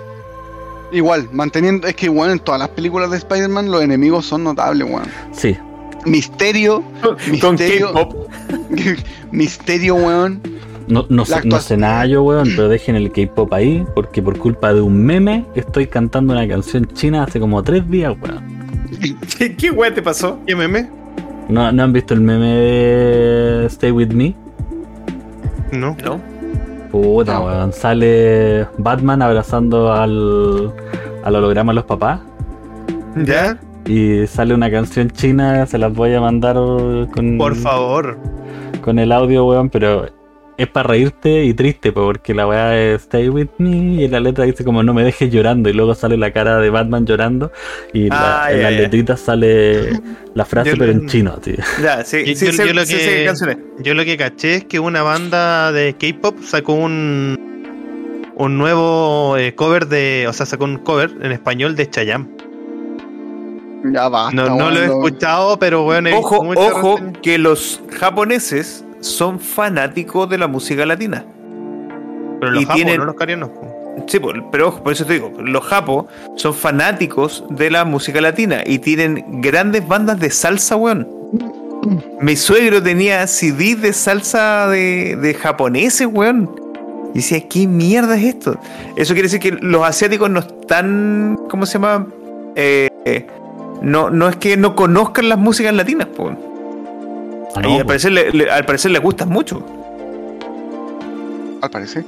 [0.92, 1.88] Igual, manteniendo.
[1.88, 5.08] Es que, weón, en todas las películas de Spider-Man los enemigos son notables, weón.
[5.32, 5.56] Sí.
[6.06, 6.84] Misterio.
[7.42, 7.94] Con Misterio.
[7.94, 8.28] K-pop.
[9.32, 10.42] Misterio, weón.
[10.88, 14.82] No, no, sé nada yo, weón, pero dejen el K-pop ahí, porque por culpa de
[14.82, 18.60] un meme estoy cantando una canción china hace como tres días, weón.
[19.38, 20.40] ¿Qué, qué weón te pasó?
[20.48, 20.90] ¿Qué meme?
[21.48, 24.36] ¿No, ¿No han visto el meme de Stay With Me?
[25.72, 25.96] No.
[26.04, 26.20] No.
[26.92, 27.72] Puta, weón.
[27.74, 30.74] Sale Batman abrazando al,
[31.24, 32.20] al holograma de los papás.
[33.26, 33.58] ¿Ya?
[33.86, 38.18] Y sale una canción china, se las voy a mandar con, Por favor.
[38.84, 40.06] con el audio, weón, pero
[40.60, 43.70] es para reírte y triste, po, porque la weá es Stay With Me
[44.04, 46.70] y la letra dice como no me dejes llorando y luego sale la cara de
[46.70, 47.52] Batman llorando
[47.94, 49.90] y la- Ah, en las letritas sale
[50.36, 51.56] la frase Yo pero en chino, tío.
[51.82, 53.34] Ya, sí, Yo, sí, yo- sé- yo lo sí, sé qué
[53.78, 57.38] que, yo lo que caché es que una banda de K-pop sacó un
[58.36, 62.28] un nuevo eh, cover de, o sea, sacó un cover en español de Chayanne.
[63.94, 64.34] Ya basta.
[64.36, 70.48] No, lo he escuchado, pero bueno, Ojo, ojo, que los japoneses son fanáticos de la
[70.48, 71.26] música latina.
[72.40, 73.50] pero los y japos, tienen- no los coreanos.
[74.08, 74.20] Sí,
[74.52, 76.06] pero ojo, por eso te digo, los japos
[76.38, 81.06] son fanáticos de la música latina y tienen grandes bandas de salsa, weón.
[82.22, 86.50] Mi suegro tenía CD de salsa de, de japoneses, weón.
[87.14, 88.58] Y decía, ¿qué mierda es esto?
[88.96, 92.08] Eso quiere decir que los asiáticos no están, ¿cómo se llama?
[92.56, 93.28] Eh, eh,
[93.82, 96.32] no, no es que no conozcan las músicas latinas, po,
[97.56, 97.88] Ah, y al po.
[97.88, 99.64] parecer, le- le- al parecer les gustan mucho.
[101.62, 102.06] Al parecer.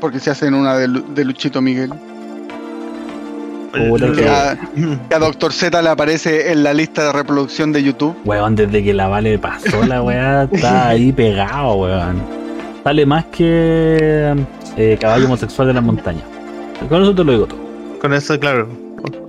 [0.00, 1.92] Porque se hacen una de, Lu- de Luchito Miguel.
[3.88, 4.58] Puta, Que a,
[5.08, 8.14] que a Doctor Z le aparece en la lista de reproducción de YouTube.
[8.24, 12.20] Weón, desde que la Vale pasó la weá, está ahí pegado, weón.
[12.84, 14.34] Sale más que
[14.76, 16.20] eh, caballo homosexual de la montaña.
[16.88, 17.60] Con eso te lo digo todo.
[18.00, 18.68] Con eso, claro.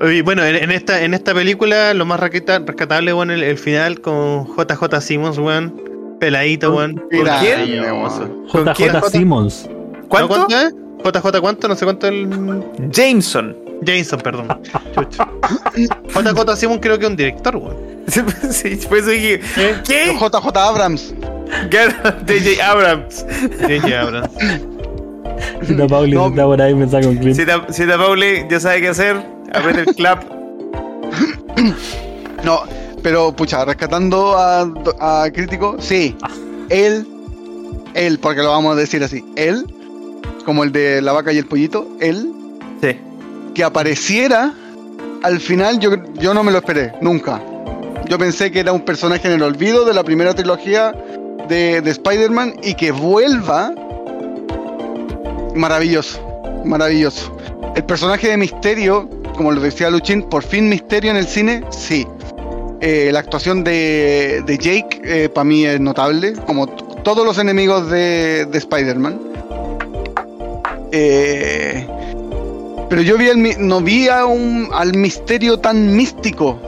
[0.10, 3.58] Y bueno, en, en esta, en esta película lo más rescata- rescatable, bueno, el, el
[3.58, 5.82] final con JJ Simmons, weón.
[6.20, 6.96] Peladito, weón.
[8.52, 8.90] ¿Con quién?
[8.92, 9.70] JJ Simmons.
[10.08, 10.38] ¿Cuánto?
[10.38, 10.74] ¿No, ¿Cuánto es?
[11.22, 11.68] JJ cuánto?
[11.68, 12.64] No sé cuánto el...
[12.92, 13.56] Jameson.
[13.82, 14.48] Jameson, perdón.
[16.14, 17.76] JJ Simmons creo que es un director, weón.
[18.08, 18.78] sí,
[19.88, 20.14] ¿qué?
[20.20, 21.14] JJ Abrams.
[22.26, 23.26] DJ Abrams.
[23.62, 24.00] J.J.
[24.02, 24.30] Abrams.
[25.64, 26.28] Si la Pauli No.
[26.28, 27.36] está por ahí, me saca un clip.
[27.36, 29.18] Cita, Cita Pauli, ya sabe qué hacer.
[29.52, 30.24] Aprieta el clap.
[32.44, 32.64] No,
[33.02, 34.62] pero pucha, rescatando a,
[35.00, 36.14] a Crítico, sí.
[36.70, 37.08] Él
[37.94, 39.66] él, porque lo vamos a decir así, él,
[40.46, 42.30] como el de la vaca y el pollito, él,
[42.82, 42.98] Sí.
[43.54, 44.54] que apareciera
[45.22, 47.42] al final, yo, yo no me lo esperé, nunca.
[48.10, 50.92] Yo pensé que era un personaje en el olvido de la primera trilogía
[51.48, 53.72] de, de Spider-Man y que vuelva.
[55.56, 56.20] Maravilloso,
[56.66, 57.36] maravilloso.
[57.76, 62.08] El personaje de Misterio, como lo decía Luchín, por fin Misterio en el cine, sí.
[62.82, 68.46] Eh, la actuación de, de Jake para mí es notable, como todos los enemigos de,
[68.46, 69.20] de Spider-Man.
[70.92, 71.88] Eh,
[72.90, 76.60] pero yo vi el, no vi a un, al misterio tan místico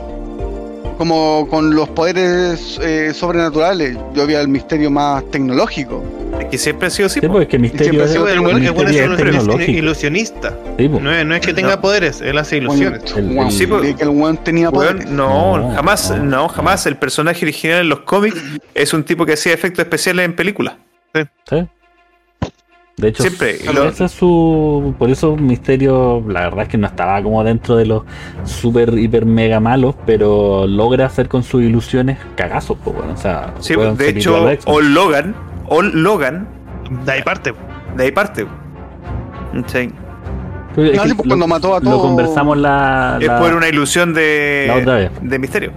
[0.96, 3.98] como con los poderes eh, sobrenaturales.
[4.14, 6.04] Yo vi al misterio más tecnológico.
[6.40, 7.20] Es que siempre ha sido así.
[7.22, 9.04] Sí, pues es que Misterio siempre ha es, sido El buen- el buen es Misterio
[9.04, 10.50] un es ilusionista.
[10.78, 11.02] Sí, pues.
[11.04, 11.82] No es, no es que tenga No.
[11.82, 13.02] poderes, él hace ilusiones.
[13.16, 13.96] El- sí, pues.
[13.96, 14.10] que el
[14.44, 15.06] tenía poderes.
[15.10, 16.24] no, No, jamás, no.
[16.24, 16.48] no.
[16.50, 16.86] jamás.
[16.86, 18.38] El personaje original en los cómics
[18.74, 20.76] es un tipo que hacía efectos especiales en películas.
[21.50, 21.68] Sí.
[22.98, 24.96] De hecho, Siempre, ese lo- es su.
[24.98, 28.04] Por eso Misterio, la verdad es que no estaba como dentro de los
[28.46, 33.12] super, hiper, mega malos, pero logra hacer con sus ilusiones cagazos, pues bueno.
[33.14, 34.38] O sea, Sí, de se hecho.
[34.66, 35.36] All Logan,
[35.68, 36.48] All Logan,
[37.06, 37.54] De ahí parte.
[37.98, 38.46] de ahí parte.
[39.68, 39.90] Sí.
[40.78, 43.18] No, sí, pues, cuando mató a Lo todo- conversamos la.
[43.22, 45.12] Es por una ilusión de, la otra vez.
[45.22, 45.72] de misterio.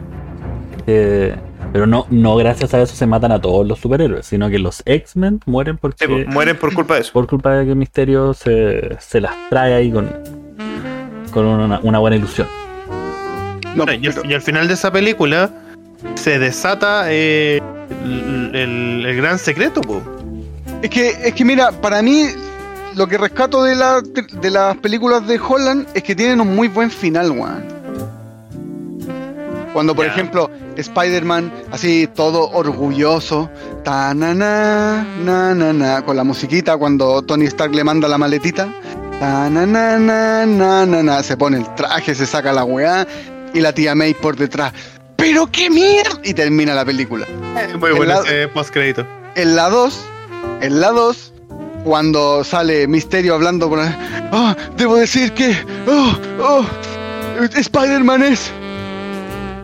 [0.87, 1.35] eh,
[1.73, 4.83] pero no, no gracias a eso se matan a todos los superhéroes, sino que los
[4.87, 6.07] X-Men mueren porque.
[6.07, 7.13] Sí, pues, mueren por culpa de eso.
[7.13, 10.09] por culpa de que Misterio se, se las trae ahí con,
[11.33, 12.47] con una, una buena ilusión.
[13.75, 15.51] No, y, al, pero- y al final de esa película
[16.15, 17.61] se desata eh,
[18.05, 20.01] el, el- el gran secreto, po.
[20.83, 22.25] Es que, es que mira, para mí
[22.97, 26.69] lo que rescato de, la, de las películas de Holland es que tienen un muy
[26.69, 27.65] buen final, weón.
[29.73, 33.51] Cuando, por ejemplo, Spider-Man, así todo orgulloso,
[33.85, 38.17] ta na na, na na na, con la musiquita, cuando Tony Stark le manda la
[38.17, 38.69] maletita,
[39.19, 43.07] ta na na na, na na na, se pone el traje, se saca la weá,
[43.53, 44.73] y la tía May por detrás,
[45.17, 46.21] ¡pero qué mierda!
[46.23, 47.27] Y termina la película.
[47.79, 49.05] Muy bueno ese postcrédito.
[49.35, 50.01] En la 2,
[50.61, 51.33] en la 2,
[51.85, 53.81] cuando sale Misterio hablando con...
[53.81, 54.57] ¡Ah!
[54.77, 55.57] debo decir que...
[55.87, 56.15] ¡Oh!
[56.41, 56.67] ¡Oh!
[57.41, 58.53] Spider-Man es...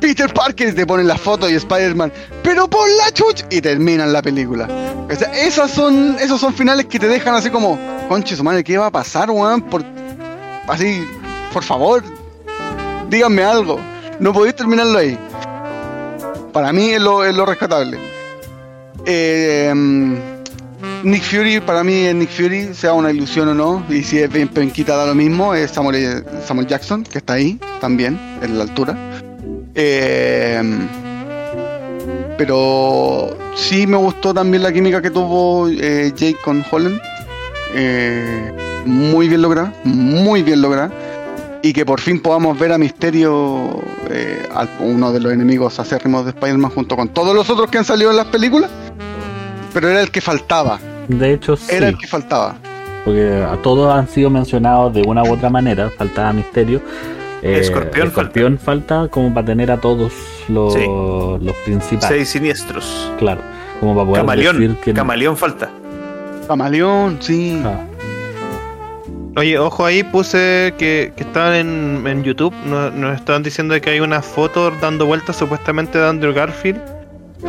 [0.01, 2.13] Peter Parker, te ponen la foto y Spider-Man...
[2.43, 3.45] ¡Pero por la chuch!
[3.51, 4.69] Y terminan la película.
[5.09, 7.79] Esas son, esos son finales que te dejan así como...
[8.09, 9.63] Conche su madre, ¿qué va a pasar, weón?
[9.63, 9.83] Por,
[10.69, 11.03] así,
[11.53, 12.05] por favor,
[13.09, 13.81] díganme algo.
[14.21, 15.19] No podéis terminarlo ahí.
[16.53, 17.99] Para mí es lo, es lo rescatable.
[19.07, 20.15] Mm,
[21.03, 24.33] Nick Fury, para mí es Nick Fury, sea una ilusión o no, y si es
[24.33, 28.65] bien penquita da lo mismo, es Samuel, Samuel Jackson, que está ahí también, en la
[28.65, 29.14] altura.
[29.75, 30.63] Eh,
[32.37, 37.01] pero sí me gustó también la química que tuvo eh, Jake con Holland.
[37.75, 38.53] Eh,
[38.87, 40.91] muy bien lograda, muy bien lograda.
[41.63, 43.81] Y que por fin podamos ver a Misterio,
[44.11, 47.79] eh, al- uno de los enemigos acérrimos de Spider-Man, junto con todos los otros que
[47.79, 48.71] han salido en las películas.
[49.73, 50.79] Pero era el que faltaba,
[51.09, 52.57] De hecho, sí, era el que faltaba.
[53.05, 55.91] porque a todos han sido mencionados de una u otra manera.
[55.97, 56.83] Faltaba Misterio.
[57.45, 59.09] Eh, Escorpión Escorpión falta.
[59.09, 60.13] como para tener a todos
[60.49, 60.81] los, Sí.
[60.87, 62.09] los principales.
[62.09, 63.13] Seis siniestros.
[63.19, 63.41] Claro,
[63.81, 64.59] como para poder Camaleón.
[64.61, 65.71] decir que Camaleón falta.
[66.49, 67.61] Camaleón, sí.
[67.65, 67.85] Ah,
[69.37, 73.91] Oye, ojo ahí, puse que, que estaban en, en YouTube, nos, nos estaban diciendo que
[73.91, 76.81] hay una foto dando vueltas supuestamente de Andrew Garfield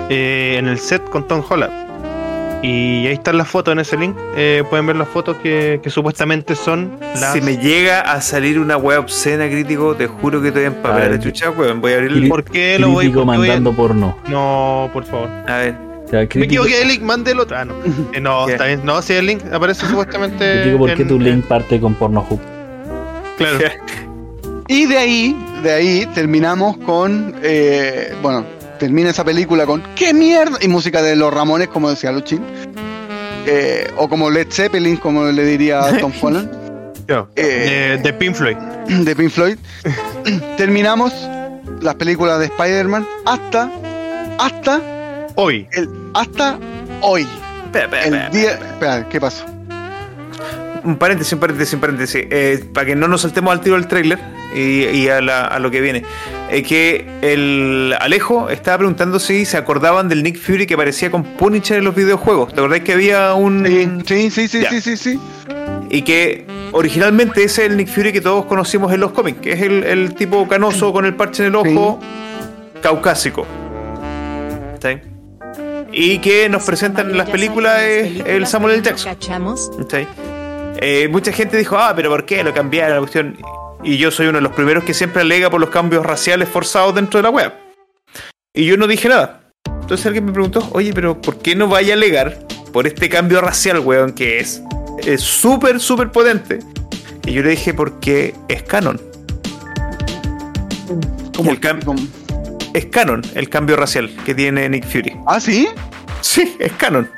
[0.10, 1.72] eh, en el set con Tom Holland.
[2.62, 4.16] Y ahí están las fotos en ese link.
[4.36, 7.34] eh, pueden ver las fotos que, que supuestamente son las...
[7.34, 10.88] Si me llega a salir una web obscena crítico, te juro que te voy a
[10.90, 11.80] la ver, chucha, weón.
[11.80, 12.28] Voy a abrir el...
[12.28, 14.18] ¿Por qué lo voy, qué voy a- mandando porno.
[14.30, 15.30] No, por favor.
[15.48, 15.76] A ver.
[16.06, 17.58] O sea, Me crítico, equivoqué de link, mandé el otro.
[17.58, 17.74] Ah, no.
[18.14, 18.82] Eh, no, está bien.
[18.84, 20.62] No, si el link aparece supuestamente.
[20.62, 22.40] crítico, ¿por qué en- tu link parte con Pornhub?
[23.38, 23.60] Claro.
[24.68, 28.46] Y de ahí, de ahí terminamos con, eh, bueno,
[28.78, 30.58] termina esa película con ¡qué mierda!
[30.62, 32.42] Y música de los Ramones, como decía Luchin.
[33.48, 36.50] Eh, o como Led Zeppelin, como le diría Tom Holland,
[37.08, 38.58] Yo, Eh, de, de Pink Floyd.
[38.58, 39.58] de Pink Floyd.
[40.58, 41.14] terminamos
[41.82, 43.70] las películas de Spider-Man hasta,
[44.40, 44.82] hasta,
[45.36, 45.68] Hoy.
[45.74, 46.58] el, hasta
[47.02, 47.28] hoy.
[47.74, 49.46] El día, espera, ¿qué pasó?
[50.86, 52.26] Un paréntesis, un paréntesis, un paréntesis.
[52.30, 54.20] Eh, para que no nos saltemos al tiro del tráiler
[54.56, 56.04] y, y a, la- a lo que viene.
[56.52, 61.24] Eh, que el Alejo estaba preguntando si se acordaban del Nick Fury que aparecía con
[61.24, 62.54] Punisher en los videojuegos.
[62.54, 64.04] ¿Te acordáis que había un...
[64.06, 64.70] Sí, sí, sí, Ya.
[64.70, 65.20] sí, sí, sí.
[65.90, 69.54] Y que originalmente ese es el Nick Fury que todos conocimos en los cómics, que
[69.54, 72.00] es el, el tipo canoso con el parche en el ojo,
[72.82, 73.46] caucásico.
[74.76, 75.02] ¿Está bien?
[75.98, 78.84] y que nos presentan en las películas es el Samuel L.
[78.84, 79.14] Jackson.
[79.14, 79.72] ¿Cachamos?
[80.82, 83.38] Eh, mucha gente dijo, ah, pero ¿por qué lo cambiaron la cuestión?
[83.84, 86.96] Y yo soy uno de los primeros que siempre alega por los cambios raciales forzados
[86.96, 87.54] dentro de la web.
[88.54, 89.42] Y yo no dije nada.
[89.82, 92.40] Entonces alguien me preguntó, oye, pero ¿por qué no vaya a alegar
[92.74, 94.62] por este cambio racial, weón, que es
[95.06, 96.60] es súper, súper potente?
[97.26, 99.00] Y yo le dije, porque es canon.
[101.36, 101.52] ¿Cómo?
[101.52, 102.02] El cam- ¿Cómo?
[102.74, 105.16] Es canon el cambio racial que tiene Nick Fury.
[105.28, 105.68] ¿Ah, sí?
[106.22, 107.10] Sí, es canon.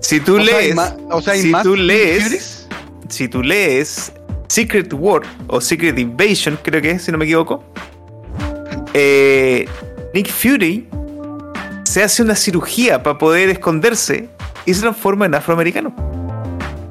[0.00, 0.76] Si tú O lees,
[1.10, 2.66] o sea, si más tú lees,
[3.08, 4.12] si tú lees
[4.48, 7.62] Secret War o Secret Invasion, creo que es, si no me equivoco,
[8.94, 9.66] eh,
[10.14, 10.88] Nick Fury
[11.84, 14.28] se hace una cirugía para poder esconderse
[14.66, 15.94] y se transforma en afroamericano.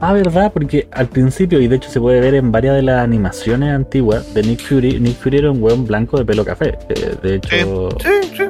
[0.01, 3.03] Ah, verdad, porque al principio, y de hecho se puede ver en varias de las
[3.03, 6.77] animaciones antiguas de Nick Fury, Nick Fury era un weón blanco de pelo café.
[6.89, 8.43] eh, De hecho, Sí, sí.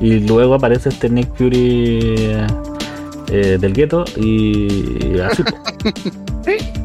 [0.00, 2.28] y luego aparece este Nick Fury
[3.30, 5.42] eh, del gueto y así.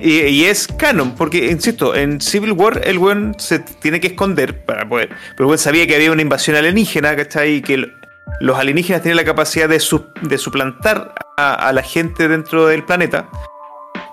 [0.02, 4.66] Y, y es canon, porque, insisto, en Civil War el weón se tiene que esconder
[4.66, 5.08] para poder.
[5.08, 7.56] Pero el weón sabía que había una invasión alienígena, ¿cachai?
[7.56, 7.94] Y que el-
[8.42, 12.84] los alienígenas tienen la capacidad de, su- de suplantar a, a la gente dentro del
[12.84, 13.30] planeta.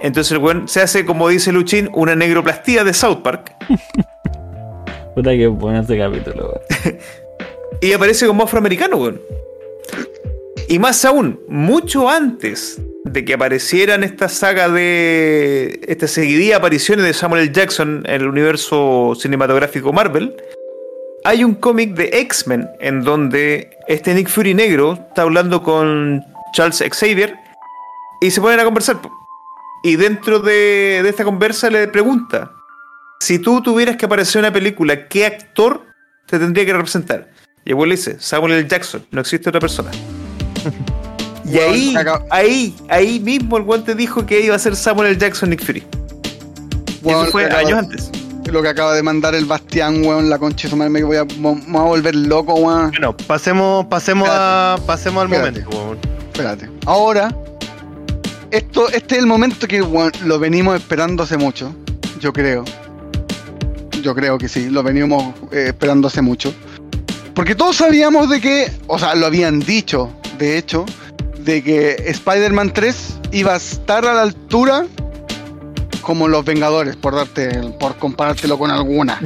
[0.01, 3.52] Entonces el weón se hace, como dice Luchín, una negroplastía de South Park.
[5.16, 6.52] Puta que bueno ese capítulo,
[6.85, 6.98] weón.
[7.81, 9.20] Y aparece como afroamericano, weón.
[10.71, 15.81] Y más aún, mucho antes de que aparecieran esta saga de.
[15.89, 17.53] esta seguidilla de apariciones de Samuel L.
[17.53, 20.33] Jackson en el universo cinematográfico Marvel,
[21.25, 26.23] hay un cómic de X-Men en donde este Nick Fury negro está hablando con
[26.53, 27.35] Charles Xavier
[28.21, 29.01] y se ponen a conversar.
[29.83, 32.53] Y dentro de, esta conversa le pregunta:
[33.19, 35.85] si tú tuvieras que aparecer en una película, ¿qué actor
[36.27, 37.29] te tendría que representar?
[37.65, 38.69] Y el le dice, Samuel L.
[38.69, 39.91] Jackson, no existe otra persona.
[41.52, 45.18] Y ahí, acá- ahí, ahí mismo el guante dijo que iba a ser Samuel L.
[45.18, 45.82] Jackson Nick Fury.
[47.02, 48.10] Y Weón, eso fue acaba- años antes.
[48.51, 51.16] Lo que acaba de mandar el Bastián, weón, la concha de su madre, me voy
[51.18, 52.90] a, me me voy a volver loco, weón.
[52.90, 55.60] Bueno, pasemos, pasemos a, pasemos al Espérate.
[55.62, 55.78] momento.
[55.78, 55.98] weón.
[56.32, 56.68] Espérate.
[56.86, 57.35] Ahora,
[58.51, 61.72] esto, este es el momento que weón, lo venimos esperando hace mucho.
[62.18, 62.64] Yo creo.
[64.02, 66.52] Yo creo que sí, lo venimos eh, esperando hace mucho.
[67.35, 70.85] Porque todos sabíamos de que, o sea, lo habían dicho, de hecho,
[71.45, 74.87] de que Spider-Man 3 iba a estar a la altura
[76.03, 77.49] como los Vengadores, por darte,
[77.79, 79.21] por comparártelo con alguna.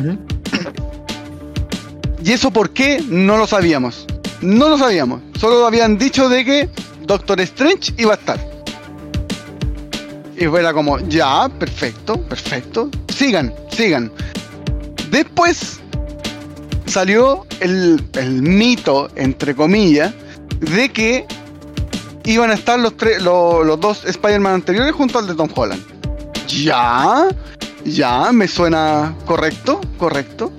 [2.22, 3.02] ¿Y eso por qué?
[3.08, 4.06] No lo sabíamos.
[4.40, 5.20] No lo sabíamos.
[5.38, 6.68] Solo habían dicho de que
[7.06, 8.54] Doctor Strange iba a estar.
[10.36, 12.90] Y era como, ya, perfecto, perfecto.
[13.08, 14.10] Sigan, sigan.
[15.10, 15.80] Después
[16.86, 20.12] salió el, el mito, entre comillas,
[20.60, 21.24] de que
[22.24, 25.82] iban a estar los, tres, los, los dos Spider-Man anteriores junto al de Tom Holland.
[26.48, 27.28] Ya,
[27.84, 30.52] ya, me suena correcto, correcto.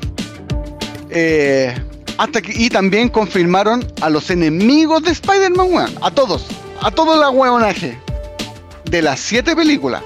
[1.09, 1.73] Eh,
[2.17, 5.95] hasta que, y también confirmaron a los enemigos de Spider-Man, weón.
[6.01, 6.45] A todos.
[6.81, 7.97] A todo el weonaje.
[8.85, 10.03] De las siete películas.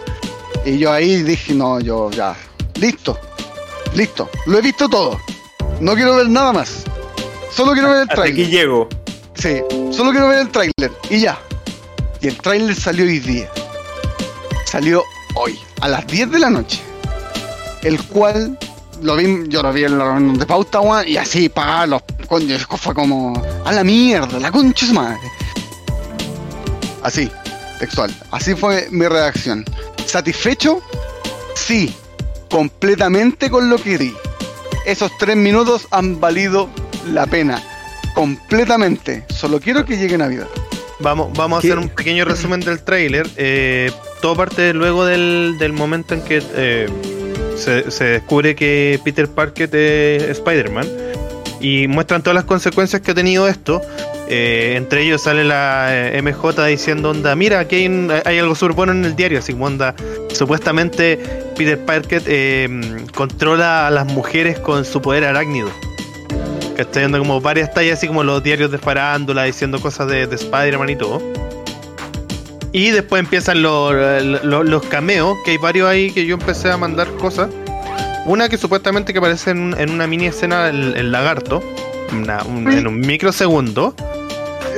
[0.65, 2.35] Y yo ahí dije, no, yo ya.
[2.79, 3.17] Listo.
[3.93, 4.29] Listo.
[4.45, 5.19] Lo he visto todo.
[5.79, 6.83] No quiero ver nada más.
[7.51, 8.51] Solo quiero ver el Hasta aquí trailer.
[8.51, 8.89] llego.
[9.35, 9.61] Sí,
[9.91, 10.91] solo quiero ver el tráiler.
[11.09, 11.39] Y ya.
[12.21, 13.49] Y el tráiler salió hoy día.
[14.65, 15.03] Salió
[15.35, 16.81] hoy, a las 10 de la noche.
[17.81, 18.57] El cual
[19.01, 22.57] lo vi, yo lo vi en la reunión de pauta, y así, pa, los coño,
[22.59, 23.41] fue como.
[23.65, 25.19] A la mierda, la concha madre.
[27.01, 27.29] Así,
[27.79, 28.13] textual.
[28.31, 29.65] Así fue mi reacción.
[30.05, 30.81] ¿Satisfecho?
[31.55, 31.95] Sí,
[32.49, 34.13] completamente con lo que di.
[34.85, 36.69] Esos tres minutos han valido
[37.07, 37.61] la pena.
[38.13, 39.25] Completamente.
[39.29, 40.47] Solo quiero que llegue Navidad.
[41.01, 43.27] Vamos, vamos a hacer un pequeño resumen del tráiler.
[43.37, 46.87] Eh, todo parte luego del, del momento en que eh,
[47.55, 50.87] se, se descubre que Peter Parker es Spider-Man
[51.61, 53.81] y muestran todas las consecuencias que ha tenido esto.
[54.31, 58.53] Eh, entre ellos sale la eh, MJ diciendo, onda, mira, aquí hay, un- hay algo
[58.53, 59.95] súper bueno en el diario, así como onda,
[60.33, 61.17] supuestamente
[61.57, 62.67] Peter Parker eh,
[63.15, 65.69] controla a las mujeres con su poder arácnido.
[66.81, 70.35] Está viendo como varias tallas, así como los diarios de farándula, diciendo cosas de, de
[70.35, 71.21] Spider-Man y todo.
[72.71, 73.93] Y después empiezan los,
[74.43, 77.49] los, los cameos, que hay varios ahí que yo empecé a mandar cosas.
[78.25, 81.63] Una que supuestamente que aparece en, en una mini escena el, el lagarto,
[82.11, 83.95] una- un- en un microsegundo.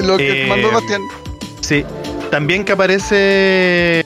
[0.03, 1.01] Lo que Eh, mandó Bastián.
[1.59, 1.83] Sí.
[2.29, 4.05] También que aparece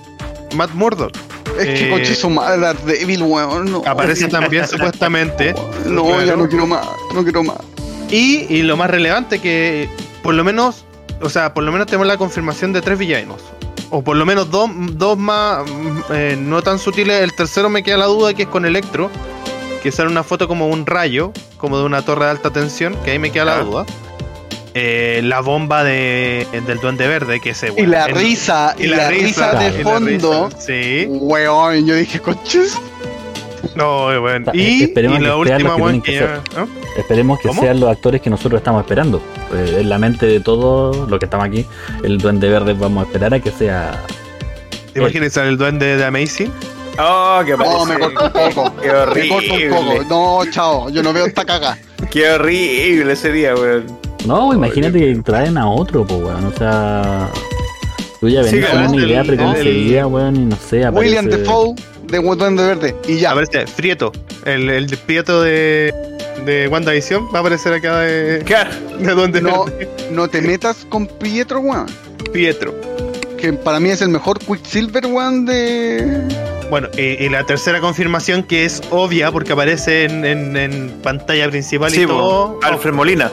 [0.55, 1.11] Matt Murdock.
[1.59, 3.71] Es que eh, coche su madre, Daredevil, weón.
[3.71, 5.53] No, Aparece también supuestamente.
[5.85, 6.37] No, ya Claro.
[6.37, 6.87] no quiero más.
[7.13, 7.57] No quiero más.
[8.11, 9.89] Y, y lo más relevante que
[10.23, 10.85] por lo menos
[11.21, 13.41] o sea, por lo menos tenemos la confirmación de tres villanos.
[13.89, 15.63] O por lo menos dos, dos más,
[16.11, 17.21] eh, no tan sutiles.
[17.21, 19.09] El tercero me queda la duda que es con Electro.
[19.81, 23.11] Que sale una foto como un rayo, como de una torre de alta tensión, que
[23.11, 23.63] ahí me queda la Ah.
[23.63, 23.85] duda.
[24.73, 29.53] Eh, la bomba de, del Duende Verde, que se Y la risa, y la risa
[29.53, 30.49] de y la fondo.
[30.49, 31.05] risa, Sí.
[31.07, 32.73] Weón, yo dije, coches.
[33.75, 34.51] No, bueno.
[34.53, 36.59] Eh, Y, esperemos y la que sean última, los que weón, tienen que que ya-
[36.61, 36.67] ¿no?
[36.97, 37.61] Esperemos que ¿Cómo?
[37.61, 39.21] sean los actores que nosotros estamos esperando.
[39.49, 41.65] Pues, en la mente de todos los que estamos aquí,
[42.03, 44.01] el Duende Verde vamos a esperar a que sea.
[44.93, 46.51] ¿Te imaginas el duende de Amazing?
[46.97, 48.73] Oh, qué No, me corto un poco.
[48.81, 49.89] Qué Me corto un poco.
[49.89, 50.05] horrible.
[50.09, 51.77] No, chao, yo no veo esta caga.
[52.11, 53.85] Qué horrible sería, weón.
[54.25, 56.45] No, imagínate que traen a otro, pues, weón.
[56.45, 57.29] O sea.
[58.21, 61.17] Tú ya Sí, venís con claro, una idea preconcebida, weón, y no sé, aparece...
[61.17, 61.75] William Defoe
[62.07, 62.95] de Duende Verde.
[63.07, 63.31] Y ya.
[63.31, 64.11] A ver, este, Frieto.
[64.45, 65.93] El, el Prieto de,
[66.45, 68.71] de WandaVision va a aparecer acá de, Claro.
[68.99, 69.89] de Duende No, Verde.
[70.11, 71.87] no te metas con Pietro, weón.
[72.31, 72.73] Pietro.
[73.37, 76.21] Que para mí es el mejor Quicksilver, weón, de.
[76.69, 81.47] Bueno, y, y la tercera confirmación que es obvia porque aparece en, en- en pantalla
[81.49, 82.59] principal Sí, y todo.
[82.63, 83.29] Alfred Molina.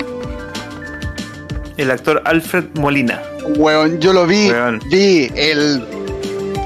[1.78, 3.22] El actor Alfred Molina.
[3.56, 4.50] Weón, yo lo vi.
[4.50, 4.80] Weón.
[4.90, 5.82] Vi el.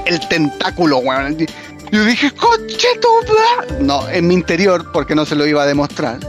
[0.05, 1.37] El tentáculo, weón.
[1.91, 3.79] Yo dije, coche tu bla-".
[3.79, 6.19] No, en mi interior, porque no se lo iba a demostrar.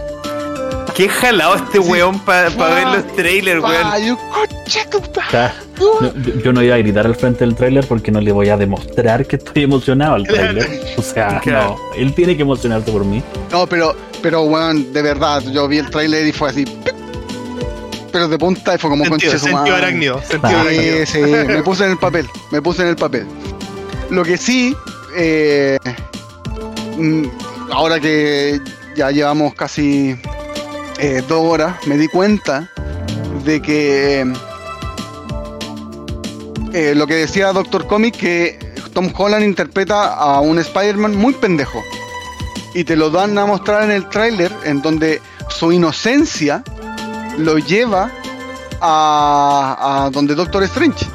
[0.94, 1.88] Qué jalado este Sí.
[1.88, 4.04] weón para Ah, ver los trailers, Pa, weón.
[4.04, 5.24] yo, coche tu bla".
[5.26, 8.20] O sea, no, yo, yo no iba a gritar al frente del tráiler porque no
[8.20, 10.68] le voy a demostrar que estoy emocionado al tráiler.
[10.96, 11.76] O sea, Claro.
[11.90, 13.22] no, él tiene que emocionarse por mí.
[13.52, 16.64] No, pero, pero, weón, de verdad, yo vi el tráiler y fue así.
[18.10, 20.20] Pero de punta y fue como Sentido, conche sentido arácnido.
[20.22, 21.06] Sentido Ah, arácnido.
[21.06, 23.26] Sí, sí, me puse en el papel, me puse en el papel.
[24.10, 24.74] Lo que sí,
[25.20, 25.78] eh,
[26.96, 27.24] mm,
[27.72, 28.60] ahora que
[28.94, 30.16] ya llevamos casi
[30.98, 32.70] eh, dos horas, me di cuenta
[33.44, 34.32] de que
[36.72, 38.58] eh, lo que decía Doctor Comic, que
[38.92, 41.82] Tom Holland interpreta a un Spider-Man muy pendejo.
[42.74, 46.62] Y te lo dan a mostrar en el tráiler, en donde su inocencia
[47.38, 48.12] lo lleva
[48.80, 51.06] a, donde Doctor Strange.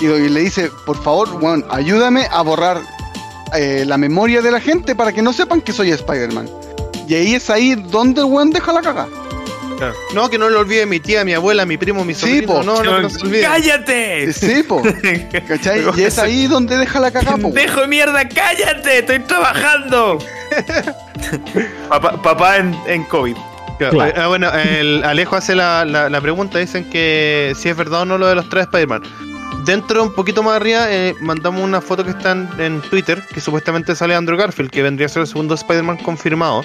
[0.00, 1.28] Y, le dice, por favor,
[1.70, 2.93] ayúdame a borrar
[3.56, 6.48] eh, la memoria de la gente para que no sepan que soy Spider-Man.
[7.08, 9.06] Y ahí es ahí donde el weón deja la caga.
[9.76, 9.94] Claro.
[10.14, 12.46] No, que no lo olvide mi tía, mi abuela, mi primo, mi Sí, sobrino.
[12.46, 12.62] po.
[12.62, 13.42] no, no, que no se olvide.
[13.42, 14.32] ¡Cállate!
[14.32, 14.80] Sí, po.
[15.48, 15.82] ¿Cachai?
[15.96, 17.50] Y es ahí donde deja la caga, po.
[17.50, 18.26] ¡Dejo de mierda!
[18.28, 18.98] ¡Cállate!
[19.00, 20.18] ¡Estoy trabajando!
[21.88, 23.36] papá, papá en, en COVID.
[23.78, 24.22] Claro, Claro.
[24.22, 28.04] eh, bueno, el Alejo hace la, la- la pregunta, dicen que si es verdad o
[28.04, 29.02] no lo de los tres Spider-Man.
[29.64, 33.94] Dentro, un poquito más arriba, eh, mandamos una foto que está en, Twitter, que supuestamente
[33.94, 36.62] sale Andrew Garfield, que vendría a ser el segundo Spider-Man confirmado.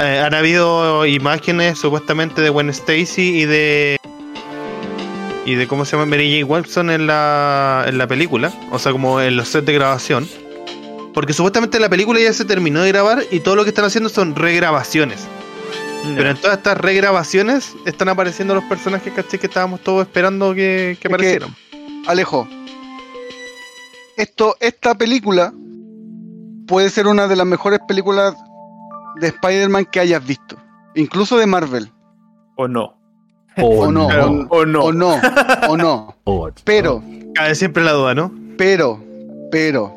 [0.00, 3.96] Eh, han habido imágenes supuestamente de Gwen Stacy y de...
[5.44, 6.46] Y de cómo se llama Mary J.
[6.50, 10.28] Watson en la, en la película, o sea, como en los sets de grabación.
[11.12, 14.08] Porque supuestamente la película ya se terminó de grabar y todo lo que están haciendo
[14.08, 15.26] son regrabaciones.
[16.16, 21.08] Pero en todas estas regrabaciones están apareciendo los personajes que estábamos todos esperando que, que
[21.08, 21.54] que- aparecieran.
[22.06, 22.46] Alejo,
[24.16, 25.52] esto, esta película
[26.66, 28.34] puede ser una de las mejores películas
[29.20, 30.56] de Spider-Man que hayas visto.
[30.94, 31.90] Incluso de Marvel.
[32.56, 32.96] ¿O no?
[33.58, 34.46] O, O no, no.
[34.50, 34.82] ¿O no?
[34.84, 35.20] O no,
[35.68, 36.16] o no.
[36.24, 37.02] O- Pero,
[37.34, 38.32] Cabe siempre la duda, ¿no?
[38.58, 39.02] pero,
[39.50, 39.92] pero,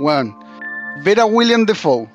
[0.00, 0.34] weón,
[1.04, 2.08] ver a William Defoe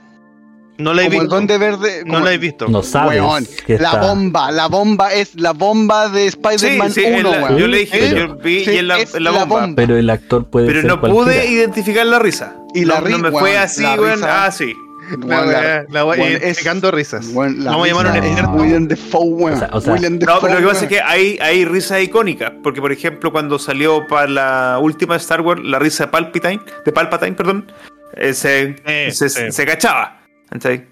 [0.77, 1.35] No la he como el visto.
[1.35, 2.67] Duende Verde, No la he visto.
[2.67, 7.03] no sabes weón, que la está- bomba, la bomba es la bomba de Spider-Man sí,
[7.05, 7.57] en 1, la- weón.
[7.57, 9.45] yo le dije, Pero- yo vi Sí, y en la, en bomba.
[9.45, 9.73] bomba.
[9.75, 11.25] Pero el actor puede Pero ser no cualquiera.
[11.25, 12.55] pude identificar la risa.
[12.73, 14.15] Y la no, ri- no me weón, fue así, weón.
[14.19, 14.73] risa- Ah, sí.
[15.07, 17.25] La, Weón, la- la, eh, es- risas.
[17.27, 18.51] la Vamos a llamar a un risa de experto.
[18.53, 19.53] William Defoe, weón.
[19.53, 22.01] O sea- o sea- William No, pero lo que pasa es que hay, hay risas
[22.01, 22.51] icónicas.
[22.63, 26.91] Porque, por ejemplo, cuando salió para la última Star Wars, la risa de Palpatine, de
[26.91, 27.71] Palpatine, perdón,
[28.15, 28.75] eh, se,
[29.11, 30.21] se, se cachaba.
[30.59, 30.87] ¿Cachai?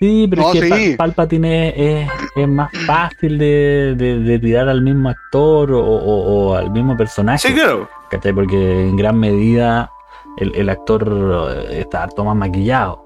[0.00, 0.96] Sí, pero No, es que sí.
[0.96, 1.68] Palpatine
[2.02, 6.70] es, es- más fácil de, de, de tirar al mismo actor o, o- o al
[6.70, 7.48] mismo personaje.
[7.48, 7.88] Sí, claro.
[8.10, 8.32] ¿cachai?
[8.32, 9.90] Porque en gran medida
[10.38, 13.04] el, el actor eh, está harto más maquillado.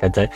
[0.00, 0.28] ¿cachai?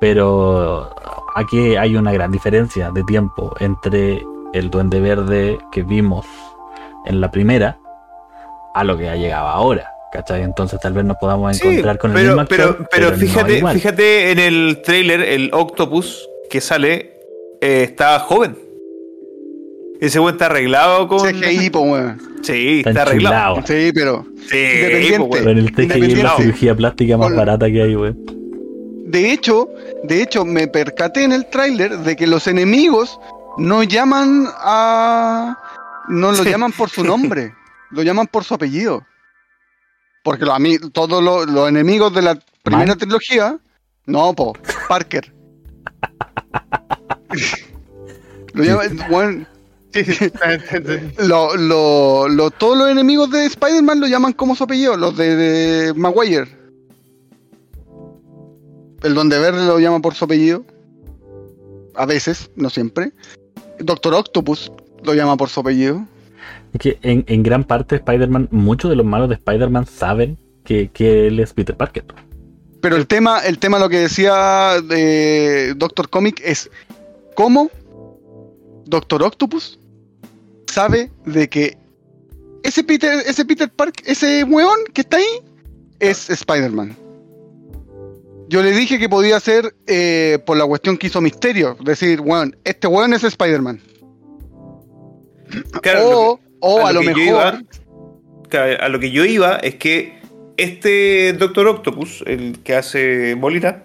[0.00, 0.94] Pero
[1.34, 4.22] aquí hay una gran diferencia de tiempo entre
[4.52, 6.26] el Duende Verde que vimos
[7.06, 7.78] en la primera
[8.74, 9.90] a lo que ha llegado ahora.
[10.16, 10.42] ¿Cachai?
[10.42, 12.56] Entonces tal vez nos podamos Sí, encontrar con el pero, mismo actor.
[12.56, 17.12] pero, pero fíjate, fíjate en el trailer, el Octopus que sale
[17.60, 18.56] eh, está joven.
[20.00, 21.20] Ese weón está arreglado con.
[21.20, 22.20] CGI, po, weón.
[22.42, 23.56] Sí, Está está arreglado.
[23.66, 24.24] Sí, pero.
[24.48, 25.28] Sí, Independiente.
[25.32, 28.16] Pero el TGI es la cirugía plástica más barata que hay, weón.
[29.06, 29.68] De hecho,
[30.04, 33.18] de hecho, me percaté en el tráiler de que los enemigos
[33.56, 35.56] no llaman a,
[36.08, 37.54] no lo llaman por su nombre,
[37.90, 39.02] lo llaman por su apellido.
[40.26, 42.98] Porque los, ami- todos los, los enemigos de la primera ¿Man?
[42.98, 43.60] trilogía,
[44.06, 44.54] no, po,
[44.88, 45.32] Parker.
[48.54, 49.46] lo llaman, weón,
[49.94, 50.30] Sí, sí,
[51.28, 55.36] lo- lo- lo- todos los enemigos de Spider-Man lo llaman como su apellido, los de,
[55.36, 56.48] de Maguire.
[59.04, 60.64] El Donde Verde lo llama por su apellido.
[61.94, 63.12] A veces, no siempre.
[63.78, 64.72] Doctor Octopus
[65.04, 66.04] lo llama por su apellido.
[66.76, 70.90] Es que en, en gran parte Spider-Man, muchos de los malos de Spider-Man saben que,
[70.90, 72.04] que él es Peter Parker.
[72.82, 76.70] Pero el tema, el tema lo que decía de Doctor Comic es
[77.34, 77.70] cómo
[78.84, 79.78] Doctor Octopus
[80.66, 81.78] sabe de que
[82.62, 85.24] ese Peter, ese Peter Park, ese weón que está ahí,
[85.98, 86.94] es Spider-Man.
[88.48, 91.74] Yo le dije que podía ser eh, por la cuestión que hizo Misterio.
[91.82, 93.80] Decir, weón, este weón es Spider-Man.
[95.80, 97.22] Claro, o o a, lo, mejor.
[97.22, 97.60] iba-
[98.80, 100.18] a lo que yo iba es que
[100.56, 103.84] este Doctor Octopus, el que hace Molina,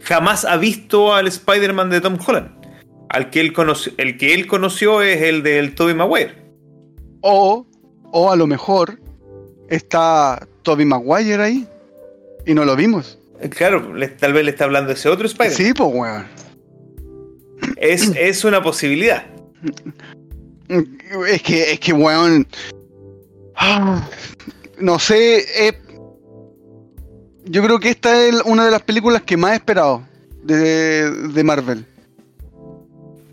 [0.00, 2.50] jamás ha visto al Spider-Man de Tom Holland.
[3.08, 6.34] Al que él conoció, el que él conoció es el del Tobey Maguire.
[7.20, 7.66] O,
[8.10, 8.98] o a lo mejor
[9.68, 11.66] está Toby Maguire ahí.
[12.46, 13.18] Y no lo vimos.
[13.40, 15.56] Eh, Claro, le- tal vez le está hablando ese otro Spider-Man.
[15.56, 16.26] Sí, pues weón.
[17.76, 19.26] Es, es una posibilidad.
[21.28, 22.46] Es que, es que, weón.
[23.56, 24.08] ah,
[24.78, 25.44] No sé.
[25.66, 25.78] eh,
[27.44, 30.02] yo creo que esta es una de las películas que más he esperado
[30.44, 31.84] de, de Marvel.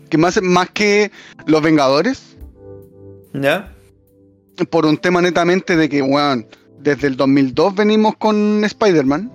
[0.08, 1.10] Que más, más que
[1.46, 2.36] Los Vengadores.
[3.32, 3.72] ¿Ya?
[4.68, 6.46] Por un tema netamente de que, weón,
[6.80, 9.32] desde el 2002 venimos con Spider-Man.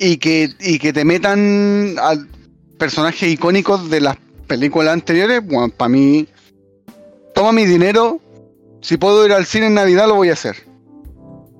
[0.00, 2.14] Y que, y que te metan a
[2.78, 6.26] personajes icónicos de las películas anteriores, bueno, para mí,
[7.34, 8.20] toma mi dinero.
[8.80, 10.56] Si puedo ir al cine en Navidad, lo voy a hacer.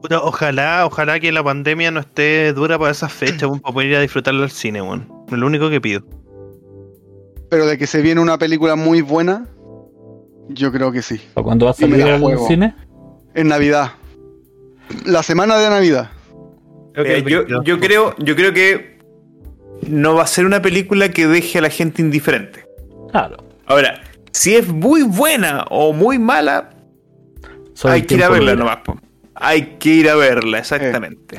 [0.02, 3.96] Puta, ojalá, ojalá que la pandemia no esté dura para esas fechas, para poder ir
[3.96, 5.10] a disfrutarlo al cine, weón.
[5.28, 6.02] Es lo único que pido.
[7.48, 9.48] Pero de que se viene una película muy buena,
[10.48, 11.20] yo creo que sí.
[11.32, 12.46] ¿Para cuándo va a salir al juego.
[12.46, 12.74] cine?
[13.34, 13.92] En Navidad.
[15.06, 16.10] La semana de Navidad.
[17.26, 18.98] Yo, yo creo, yo creo que
[19.88, 22.63] no va a ser una película que deje a la gente indiferente.
[23.14, 23.36] Claro.
[23.66, 24.00] Ahora,
[24.32, 26.70] si es muy buena o muy mala,
[27.84, 28.78] hay que ir a verla nomás.
[28.78, 28.98] po.
[29.36, 31.36] Hay que ir a verla, exactamente.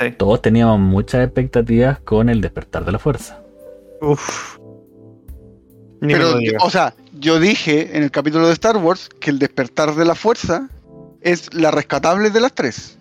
[0.00, 0.10] Sí.
[0.16, 3.40] todos teníamos muchas expectativas con el despertar de la fuerza.
[4.00, 4.58] Uf.
[6.00, 9.94] Ni Pero, o sea, yo dije en el capítulo de Star Wars que el despertar
[9.94, 10.68] de la fuerza
[11.20, 12.98] es la rescatable de las tres.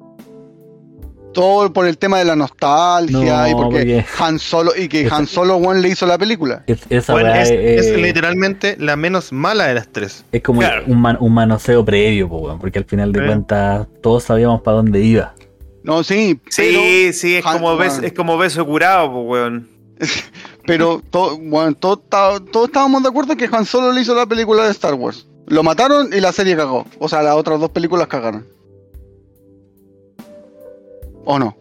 [1.36, 5.02] Todo por el tema de la nostalgia No, y porque porque- Han Solo y que
[5.06, 6.64] Esa- Han Solo One le hizo la película.
[6.68, 10.26] Es, esa Bueno, es, es, es literalmente la menos mala de las tres.
[10.32, 10.84] es como Claro.
[10.88, 12.28] un, man- un manoseo previo,
[12.60, 13.26] porque al final de Eh.
[13.28, 15.34] cuentas todos sabíamos para dónde iba.
[15.84, 18.08] No, sí, Sí, sí, es Han- como, beso, bueno.
[18.08, 19.70] es como beso curado, pues, weón.
[20.66, 24.26] pero to- bueno, to- ta- todos estábamos de acuerdo que Han Solo le hizo la
[24.26, 25.28] película de Star Wars.
[25.48, 26.86] Lo mataron y la serie cagó.
[26.98, 28.46] O sea, las otras dos películas cagaron.
[31.26, 31.58] ¿O no?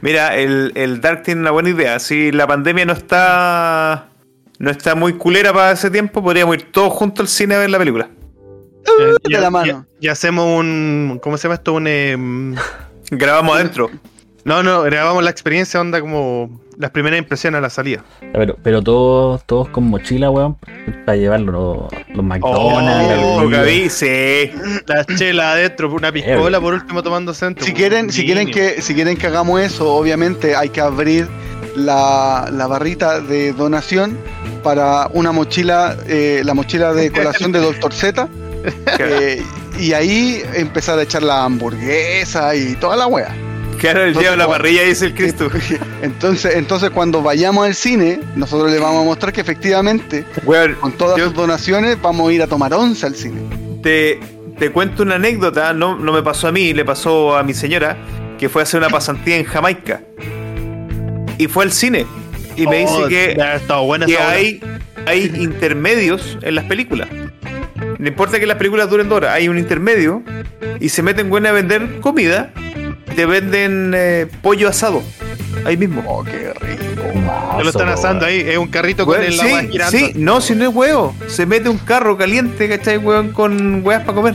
[0.00, 1.98] Mira, el, el Dark tiene una buena idea.
[1.98, 4.10] Si la pandemia no está
[4.58, 7.70] no está muy culera para ese tiempo, podríamos ir todos juntos al cine a ver
[7.70, 8.08] la película.
[8.86, 9.86] Eh, de la mano.
[10.00, 11.18] Y, hacemos un.
[11.22, 11.72] ¿Cómo se llama esto?
[11.72, 11.86] Un.
[11.86, 12.54] em,
[13.10, 13.90] Grabamos adentro.
[14.44, 18.04] no, no, grabamos la experiencia, onda como las primeras impresiones a la salida.
[18.32, 20.56] Pero, pero todos, todos con mochila, weón,
[21.04, 23.42] para llevarlo los, los McDonald's.
[23.42, 23.90] Coca bebida.
[23.90, 24.50] sí.
[24.86, 27.64] La chela adentro, una piscola por último tomando centro.
[27.64, 31.28] Si quieren, si quieren que, si quieren que hagamos eso, obviamente hay que abrir
[31.76, 34.18] la, la barrita de donación
[34.62, 38.28] para una mochila, eh, la mochila de colación de Doctor Z.
[38.98, 39.42] eh,
[39.78, 43.34] y ahí empezar a echar la hamburguesa y toda la wea.
[43.84, 45.50] Claro, él Entonces, lleva la parrilla y dice el Cristo.
[46.02, 50.24] Entonces, entonces cuando vayamos al cine, nosotros le vamos a mostrar que efectivamente,
[50.80, 53.42] con todas yo sus donaciones, vamos a ir a tomar once al cine.
[53.82, 54.20] te,
[54.58, 57.98] te cuento una anécdota, no, no me pasó a mí, le pasó a mi señora,
[58.38, 60.00] que fue a hacer una pasantía en Jamaica.
[61.36, 62.06] Y fue al cine.
[62.56, 63.36] Y me dice que,
[63.84, 64.30] buena que bola.
[64.30, 64.60] hay,
[65.06, 67.08] hay intermedios en las películas.
[67.98, 70.22] No importa que las películas duren dos horas, hay un intermedio
[70.80, 72.50] y se meten buena a vender comida.
[73.16, 75.02] Te venden eh, pollo asado.
[75.64, 76.02] Ahí mismo.
[76.06, 76.82] Oh, qué rico.
[77.56, 79.98] Que lo están asando ahí, es un carrito con el sí, agua girando.
[79.98, 81.14] sí, no, si no es huevo.
[81.28, 83.30] Se mete un carro caliente, ¿cachai, weón?
[83.32, 84.34] Con weas para comer.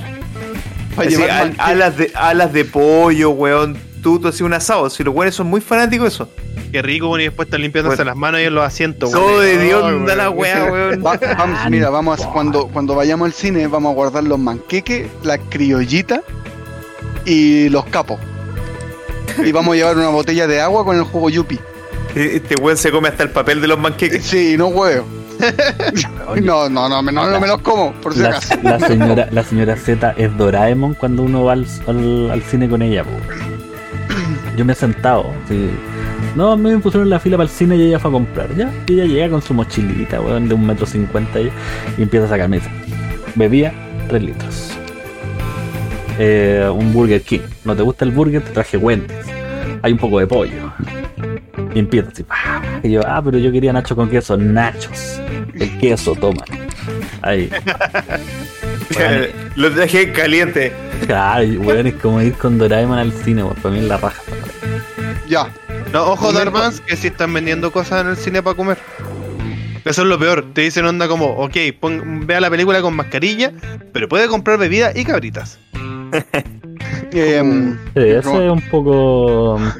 [0.95, 3.77] Para Así, llevar al- manque- alas, de, alas de pollo, weón.
[4.01, 4.89] Tú, tú así un asado.
[4.89, 6.29] Si los weones son muy fanáticos de eso.
[6.71, 8.11] Qué rico, weón, y después están limpiándose Bueno.
[8.11, 9.41] las manos y en los asientos, Todo weón.
[9.45, 10.05] de Ay, Dios weón.
[10.17, 11.03] la weá, weón.
[11.05, 14.39] Va- vamos, Ah, mira, vamos a- cuando, cuando vayamos al cine, vamos a guardar los
[14.39, 16.21] manqueques, la criollita
[17.25, 18.19] y los capos.
[19.45, 21.59] Y vamos a llevar una botella de agua con el jugo yupi.
[22.15, 24.23] Este weón se come hasta el papel de los manqueques.
[24.25, 25.05] Sí, no huevo.
[26.41, 28.55] No, no, no, me- no, no me los como, por si La, acaso.
[28.61, 32.81] la señora, la señora Z es Doraemon cuando uno va al, al- al cine con
[32.81, 33.03] ella.
[33.03, 33.11] po.
[34.57, 35.25] Yo me he sentado.
[35.47, 35.69] sí.
[36.35, 38.53] No, me pusieron en la fila para el cine y ella fue a comprar.
[38.55, 41.51] Ya, y ella llega con su mochilita, weón, de un metro cincuenta y,
[41.97, 42.69] y empieza a sacar mesa.
[43.35, 43.73] Bebía
[44.09, 44.71] 3 litros.
[46.19, 47.39] Eh, un Burger King.
[47.63, 48.41] ¿No te gusta el burger?
[48.41, 49.15] Te traje Wendy's.
[49.81, 50.73] Hay un poco de pollo.
[51.73, 52.23] Y empieza así.
[52.23, 52.61] pa.
[52.83, 54.35] Y yo, ah, pero yo quería nacho con queso.
[54.37, 55.19] Nachos.
[55.53, 56.43] El queso, toma.
[57.21, 57.49] Ahí.
[58.97, 60.73] Weón, Lo traje caliente.
[61.05, 63.55] Claro, weón, es como ir con Doraemon al cine, weón.
[63.55, 64.21] Para mí es la raja.
[65.29, 65.49] Ya.
[65.93, 66.31] No, ojo.
[66.33, 68.77] Darmans, que si están vendiendo cosas en el cine para comer.
[69.85, 70.45] Eso es lo peor.
[70.53, 73.53] Te dicen onda como, ok, pon- vea la película con mascarilla,
[73.93, 75.57] pero puede comprar bebida y cabritas.
[77.11, 79.55] Em, Sí, ese es un poco.
[79.55, 79.71] um,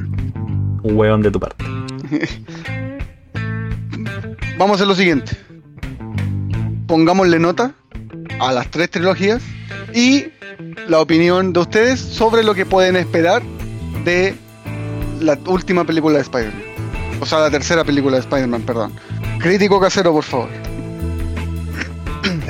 [0.84, 1.64] Un weón de tu parte.
[4.58, 5.38] vamos a hacer lo siguiente.
[6.88, 7.74] Pongámosle nota
[8.40, 9.42] a las tres trilogías
[9.94, 10.26] y
[10.88, 13.42] la opinión de ustedes sobre lo que pueden esperar
[14.06, 14.36] de
[15.22, 16.64] la última película de Spider-Man.
[17.22, 18.94] O sea, la tercera película de Spider-Man, perdón.
[19.40, 20.50] Crítico casero, por favor.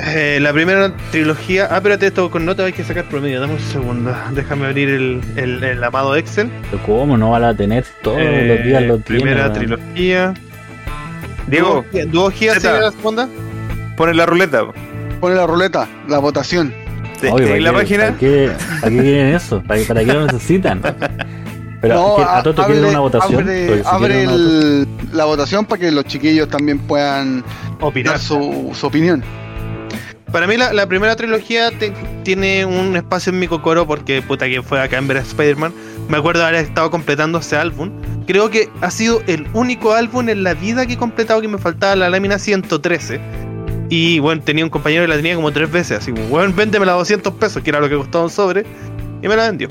[0.02, 1.68] Eh, la primera trilogía.
[1.70, 3.40] Ah, espérate, esto con nota hay que sacar promedio.
[3.40, 4.14] Dame un segundo.
[4.32, 6.50] Déjame abrir el, el- el amado Excel.
[6.70, 9.20] Pero ¿Cómo no van a tener todos Eh, los días lo tiene?
[9.22, 9.52] Primera weón?
[9.52, 10.34] trilogía.
[11.46, 13.28] Diego, ¿Duología sería la segunda?
[13.96, 14.62] pone la ruleta.
[15.20, 16.72] Pone la ruleta, la votación.
[17.30, 18.04] Oye, en ¿para la qué- página.
[18.06, 18.50] ¿Para qué,
[18.80, 19.62] ¿para qué quieren eso?
[19.66, 20.80] ¿Para, para qué lo necesitan?
[21.82, 23.42] Pero No, ¿qué- ¿a Toto quieren una votación?
[23.42, 27.44] Abre, si abre una votación- el- la votación para que los chiquillos también puedan
[27.80, 28.12] Opinar.
[28.14, 29.22] dar su, su opinión.
[30.32, 31.70] Para mí la, primera trilogía
[32.22, 35.72] tiene un espacio en mi cocoro porque puta que fue acá en ver a Spider-Man.
[36.08, 37.90] Me acuerdo haber estado completando ese álbum.
[38.26, 41.58] Creo que ha sido el único álbum en la vida que he completado que me
[41.58, 43.20] faltaba la lámina 113.
[43.88, 45.98] Y bueno, tenía un compañero que la tenía como tres veces.
[45.98, 48.64] Así, bueno, véndemela a 200 pesos, que era lo que costaba un sobre.
[49.22, 49.68] Y me la vendió.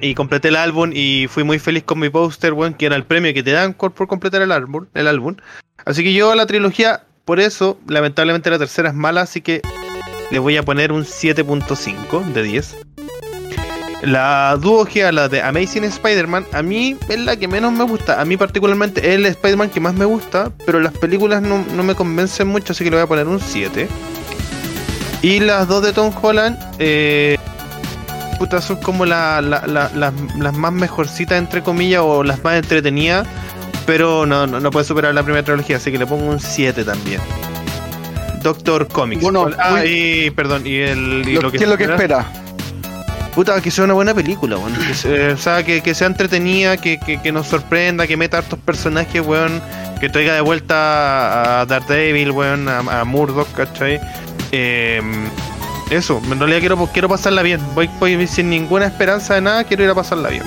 [0.00, 3.04] Y completé el álbum y fui muy feliz con mi póster, weón, que era el
[3.04, 5.34] premio que te dan por por completar el álbum, el álbum.
[5.84, 9.60] Así que yo la trilogía, por eso, lamentablemente la tercera es mala, así que
[10.30, 12.76] le voy a poner un 7.5 de 10.
[14.02, 18.20] La duología, la de Amazing Spider-Man, a mí es la que menos me gusta.
[18.20, 21.82] A mí particularmente es el Spider-Man que más me gusta, pero las películas no, no
[21.82, 23.88] me convencen mucho, así que le voy a poner un 7.
[25.22, 27.36] Y las dos de Tom Holland, eh,
[28.38, 32.54] puta, son como la- la- la- las, las más mejorcitas, entre comillas, o las más
[32.56, 33.26] entretenidas.
[33.86, 36.84] Pero no, no, no puede superar la primera trilogía, así que le pongo un 7
[36.84, 37.20] también.
[38.42, 39.22] Doctor Comics.
[39.22, 42.26] Bueno, ah, y perdón, y, el, y Lo- lo que ¿Qué es lo que espera-?
[43.34, 44.72] Puta, que sea una buena película, weón.
[44.74, 48.38] Que se- o sea, que, que sea entretenida, que, que, que nos sorprenda, que meta
[48.38, 49.60] hartos personajes, weón.
[50.00, 54.00] Que traiga de vuelta a Daredevil, weón, a, a Murdoch, ¿cachai?
[54.52, 55.00] Eh,
[55.90, 57.60] eso, en realidad quiero, quiero pasarla bien.
[57.74, 60.42] Voy, voy sin ninguna esperanza de nada, quiero ir a pasarla bien.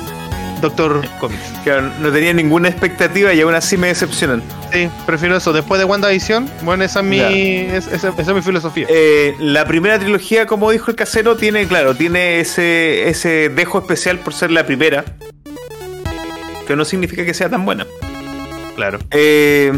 [0.62, 1.42] Doctor Comics.
[1.64, 4.42] Claro, no tenía ninguna expectativa y aún así me decepcionan.
[4.72, 5.54] Sí, prefiero eso.
[5.54, 8.86] Después de WandaVision, bueno, esa es mi, es- esa, esa es mi filosofía.
[8.90, 14.20] Eh, la primera trilogía, como dijo el casero, tiene, claro, tiene ese, ese dejo especial
[14.20, 15.04] por ser la primera.
[16.68, 17.88] Que no significa que sea tan buena.
[18.76, 19.00] claro.
[19.12, 19.74] Eh,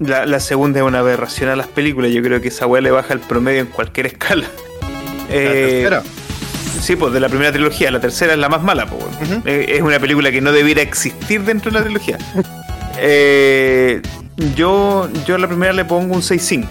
[0.00, 2.10] la, la segunda es una aberración a las películas.
[2.10, 4.46] Yo creo que esa weá le baja el promedio en cualquier escala.
[5.28, 6.02] La Eh, tercera.
[6.80, 7.90] Sí, pues de la primera trilogía.
[7.90, 9.04] La tercera es la más mala, pues.
[9.46, 12.18] Eh, es una película que no debiera existir dentro de la trilogía.
[13.04, 14.02] Eh,
[14.54, 16.66] yo, yo a la primera le pongo un 6.5.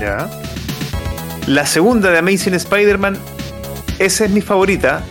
[0.00, 0.28] Ya.
[1.48, 3.18] La segunda de Amazing Spider-Man,
[3.98, 5.02] esa es mi favorita.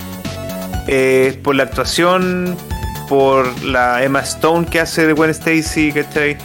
[0.87, 2.55] eh, por la actuación,
[3.09, 6.37] por la Emma Stone que hace de Gwen Stacy, ¿cachai?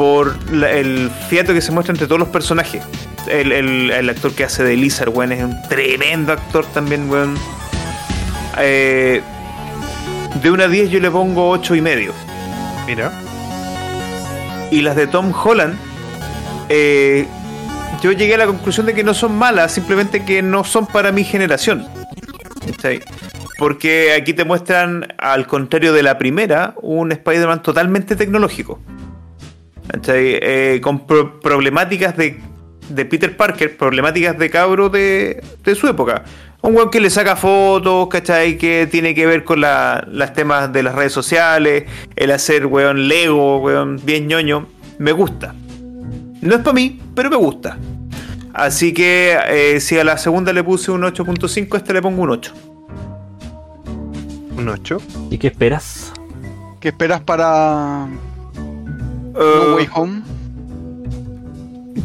[0.00, 2.82] Por la- el fiato que se muestra entre todos los personajes.
[3.28, 7.36] El, el- el actor que hace de Lizard, weón, es un tremendo actor también, weón.
[8.56, 9.20] Eh,
[10.42, 12.14] de una a 10 yo le pongo 8 y medio.
[12.86, 13.12] Mira.
[14.70, 15.76] Y las de Tom Holland,
[16.70, 17.26] eh,
[18.02, 21.12] yo llegué a la conclusión de que no son malas, simplemente que no son para
[21.12, 21.86] mi generación.
[23.58, 28.78] Porque aquí te muestran, al contrario de la primera, un Spider-Man totalmente tecnológico.
[29.92, 30.38] ¿Cachai?
[30.40, 32.40] Eh, con pro- problemáticas de,
[32.88, 36.24] de Peter Parker, problemáticas de cabro de, de su época.
[36.62, 38.58] Un weón que le saca fotos, ¿cachai?
[38.58, 41.84] Que tiene que ver con la, las temas de las redes sociales,
[42.16, 44.66] el hacer, weón, Lego, weón, bien ñoño.
[44.98, 45.54] Me gusta.
[46.42, 47.78] No es para mí, pero me gusta.
[48.52, 52.22] Así que eh, si a la segunda le puse un 8.5, a este le pongo
[52.22, 52.52] un 8.
[54.58, 54.98] Un 8.
[55.30, 56.12] ¿Y qué esperas?
[56.80, 58.06] ¿Qué esperas para
[59.40, 60.22] No Eh, Way Home?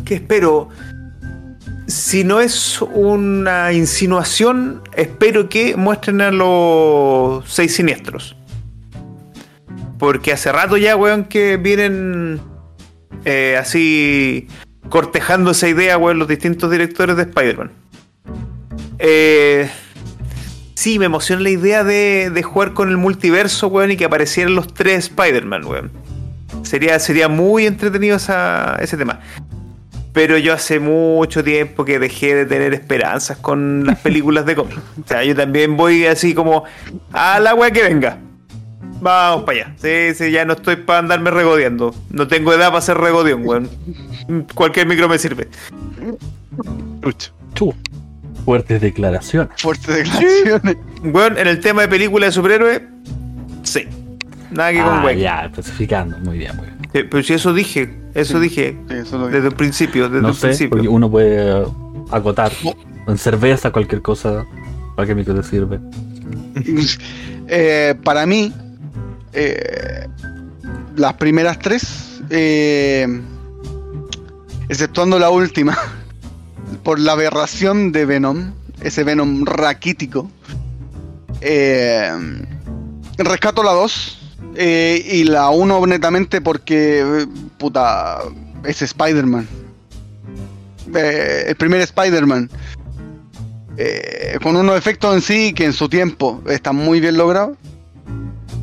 [0.05, 0.69] ¿Qué espero?
[1.87, 8.35] Si no es una insinuación, espero que muestren a los seis siniestros.
[9.99, 12.39] Porque hace rato ya, weón, que vienen
[13.23, 14.47] eh, así
[14.89, 17.71] cortejando esa idea, weón, los distintos directores de Spider-Man.
[18.99, 19.69] Eh,
[20.73, 24.55] sí, me emociona la idea de, de jugar con el multiverso, weón, y que aparecieran
[24.55, 26.04] los tres Spider-Man, weón.
[26.65, 29.19] Sería, sería muy entretenido esa- ese tema.
[30.13, 34.79] Pero yo hace mucho tiempo que dejé de tener esperanzas con las películas de cómics.
[35.03, 36.63] O sea, yo también voy así como
[37.11, 38.17] a la wea que venga.
[39.01, 39.75] Vamos para allá.
[39.77, 41.93] Sí, sí, ya no estoy para andarme regodeando.
[42.11, 43.69] No tengo edad para ser regodión, weón.
[44.55, 45.49] Cualquier micro me sirve.
[47.53, 47.73] Chu.
[48.45, 49.61] Fuertes declaraciones.
[49.61, 50.77] Fuertes declaraciones.
[51.03, 52.81] Weón, en el tema de película de superhéroes,
[53.63, 53.87] sí.
[54.51, 55.17] Nada que con Ah, weón.
[55.19, 56.17] ya, especificando.
[56.19, 56.77] Muy bien, muy bien.
[56.93, 60.29] Sí, Pero si eso dije, eso dije Sí, eso lo desde el principio, desde No
[60.29, 60.69] el sé, principio.
[60.71, 61.65] porque uno puede
[62.11, 62.51] acotar.
[63.07, 64.45] En cerveza, cualquier cosa.
[64.95, 65.79] Cualquier micro te sirve.
[67.47, 68.51] Eh, para mí,
[69.33, 70.07] eh,
[70.95, 73.05] las primeras tres, eh,
[74.67, 75.77] exceptuando la última,
[76.83, 78.51] por la aberración de Venom,
[78.81, 80.27] ese Venom raquítico,
[81.41, 82.11] eh,
[83.19, 84.24] rescato la 2
[84.57, 88.19] y la 1 netamente porque, eh, puta,
[88.63, 89.47] es Spider-Man.
[90.93, 92.49] Eh, el primer Spider-Man.
[93.77, 97.57] Eh, con unos efectos en sí que en su tiempo están muy bien logrados.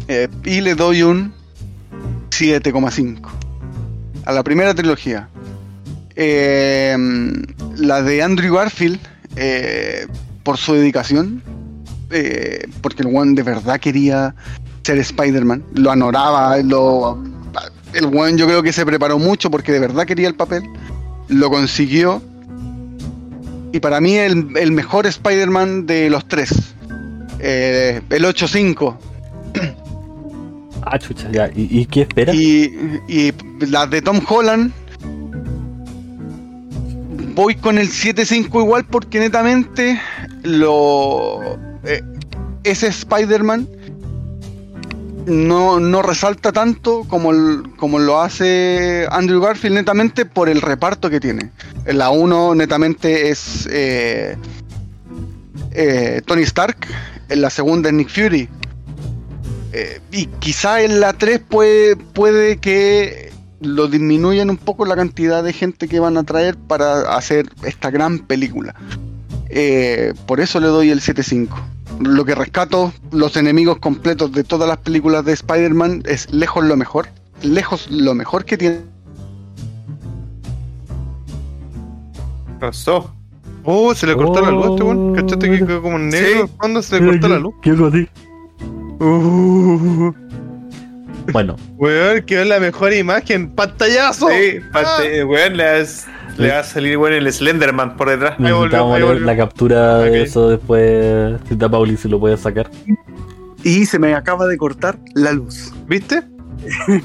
[0.09, 1.33] Eh, y le doy un
[2.31, 3.31] 7,5
[4.25, 5.29] a la primera trilogía.
[6.15, 6.97] Eh,
[7.77, 9.01] la de Andrew Garfield,
[9.37, 10.07] eh,
[10.43, 11.43] por su dedicación,
[12.11, 14.35] eh, porque el one de verdad quería
[14.83, 17.23] ser Spider-Man, lo anoraba, lo,
[17.95, 20.63] el one yo creo que se preparó mucho porque de verdad quería el papel,
[21.29, 22.23] lo consiguió.
[23.73, 26.75] Y para mí el, el mejor Spider-Man de los tres.
[27.39, 28.97] Eh, el 8-5.
[30.83, 31.49] Ah, chucha, ya.
[31.55, 32.35] ¿Y, y qué esperas?
[32.35, 32.71] Y,
[33.09, 33.33] y
[33.67, 34.73] las de Tom Holland.
[37.35, 39.99] Voy con el 7-5 igual porque netamente
[40.43, 41.41] lo.
[41.85, 42.03] eh,
[42.65, 43.67] ese Spider-Man
[45.27, 47.33] no, resalta tanto como,
[47.77, 51.51] como lo hace Andrew Garfield netamente por el reparto que tiene.
[51.85, 54.37] En la 1 netamente es eh,
[55.73, 56.87] eh, Tony Stark,
[57.29, 58.49] en la segunda es Nick Fury.
[59.73, 65.43] Eh, y quizá en la 3 puede, puede que lo disminuyan un poco la cantidad
[65.43, 68.75] de gente que van a traer para hacer esta gran película.
[70.27, 71.49] Por eso le doy el 7.5.
[72.01, 76.77] Lo que rescato, los enemigos completos de todas las películas de Spider-Man es lejos lo
[76.77, 77.09] mejor.
[77.43, 78.81] Lejos lo mejor que tiene.
[82.61, 83.13] Pasó.
[83.65, 85.11] Oh, se le cortó la luz a este weón.
[85.11, 86.47] Oh, ¿Cachaste que quedó como negro?
[86.47, 86.53] Sí.
[86.59, 87.55] ¿Cuándo se le cortó la luz?
[87.63, 88.09] ¿Qué hago a ti?
[89.01, 90.13] Uh,
[91.33, 93.51] Bueno, weón, quedó la mejor imagen.
[93.51, 94.29] ¡Pantallazo!
[94.31, 96.07] Sí, parte- weón, le, vas-
[96.39, 98.35] le va a salir weón el Slenderman por detrás.
[98.41, 99.21] Ahí volvió, ahí volvió.
[99.27, 100.05] la captura Ok.
[100.07, 101.41] de eso después.
[101.47, 102.71] Si está Pauli, si lo puede sacar.
[103.63, 105.73] Y se me acaba de cortar la luz.
[105.87, 106.23] ¿Viste?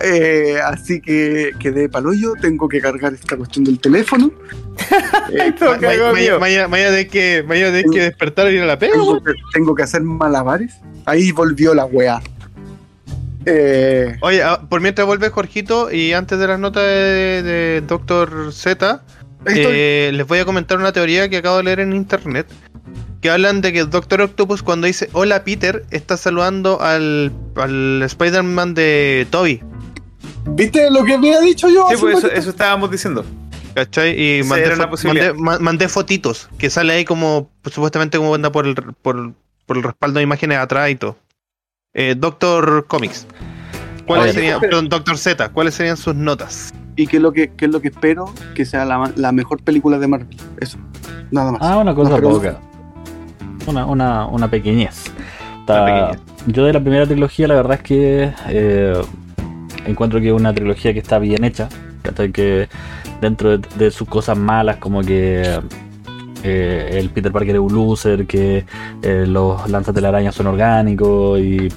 [0.00, 4.30] Eh, así que quedé palollo, tengo que cargar esta cuestión del teléfono.
[5.30, 5.52] Eh.
[6.38, 9.82] Mañana tenés que, tenés que despertar y ir a la pega, tengo, que, tengo que
[9.82, 10.76] hacer malabares.
[11.04, 12.20] Ahí volvió la weá.
[13.50, 18.52] Eh, Oye, ah, por mientras vuelve Jorgito y antes de las notas de, de Doctor
[18.52, 19.02] Z,
[19.46, 22.46] eh, les voy a comentar una teoría que acabo de leer en internet.
[23.20, 28.02] Que hablan de que el Doctor Octopus cuando dice hola Peter está saludando al, al
[28.04, 29.60] Spider-Man de Toby.
[30.50, 31.86] ¿Viste lo que había dicho yo?
[31.90, 33.24] Sí, pues eso, estábamos diciendo.
[33.74, 34.10] ¿Cachai?
[34.38, 35.34] Y mandé, era una fo- posibilidad.
[35.34, 39.32] mandé- ma- mandé fotitos que sale ahí como pues, supuestamente como anda por el, por,
[39.66, 41.16] por el respaldo de imágenes atrás y todo.
[41.94, 43.26] Eh, Doctor Comics.
[44.06, 44.34] ¿Cuáles ver.
[44.34, 46.72] serían, perdón, Doctor Z, ¿cuáles serían sus notas?
[46.96, 48.32] ¿Y qué es lo que, qué es lo que espero?
[48.54, 50.36] Que sea la, la mejor película de Marvel.
[50.60, 50.78] Eso.
[51.30, 51.60] Nada más.
[51.62, 52.58] Ah, una cosa No, poca.
[53.66, 55.04] Una, una, una pequeñez.
[55.60, 56.20] Está- Una pequeñez.
[56.46, 59.00] Yo de la primera trilogía, la verdad es que eh,
[59.86, 61.68] encuentro que es una trilogía que está bien hecha.
[62.32, 62.68] Que
[63.20, 65.60] dentro de, de sus cosas malas, como que
[66.42, 68.64] eh, el Peter Parker es un loser, que
[69.02, 71.68] eh, los lanzas de la araña son orgánicos y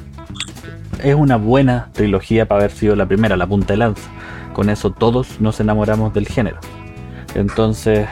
[1.04, 4.10] es una buena trilogía para haber sido la primera, la punta de lanza.
[4.54, 6.58] Con eso todos nos enamoramos del género.
[7.34, 8.08] Entonces,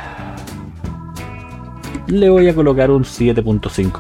[2.08, 4.00] le voy a colocar un 7.5.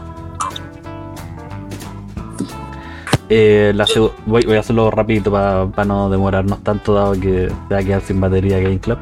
[3.31, 3.85] Eh, la
[4.25, 8.01] voy, voy a hacerlo rapidito para no demorarnos tanto, dado que se va a quedar
[8.01, 8.97] sin batería Game Club.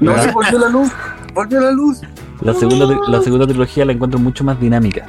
[0.00, 0.92] No, se volvió la luz.
[1.32, 2.02] Volvió la luz.
[2.44, 5.06] La segunda, la segunda trilogía la encuentro mucho más dinámica.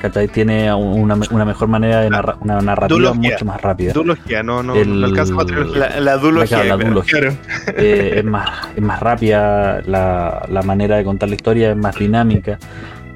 [0.00, 0.28] ¿Cachai?
[0.28, 3.92] Tiene una, una mejor manera de narrar, una narrativa mucho más rápida.
[3.94, 5.32] Duología, no, no, El- no alcanza.
[5.74, 6.60] La, la duología.
[6.62, 7.02] Claro, la.
[7.02, 7.32] Claro.
[7.78, 11.94] Eh, es, más, es más rápida, la, la manera de contar la historia es más
[11.96, 12.58] dinámica.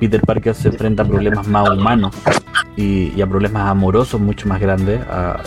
[0.00, 2.14] Peter Parker se enfrenta a problemas más humanos
[2.76, 5.00] y, y a problemas amorosos mucho más grandes.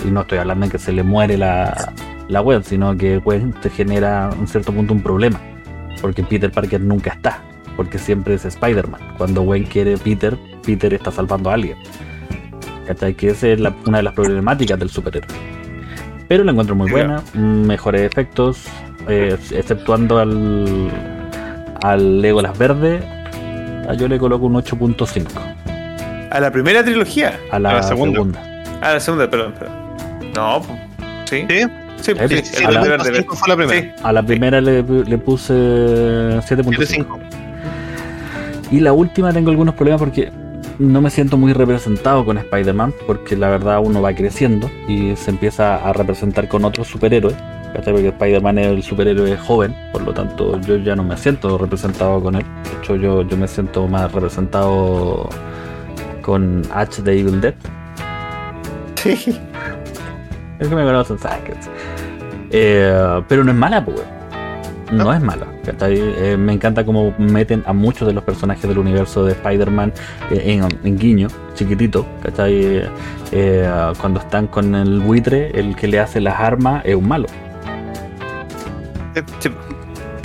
[0.05, 1.93] y no estoy hablando de que se le muere la,
[2.27, 5.39] la Gwen, sino que Gwen te genera en cierto punto un problema.
[6.01, 7.39] Porque Peter Parker nunca está,
[7.75, 9.01] porque siempre es Spider-Man.
[9.17, 11.77] Cuando Gwen quiere Peter, Peter está salvando a alguien.
[12.87, 13.13] ¿Cachai?
[13.13, 15.27] Que esa es la- una de las problemáticas del superhéroe.
[16.27, 18.65] Pero la encuentro muy buena, mejores efectos,
[19.07, 20.89] eh, exceptuando al,
[21.83, 23.01] al Legolas verde,
[23.97, 25.27] yo le coloco un 8.5
[26.31, 27.37] A la primera trilogía.
[27.51, 28.13] a la, A la segunda.
[28.13, 28.63] segunda.
[28.81, 29.53] A la segunda, perdón.
[29.59, 29.75] perdón.
[30.35, 30.79] No, pues,
[31.29, 31.45] sí.
[32.01, 32.13] ¿Sí?
[32.27, 33.81] Sí, sí, sí, el a la- de verde, 7.5 fue la primera.
[33.81, 33.91] Sí.
[34.03, 36.75] A la primera le, le puse 7.5.
[36.77, 37.19] 7.5.
[38.71, 40.31] Y la última tengo algunos problemas porque
[40.79, 45.29] no me siento muy representado con Spider-Man, porque la verdad uno va creciendo y se
[45.31, 47.35] empieza a representar con otros superhéroes.
[47.73, 52.21] Porque Spider-Man es el superhéroe joven, por lo tanto yo ya no me siento representado
[52.21, 52.43] con él.
[52.63, 55.29] De hecho yo, yo me siento más representado
[56.21, 57.53] con H de Evil Dead.
[58.95, 59.39] Sí.
[60.59, 61.53] Es que me conocen, saben que-
[62.51, 64.01] Eh, pero no es mala, pues.
[64.91, 65.45] No es mala.
[65.83, 69.93] Eh, me encanta cómo meten a muchos de los personajes del universo de Spider-Man
[70.31, 72.05] eh, en, en guiño, chiquitito.
[72.21, 72.83] ¿cachai?
[73.31, 73.69] Eh,
[73.99, 77.27] cuando están con el buitre, el que le hace las armas es un malo.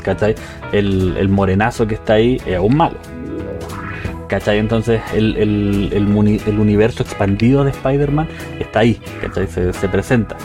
[0.03, 0.35] ¿cachai?
[0.73, 2.97] El, el morenazo que está ahí es un malo.
[4.29, 4.59] ¿Cachai?
[4.59, 8.27] Entonces el, el- el el universo expandido de Spider-Man
[8.59, 9.47] está ahí, ¿cachai?
[9.47, 10.37] Se, se presenta.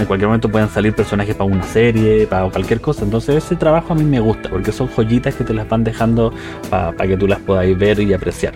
[0.00, 3.04] En cualquier momento pueden salir personajes para una serie, para cualquier cosa.
[3.04, 6.32] Entonces ese trabajo a mí me gusta, porque son joyitas que te las van dejando
[6.70, 8.54] para que tú las podáis ver y apreciar.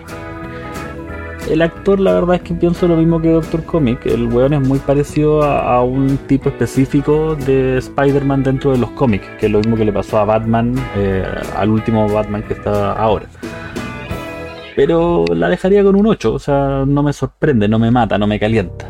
[1.49, 4.07] El actor, la verdad es que pienso lo mismo que Doctor Comic.
[4.07, 8.89] El weón es muy parecido a, a un tipo específico de Spider-Man dentro de los
[8.91, 11.23] cómics, que es lo mismo que le pasó a Batman, eh,
[11.55, 13.27] al último Batman que está ahora.
[14.75, 18.25] Pero la dejaría con un 8, o sea, no me sorprende, no me mata, no
[18.25, 18.87] me calienta.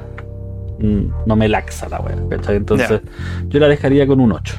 [0.80, 2.58] Mm, No me laxa la weá, ¿cachai?
[2.58, 3.02] Entonces,
[3.48, 4.56] yo la dejaría con un 8.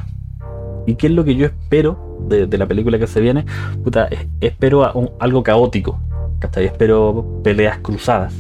[0.87, 3.45] ¿Y qué es lo que yo espero de, de la película que se viene?
[3.83, 5.99] Puta, es- espero a- un- algo caótico,
[6.39, 6.65] ¿cachai?
[6.67, 8.33] Espero peleas cruzadas.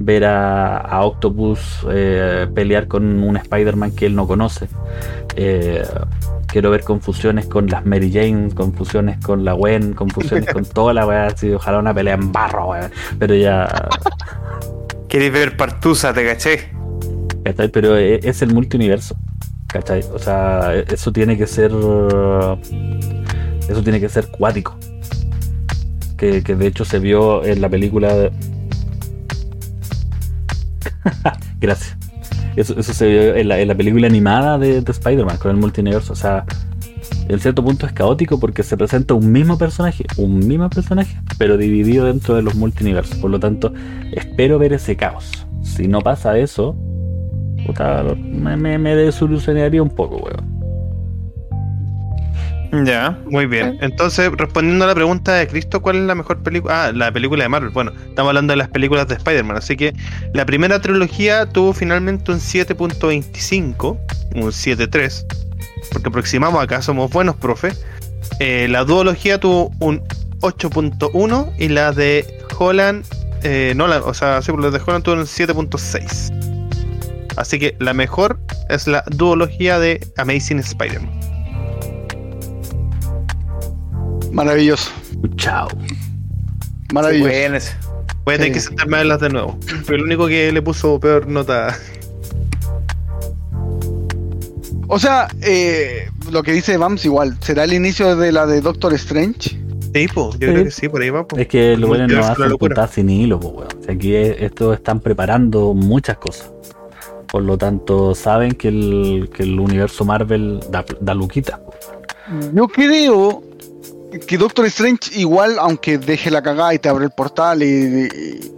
[0.00, 4.68] Ver a, a Octopus eh, pelear con un Spider-Man que él no conoce.
[5.36, 5.82] Eh,
[6.46, 11.06] quiero ver confusiones con las Mary Jane, confusiones con la Gwen, confusiones con toda la
[11.06, 11.28] weá.
[11.54, 12.90] ojalá una pelea en barro, weá.
[13.18, 13.66] Pero ya.
[15.08, 16.68] ¿Queréis ver Partusa, te caché?
[17.44, 17.68] ¿cachai?
[17.68, 19.16] Pero e- es el multiuniverso,
[19.66, 20.02] ¿cachai?
[20.12, 21.70] O sea, e- eso tiene que ser.
[23.68, 24.76] Eso tiene que ser cuático.
[26.16, 28.12] Que, que de hecho se vio en la película.
[28.14, 28.32] de-
[31.60, 31.96] Gracias.
[32.56, 35.56] Eso, eso se vio en la, en la película animada de, de Spider-Man con el
[35.56, 36.12] multiuniverso.
[36.12, 36.44] O sea,
[37.28, 41.56] en cierto punto es caótico porque se presenta un mismo personaje, un mismo personaje, pero
[41.56, 43.18] dividido dentro de los multiversos.
[43.18, 43.72] Por lo tanto,
[44.12, 45.46] espero ver ese caos.
[45.62, 46.76] Si no pasa eso,
[47.66, 50.58] puta, me, me, me desilusionaría un poco, weón.
[52.84, 53.18] Ya.
[53.30, 53.78] Muy bien.
[53.80, 56.86] Entonces, respondiendo a la pregunta de Cristo, ¿cuál es la mejor película?
[56.86, 57.70] Ah, la película de Marvel.
[57.70, 59.56] Bueno, estamos hablando de las películas de Spider-Man.
[59.56, 59.94] Así que
[60.34, 63.98] la primera trilogía tuvo finalmente un 7.25,
[64.34, 65.47] un 7.3.
[65.92, 67.72] Porque aproximamos acá, somos buenos, profe.
[68.40, 70.00] Eh, la duología tuvo un
[70.40, 73.04] 8.1 y la de Holland,
[73.42, 76.34] eh, no la, o sea, sí, la de Holland tuvo un 7.6.
[77.36, 81.20] Así que la mejor es la duología de Amazing Spider-Man.
[84.32, 84.90] Maravilloso,
[85.36, 85.68] Chao.
[86.92, 87.72] maravilloso.
[88.24, 89.58] Voy a tener que sentarme a verlas de nuevo.
[89.86, 91.74] Pero el único que le puso peor nota.
[94.88, 98.94] O sea, eh, lo que dice Vams igual, ¿será el inicio de la de Doctor
[98.94, 99.60] Strange?
[99.94, 100.52] Sí, po, yo Sí.
[100.52, 101.26] creo que sí, por ahí va.
[101.26, 101.36] po.
[101.36, 103.68] Es que los buenos no hacen putas sin hilo, pues, weón.
[103.80, 106.50] O sea, aquí es- estos están preparando muchas cosas.
[107.30, 111.60] Por lo tanto, saben que el, que el universo Marvel da, da luquita.
[112.54, 113.42] Yo creo
[114.26, 118.52] que Doctor Strange igual, aunque deje la cagada y te abre el portal y, y-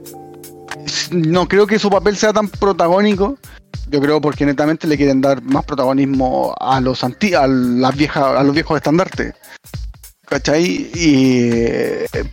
[1.13, 3.37] no creo que su papel sea tan protagónico.
[3.91, 8.23] Yo creo porque netamente le quieren dar más protagonismo a los anti a las viejas
[8.23, 9.35] a los viejos estandartes.
[10.29, 10.89] ¿Cachai?
[10.95, 11.51] Y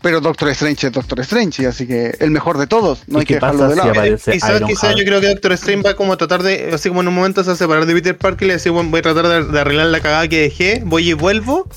[0.04, 3.26] pero Doctor Strange es Doctor Strange, así que el mejor de todos, no ¿Y hay
[3.26, 3.90] que dejarlo de si lado.
[3.90, 7.02] aparece Quizás, quizás yo creo que Doctor Strange va como a tratar de, así como
[7.02, 9.00] en un momento se va a separar de Peter Parker y le dice, bueno, voy
[9.00, 11.68] a tratar de, de arreglar la cagada que dejé, voy y vuelvo.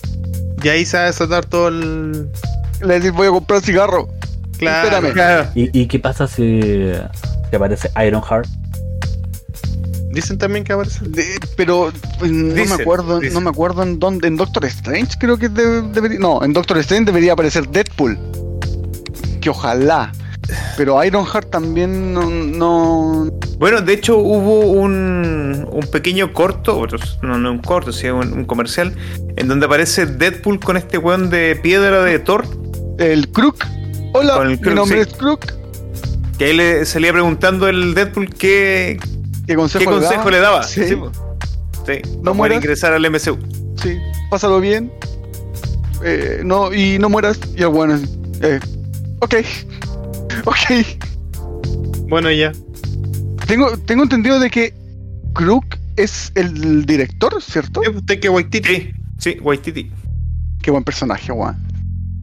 [0.62, 2.28] Y ahí se va a desatar todo el...
[2.82, 4.10] Le decís voy a comprar cigarro.
[4.58, 4.88] Claro.
[4.88, 5.14] Espérame.
[5.14, 5.50] Claro.
[5.54, 6.60] ¿Y, y qué pasa si,
[7.48, 8.46] si aparece Ironheart?
[10.10, 11.04] Dicen también que aparece.
[11.06, 13.34] De- pero pues, no Dicen, me acuerdo, dicen.
[13.34, 16.78] no me acuerdo en dónde, en Doctor Strange creo que de- debería, no, en Doctor
[16.78, 18.18] Strange debería aparecer Deadpool,
[19.40, 20.10] que ojalá,
[20.76, 26.86] pero Ironheart también no, no- Bueno, de hecho hubo un, un pequeño corto, o
[27.22, 28.96] no, no un corto, sino un, un comercial,
[29.36, 32.46] en donde aparece Deadpool con este weón de piedra de Thor,
[32.98, 33.64] el Crook,
[34.12, 35.08] hola, el mi nombre sí.
[35.10, 35.46] es Crook,
[36.36, 38.98] que ahí le salía preguntando el Deadpool qué,
[39.50, 40.62] ¿qué consejo, qué consejo le daba.
[40.62, 41.10] Sí, Sí, po.
[41.86, 42.58] Sí, No mueras.
[42.58, 43.36] ingresar al MCU.
[43.82, 43.96] sí,
[44.30, 44.92] pásalo bien,
[46.04, 47.98] eh, no y no mueras y bueno,
[48.42, 48.60] eh,
[49.20, 49.34] ok,
[50.44, 52.06] ok.
[52.08, 52.52] Bueno, ya.
[53.46, 54.72] Tengo, tengo entendido de que
[55.34, 55.64] Crook
[55.96, 57.80] es el director, ¿cierto?
[57.80, 58.68] Usted que Waititi.
[58.68, 59.90] Sí, sí, Waititi.
[60.62, 61.56] Qué buen personaje, Juan.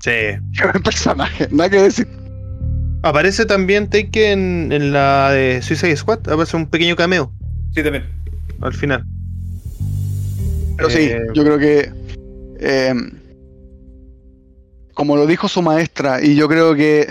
[0.02, 0.12] Sí.
[0.56, 2.08] Qué buen personaje, nada que decir.
[3.08, 6.20] Aparece también Take en, en la de Suicide Squad.
[6.30, 7.32] Aparece un pequeño cameo
[7.74, 8.06] Sí, también.
[8.62, 9.04] al final.
[10.78, 11.92] Pero sí, Eh, yo creo que.
[12.60, 12.94] eh,
[14.94, 17.02] como lo dijo su maestra, y yo creo que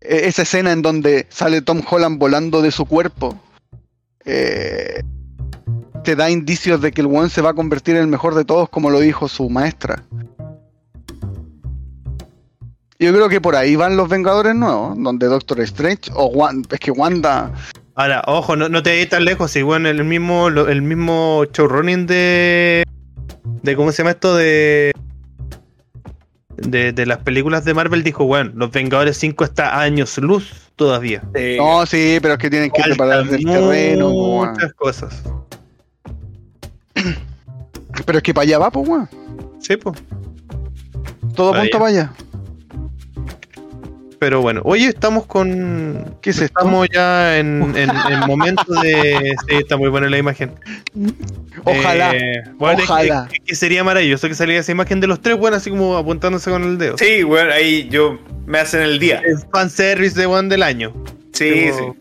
[0.00, 3.36] e- esa escena en donde sale Tom Holland volando de su cuerpo,
[4.24, 5.02] eh,
[6.04, 8.44] te da indicios de que el one se va a convertir en el mejor de
[8.44, 10.04] todos, como lo dijo su maestra.
[13.00, 16.80] Yo creo que por ahí van los Vengadores nuevos, donde Doctor Strange o Wanda, es
[16.80, 17.50] que Wanda,
[18.00, 19.50] Ahora, ojo, no, no te vayas tan lejos.
[19.50, 22.82] Si, bueno, el mismo, el mismo showrunning de.
[23.62, 24.36] de ¿Cómo se llama esto?
[24.36, 24.92] De.
[26.56, 30.70] De, de las películas de Marvel dijo, bueno, los Vengadores 5 está a años luz
[30.76, 31.22] todavía.
[31.34, 35.22] Eh, no, sí, pero es que tienen que preparar el terreno, muchas cosas.
[38.06, 39.08] pero es que para allá va, pues, weón.
[39.58, 39.98] Sí, pues.
[41.34, 41.78] Todo Para apunta allá.
[41.78, 42.12] para allá.
[44.20, 46.14] Pero bueno, oye, estamos con.
[46.20, 46.44] ¿Qué es esto?
[46.60, 49.34] Estamos ya en, en, en momento de.
[49.48, 50.52] Sí, está muy buena la imagen.
[51.64, 52.14] Ojalá.
[52.14, 53.28] Eh, bueno, es que- ojalá.
[53.32, 56.50] es que sería maravilloso que saliera esa imagen de los tres, bueno, así como apuntándose
[56.50, 56.98] con el dedo.
[56.98, 59.22] Sí, weón, ahí yo me hacen el día.
[59.24, 60.92] El fanservice de One del año.
[61.32, 62.00] Sí, Como- sí.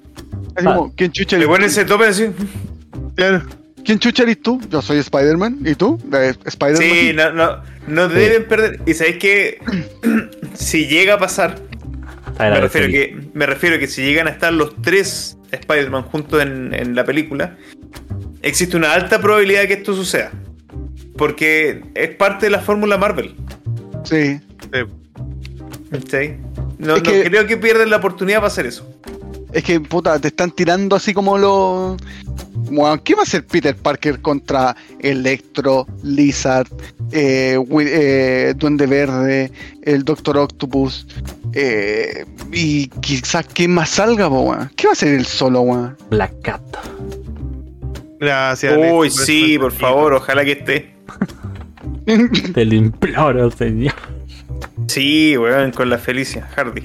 [0.58, 2.28] Así como, ¿quién chucha Le ponen ese tope así.
[3.16, 3.44] Claro.
[3.86, 4.60] ¿Quién chucha eres tú?
[4.70, 5.60] Yo soy Spider-Man.
[5.66, 5.98] ¿Y tú?
[6.46, 6.76] Spider-Man.
[6.78, 8.82] Sí, no, no, no deben perder.
[8.86, 9.60] Y sabéis que
[10.54, 11.56] si llega a pasar,
[12.40, 16.74] me refiero, que, me refiero que si llegan a estar los tres Spider-Man juntos en,
[16.74, 17.58] en la película,
[18.42, 20.32] existe una alta probabilidad de que esto suceda.
[21.18, 23.35] Porque es parte de la fórmula Marvel.
[24.06, 24.40] Sí.
[26.09, 26.35] ¿sí?
[26.77, 28.90] No, Es no que- creo que pierdan la oportunidad para hacer eso.
[29.51, 31.98] Es que, puta, te están tirando así como los...
[32.70, 36.68] Bueno, ¿Qué va a hacer Peter Parker contra Electro, Lizard,
[37.12, 39.52] eh, eh, Duende Verde,
[39.84, 41.06] el Doctor Octopus?
[41.54, 44.70] eh, y quizás quién más salga, weón?
[44.76, 45.98] ¿Qué va a hacer él solo, weón?
[46.10, 46.62] Black Cat.
[48.20, 48.78] Gracias.
[48.78, 50.94] Uy, Alex, sí, por favor, ojalá que esté.
[52.54, 53.94] Te lo imploro, señor.
[54.88, 56.84] Sí, weón, con la Felicia, Hardy.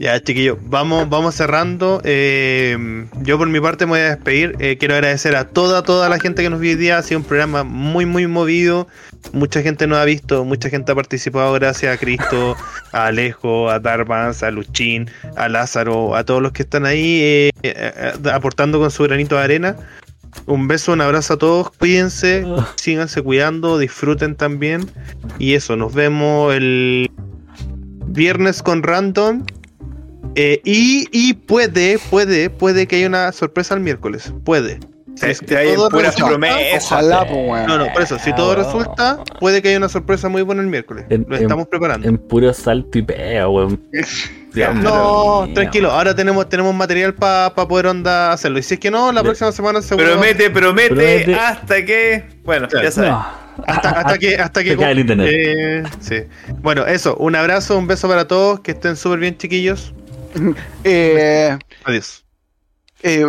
[0.00, 2.00] Ya, chiquillos, vamos, vamos cerrando.
[2.04, 4.56] Eh, yo por mi parte me voy a despedir.
[4.58, 6.96] Eh, quiero agradecer a toda, toda la gente que nos vio hoy día.
[6.96, 8.88] Ha sido un programa muy, muy movido.
[9.34, 12.56] Mucha gente nos ha visto, mucha gente ha participado gracias a Cristo,
[12.92, 18.12] a Alejo, a Darvans, a Luchín, a Lázaro, a todos los que están ahí eh,
[18.32, 19.76] aportando con su granito de arena.
[20.46, 22.46] Un beso, un abrazo a todos, cuídense,
[22.76, 24.90] síganse cuidando, disfruten también.
[25.38, 27.10] Y eso, nos vemos el
[28.06, 29.44] viernes con Random.
[30.36, 34.32] Eh, y, y puede, puede, puede que haya una sorpresa el miércoles.
[34.44, 34.78] Puede.
[35.16, 36.92] Si es que hay todo puras resulta- promesas.
[36.92, 37.66] Ojalá, weón.
[37.66, 40.68] No, no, por eso, si todo resulta, puede que haya una sorpresa muy buena el
[40.68, 41.04] miércoles.
[41.10, 42.08] En- Lo en- estamos preparando.
[42.08, 43.80] En puro salto y pega, weón.
[44.54, 48.58] Dios No, tranquilo, ahora tenemos, tenemos material para poder onda hacerlo.
[48.58, 50.12] Y si es que no, la próxima semana seguro.
[50.12, 51.34] Promete, promete, Promete.
[51.34, 52.24] hasta que.
[52.44, 52.84] Bueno, Claro.
[52.84, 53.10] ya sabes.
[53.10, 53.40] No.
[53.66, 55.28] Hasta, hasta que, hasta que Se cae el internet.
[55.30, 56.16] eh, sí.
[56.62, 59.92] Bueno, eso, un abrazo, un beso para todos, que estén súper bien, chiquillos.
[60.84, 62.24] Eh, Adiós.
[63.02, 63.24] eh,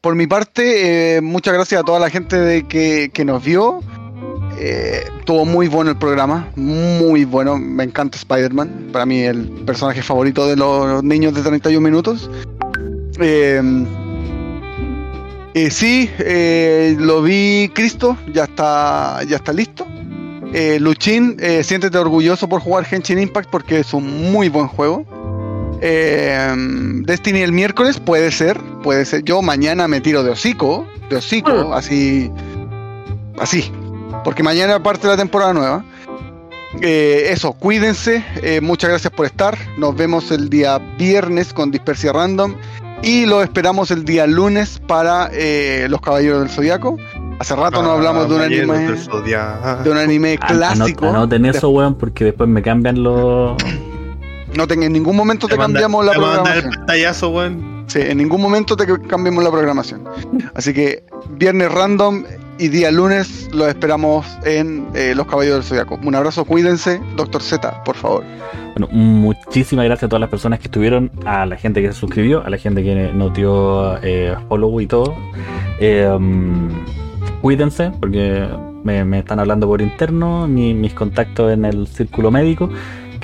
[0.00, 3.80] por mi parte, eh, muchas gracias a toda la gente de que, que nos vio.
[4.58, 7.56] estuvo muy bueno el programa, muy bueno.
[7.58, 8.90] Me encanta Spider-Man.
[8.92, 12.30] Para mí, el personaje favorito de los niños de 31 minutos.
[15.70, 16.10] Sí,
[16.98, 19.86] lo vi Cristo, ya está, ya está listo.
[20.54, 25.04] Eh, Luchín, eh, siéntete orgulloso por jugar Genshin Impact porque es un muy buen juego.
[25.80, 26.54] Eh,
[27.02, 29.22] Destiny el miércoles puede ser, puede ser.
[29.24, 32.30] Yo mañana me tiro de hocico, de hocico, así,
[33.38, 33.70] así,
[34.24, 35.84] porque mañana parte la temporada nueva.
[36.80, 39.56] Eh, eso, cuídense, eh, muchas gracias por estar.
[39.78, 42.56] Nos vemos el día viernes con Dispersia Random
[43.02, 46.96] y lo esperamos el día lunes para eh, Los Caballeros del Zodiaco.
[47.38, 48.78] Hace rato no hablamos de un anime,
[49.82, 51.08] de un anime clásico.
[51.08, 53.56] Anoten eso, weón, porque después me cambian los.
[54.56, 56.70] No te- en ningún momento te, manda- cambiamos la te el programación.
[56.72, 57.84] pantallazo, weón.
[57.86, 60.04] Sí, en ningún momento te cambiamos la programación.
[60.54, 62.24] Así que viernes random
[62.58, 65.98] y día lunes lo esperamos en eh, Los Caballeros del Zodiaco.
[66.02, 67.00] Un abrazo, cuídense.
[67.16, 68.24] Doctor Z, por favor.
[68.76, 72.44] Bueno, muchísimas gracias a todas las personas que estuvieron, a la gente que se suscribió,
[72.44, 75.14] a la gente que nos dio eh, follow y todo.
[75.78, 76.70] Eh, um,
[77.42, 78.48] cuídense, porque
[78.82, 82.68] me, me están hablando por interno, mi- mis contactos en el círculo médico,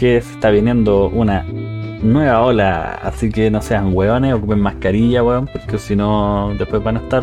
[0.01, 1.45] que está viniendo una
[2.03, 6.97] nueva ola, así que no sean hueones, ocupen mascarilla, weón, porque si no, después van
[6.97, 7.23] a estar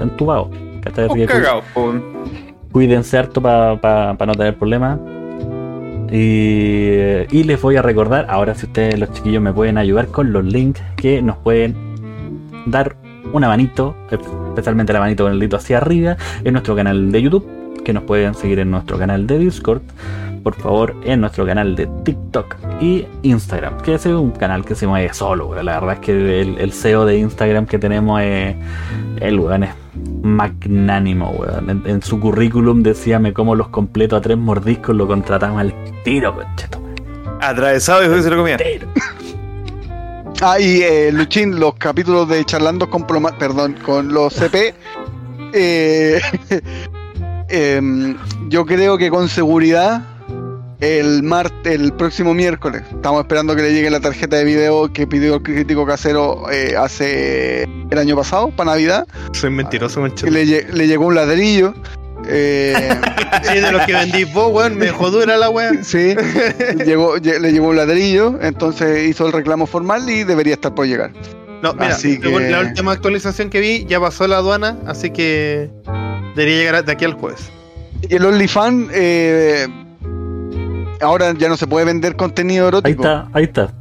[0.00, 0.48] entubados.
[1.76, 1.92] Oh,
[2.72, 4.98] cuídense harto para no tener problemas.
[6.10, 6.90] Y,
[7.30, 10.44] y les voy a recordar, ahora si ustedes los chiquillos me pueden ayudar con los
[10.44, 11.76] links que nos pueden
[12.66, 12.96] dar
[13.32, 17.46] una manito, especialmente la manito con el dedito hacia arriba, en nuestro canal de YouTube,
[17.84, 19.82] que nos pueden seguir en nuestro canal de Discord,
[20.44, 24.74] por favor, en nuestro canal de TikTok y Instagram, que ese es un canal que
[24.74, 25.64] se mueve solo, weón.
[25.64, 28.54] la verdad es que el, el CEO de Instagram que tenemos es
[29.20, 29.70] el weón es
[30.22, 31.70] magnánimo, weón.
[31.70, 35.74] En, en su currículum decía me como los completo a tres mordiscos, lo contratamos al
[36.04, 36.78] tiro, concheto.
[37.40, 38.56] Atravesado y se lo comía.
[38.58, 38.86] Tiro.
[40.42, 44.74] Ah, y eh, Luchín, los capítulos de Charlando con Ploma, perdón, con los CP.
[45.54, 46.20] eh,
[47.48, 48.16] em,
[48.48, 50.02] yo creo que con seguridad
[50.84, 52.82] el martes, el próximo miércoles.
[52.90, 56.74] Estamos esperando que le llegue la tarjeta de video que pidió el crítico casero eh,
[56.78, 59.06] hace el año pasado, para Navidad.
[59.32, 60.32] Soy mentiroso, Que manchado.
[60.32, 61.74] le, lle- le llegó un ladrillo.
[62.28, 62.90] eh,
[63.42, 65.84] Sí, de los que vendís vos, weón, me dejó dura la weón.
[65.84, 66.14] sí,
[66.86, 70.86] llegó, lle- le llegó un ladrillo, entonces hizo el reclamo formal y debería estar por
[70.86, 71.10] llegar.
[71.62, 75.70] No, mira, Así que- la última actualización que vi, ya pasó la aduana, así que
[76.36, 77.50] debería llegar de aquí al jueves.
[78.08, 79.66] Y el OnlyFans, eh,
[81.00, 83.02] ahora ya no se puede vender contenido Ahí erótico.
[83.02, 83.72] está, ahí está.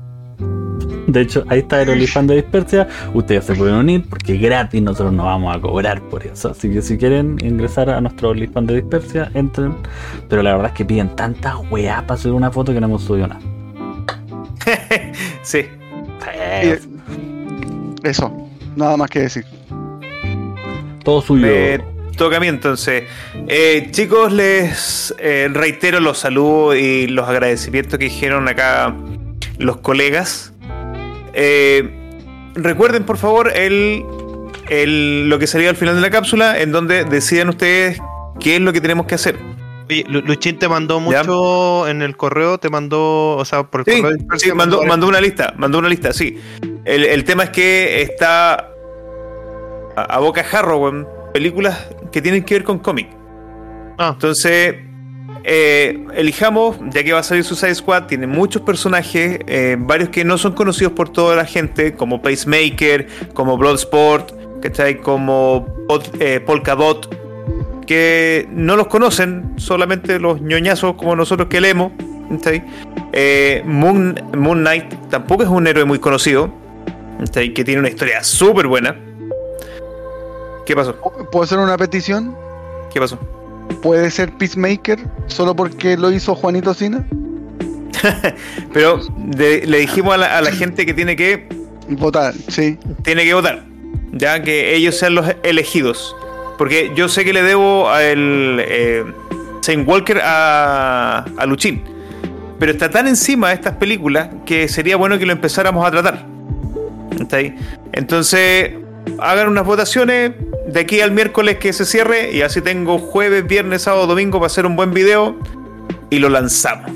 [1.07, 2.87] De hecho, ahí está el OnlyFans de Dispersia.
[3.13, 6.51] Ustedes se pueden unir porque es gratis, nosotros no vamos a cobrar por eso.
[6.51, 9.75] Así que si quieren ingresar a nuestro OnlyFans de Dispersia, entren.
[10.29, 13.03] Pero la verdad es que piden tantas weá para subir una foto que no hemos
[13.03, 13.41] subido nada.
[15.43, 15.65] Sí.
[16.33, 16.79] Eh,
[18.03, 18.31] Eso,
[18.75, 19.45] nada más que decir.
[21.03, 21.45] Todo suyo.
[21.45, 21.79] Me
[22.17, 23.03] toca a mí entonces.
[23.47, 28.93] Eh, chicos, les eh, reitero los saludos y los agradecimientos que dijeron acá
[29.57, 30.53] los colegas.
[31.33, 31.89] Eh,
[32.55, 34.03] recuerden, por favor, el,
[34.69, 37.99] el- lo que salió al final de la cápsula, en donde deciden ustedes
[38.39, 39.35] qué es lo que tenemos que hacer.
[39.89, 41.19] Oye, Lu- Luchín te mandó Ya.
[41.23, 45.07] mucho en el correo, te mandó, o sea, por el Sí, correo sí, mandó, mandó
[45.07, 46.39] una lista, mandó una lista, sí.
[46.85, 48.69] El, el tema es que está
[49.95, 53.09] a, a boca jarro, weón, películas que tienen que ver con cómic.
[53.97, 54.11] Ah.
[54.13, 54.75] Entonces,
[55.43, 60.23] eh, elijamos, ya que va a salir Suicide Squad, tiene muchos personajes, eh, varios que
[60.23, 65.01] no son conocidos por toda la gente, como Pacemaker, como Bloodsport, ¿cachai?
[65.01, 65.67] Como
[66.19, 67.13] eh, Polka Dot,
[67.85, 71.91] que no los conocen, solamente los ñoñazos como nosotros que leemos,
[72.29, 72.63] ¿cachai?
[73.11, 76.53] Eh, Moon, Moon Knight tampoco es un héroe muy conocido,
[77.19, 77.53] ¿cachai?
[77.53, 78.95] que tiene una historia súper buena.
[80.65, 80.95] ¿Qué pasó?
[81.31, 82.35] ¿Puedo hacer una petición?
[82.93, 83.17] ¿Qué pasó?
[83.81, 87.03] ¿Puede ser Peacemaker solo porque lo hizo Juanito Sina?
[88.73, 91.47] Pero de- le dijimos a la, a la gente que tiene que
[91.89, 92.77] Votar, sí.
[93.03, 93.65] tiene que votar,
[94.13, 96.15] ya que ellos sean los elegidos,
[96.57, 99.03] porque yo sé que le debo a el eh,
[99.59, 101.83] Saint Walker a, a Luchín,
[102.57, 106.25] pero está tan encima de estas películas que sería bueno que lo empezáramos a tratar.
[107.19, 107.53] ¿Está ahí?
[107.91, 108.71] Entonces
[109.19, 110.31] hagan unas votaciones
[110.73, 114.47] de aquí al miércoles que se cierre y así tengo jueves, viernes, sábado, domingo para
[114.47, 115.37] hacer un buen video
[116.09, 116.91] y lo lanzamos.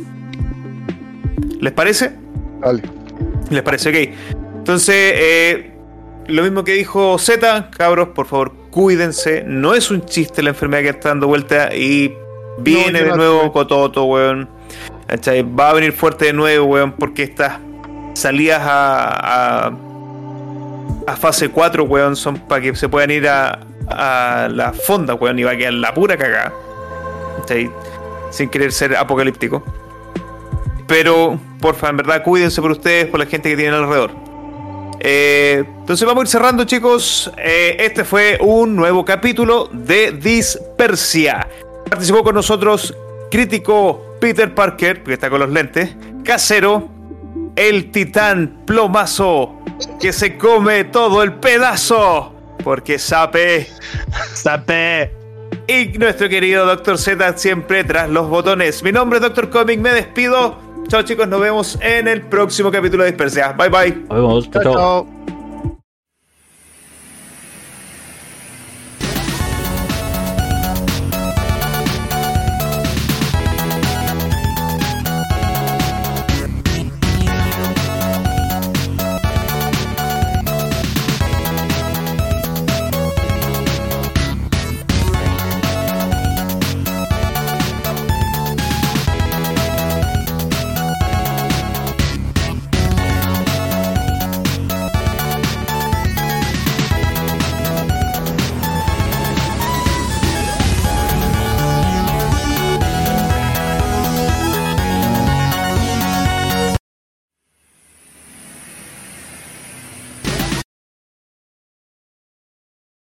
[1.62, 2.14] ¿Les parece?
[2.60, 2.82] Vale.
[3.52, 4.18] ¿Les parece ok?
[4.58, 5.72] Entonces, eh,
[6.26, 9.44] lo mismo que dijo Z, cabros, por favor, cuídense.
[9.46, 12.14] No es un chiste la enfermedad que está dando vuelta y
[12.60, 13.52] Viene de nuevo.
[13.52, 14.50] Cototo, weón.
[15.58, 17.60] Va a venir fuerte de nuevo, weón, porque estas
[18.16, 19.78] salidas a, a,
[21.08, 25.40] a fase 4, weón, son para que se puedan ir a, a la fonda, weón,
[25.40, 26.54] y va a quedar la pura cagada.
[27.40, 27.72] ¿Cachai?
[28.30, 29.64] Sin querer ser apocalíptico.
[30.86, 34.12] Pero, porfa, en verdad, cuídense por ustedes, por la gente que tienen alrededor.
[35.00, 37.32] Eh, entonces vamos a ir cerrando, chicos.
[37.38, 41.48] Eh, este fue un nuevo capítulo de Dispersia.
[41.90, 42.94] Participó con nosotros
[43.32, 46.90] crítico Peter Parker, que está con los lentes, casero,
[47.58, 49.56] el titán plomazo,
[50.00, 53.68] que se come todo el pedazo, porque sape,
[54.34, 55.12] ¡Sape!
[55.68, 56.98] y nuestro querido Dr.
[56.98, 58.84] Z siempre tras los botones.
[58.84, 59.50] Mi nombre es Dr.
[59.50, 60.58] Comic, me despido.
[60.88, 63.52] Chao chicos, nos vemos en el próximo capítulo de Dispersia.
[63.52, 63.92] Bye bye.
[64.08, 64.52] Nos vemos.
[64.52, 64.74] Chao, chao.
[64.74, 65.37] chao.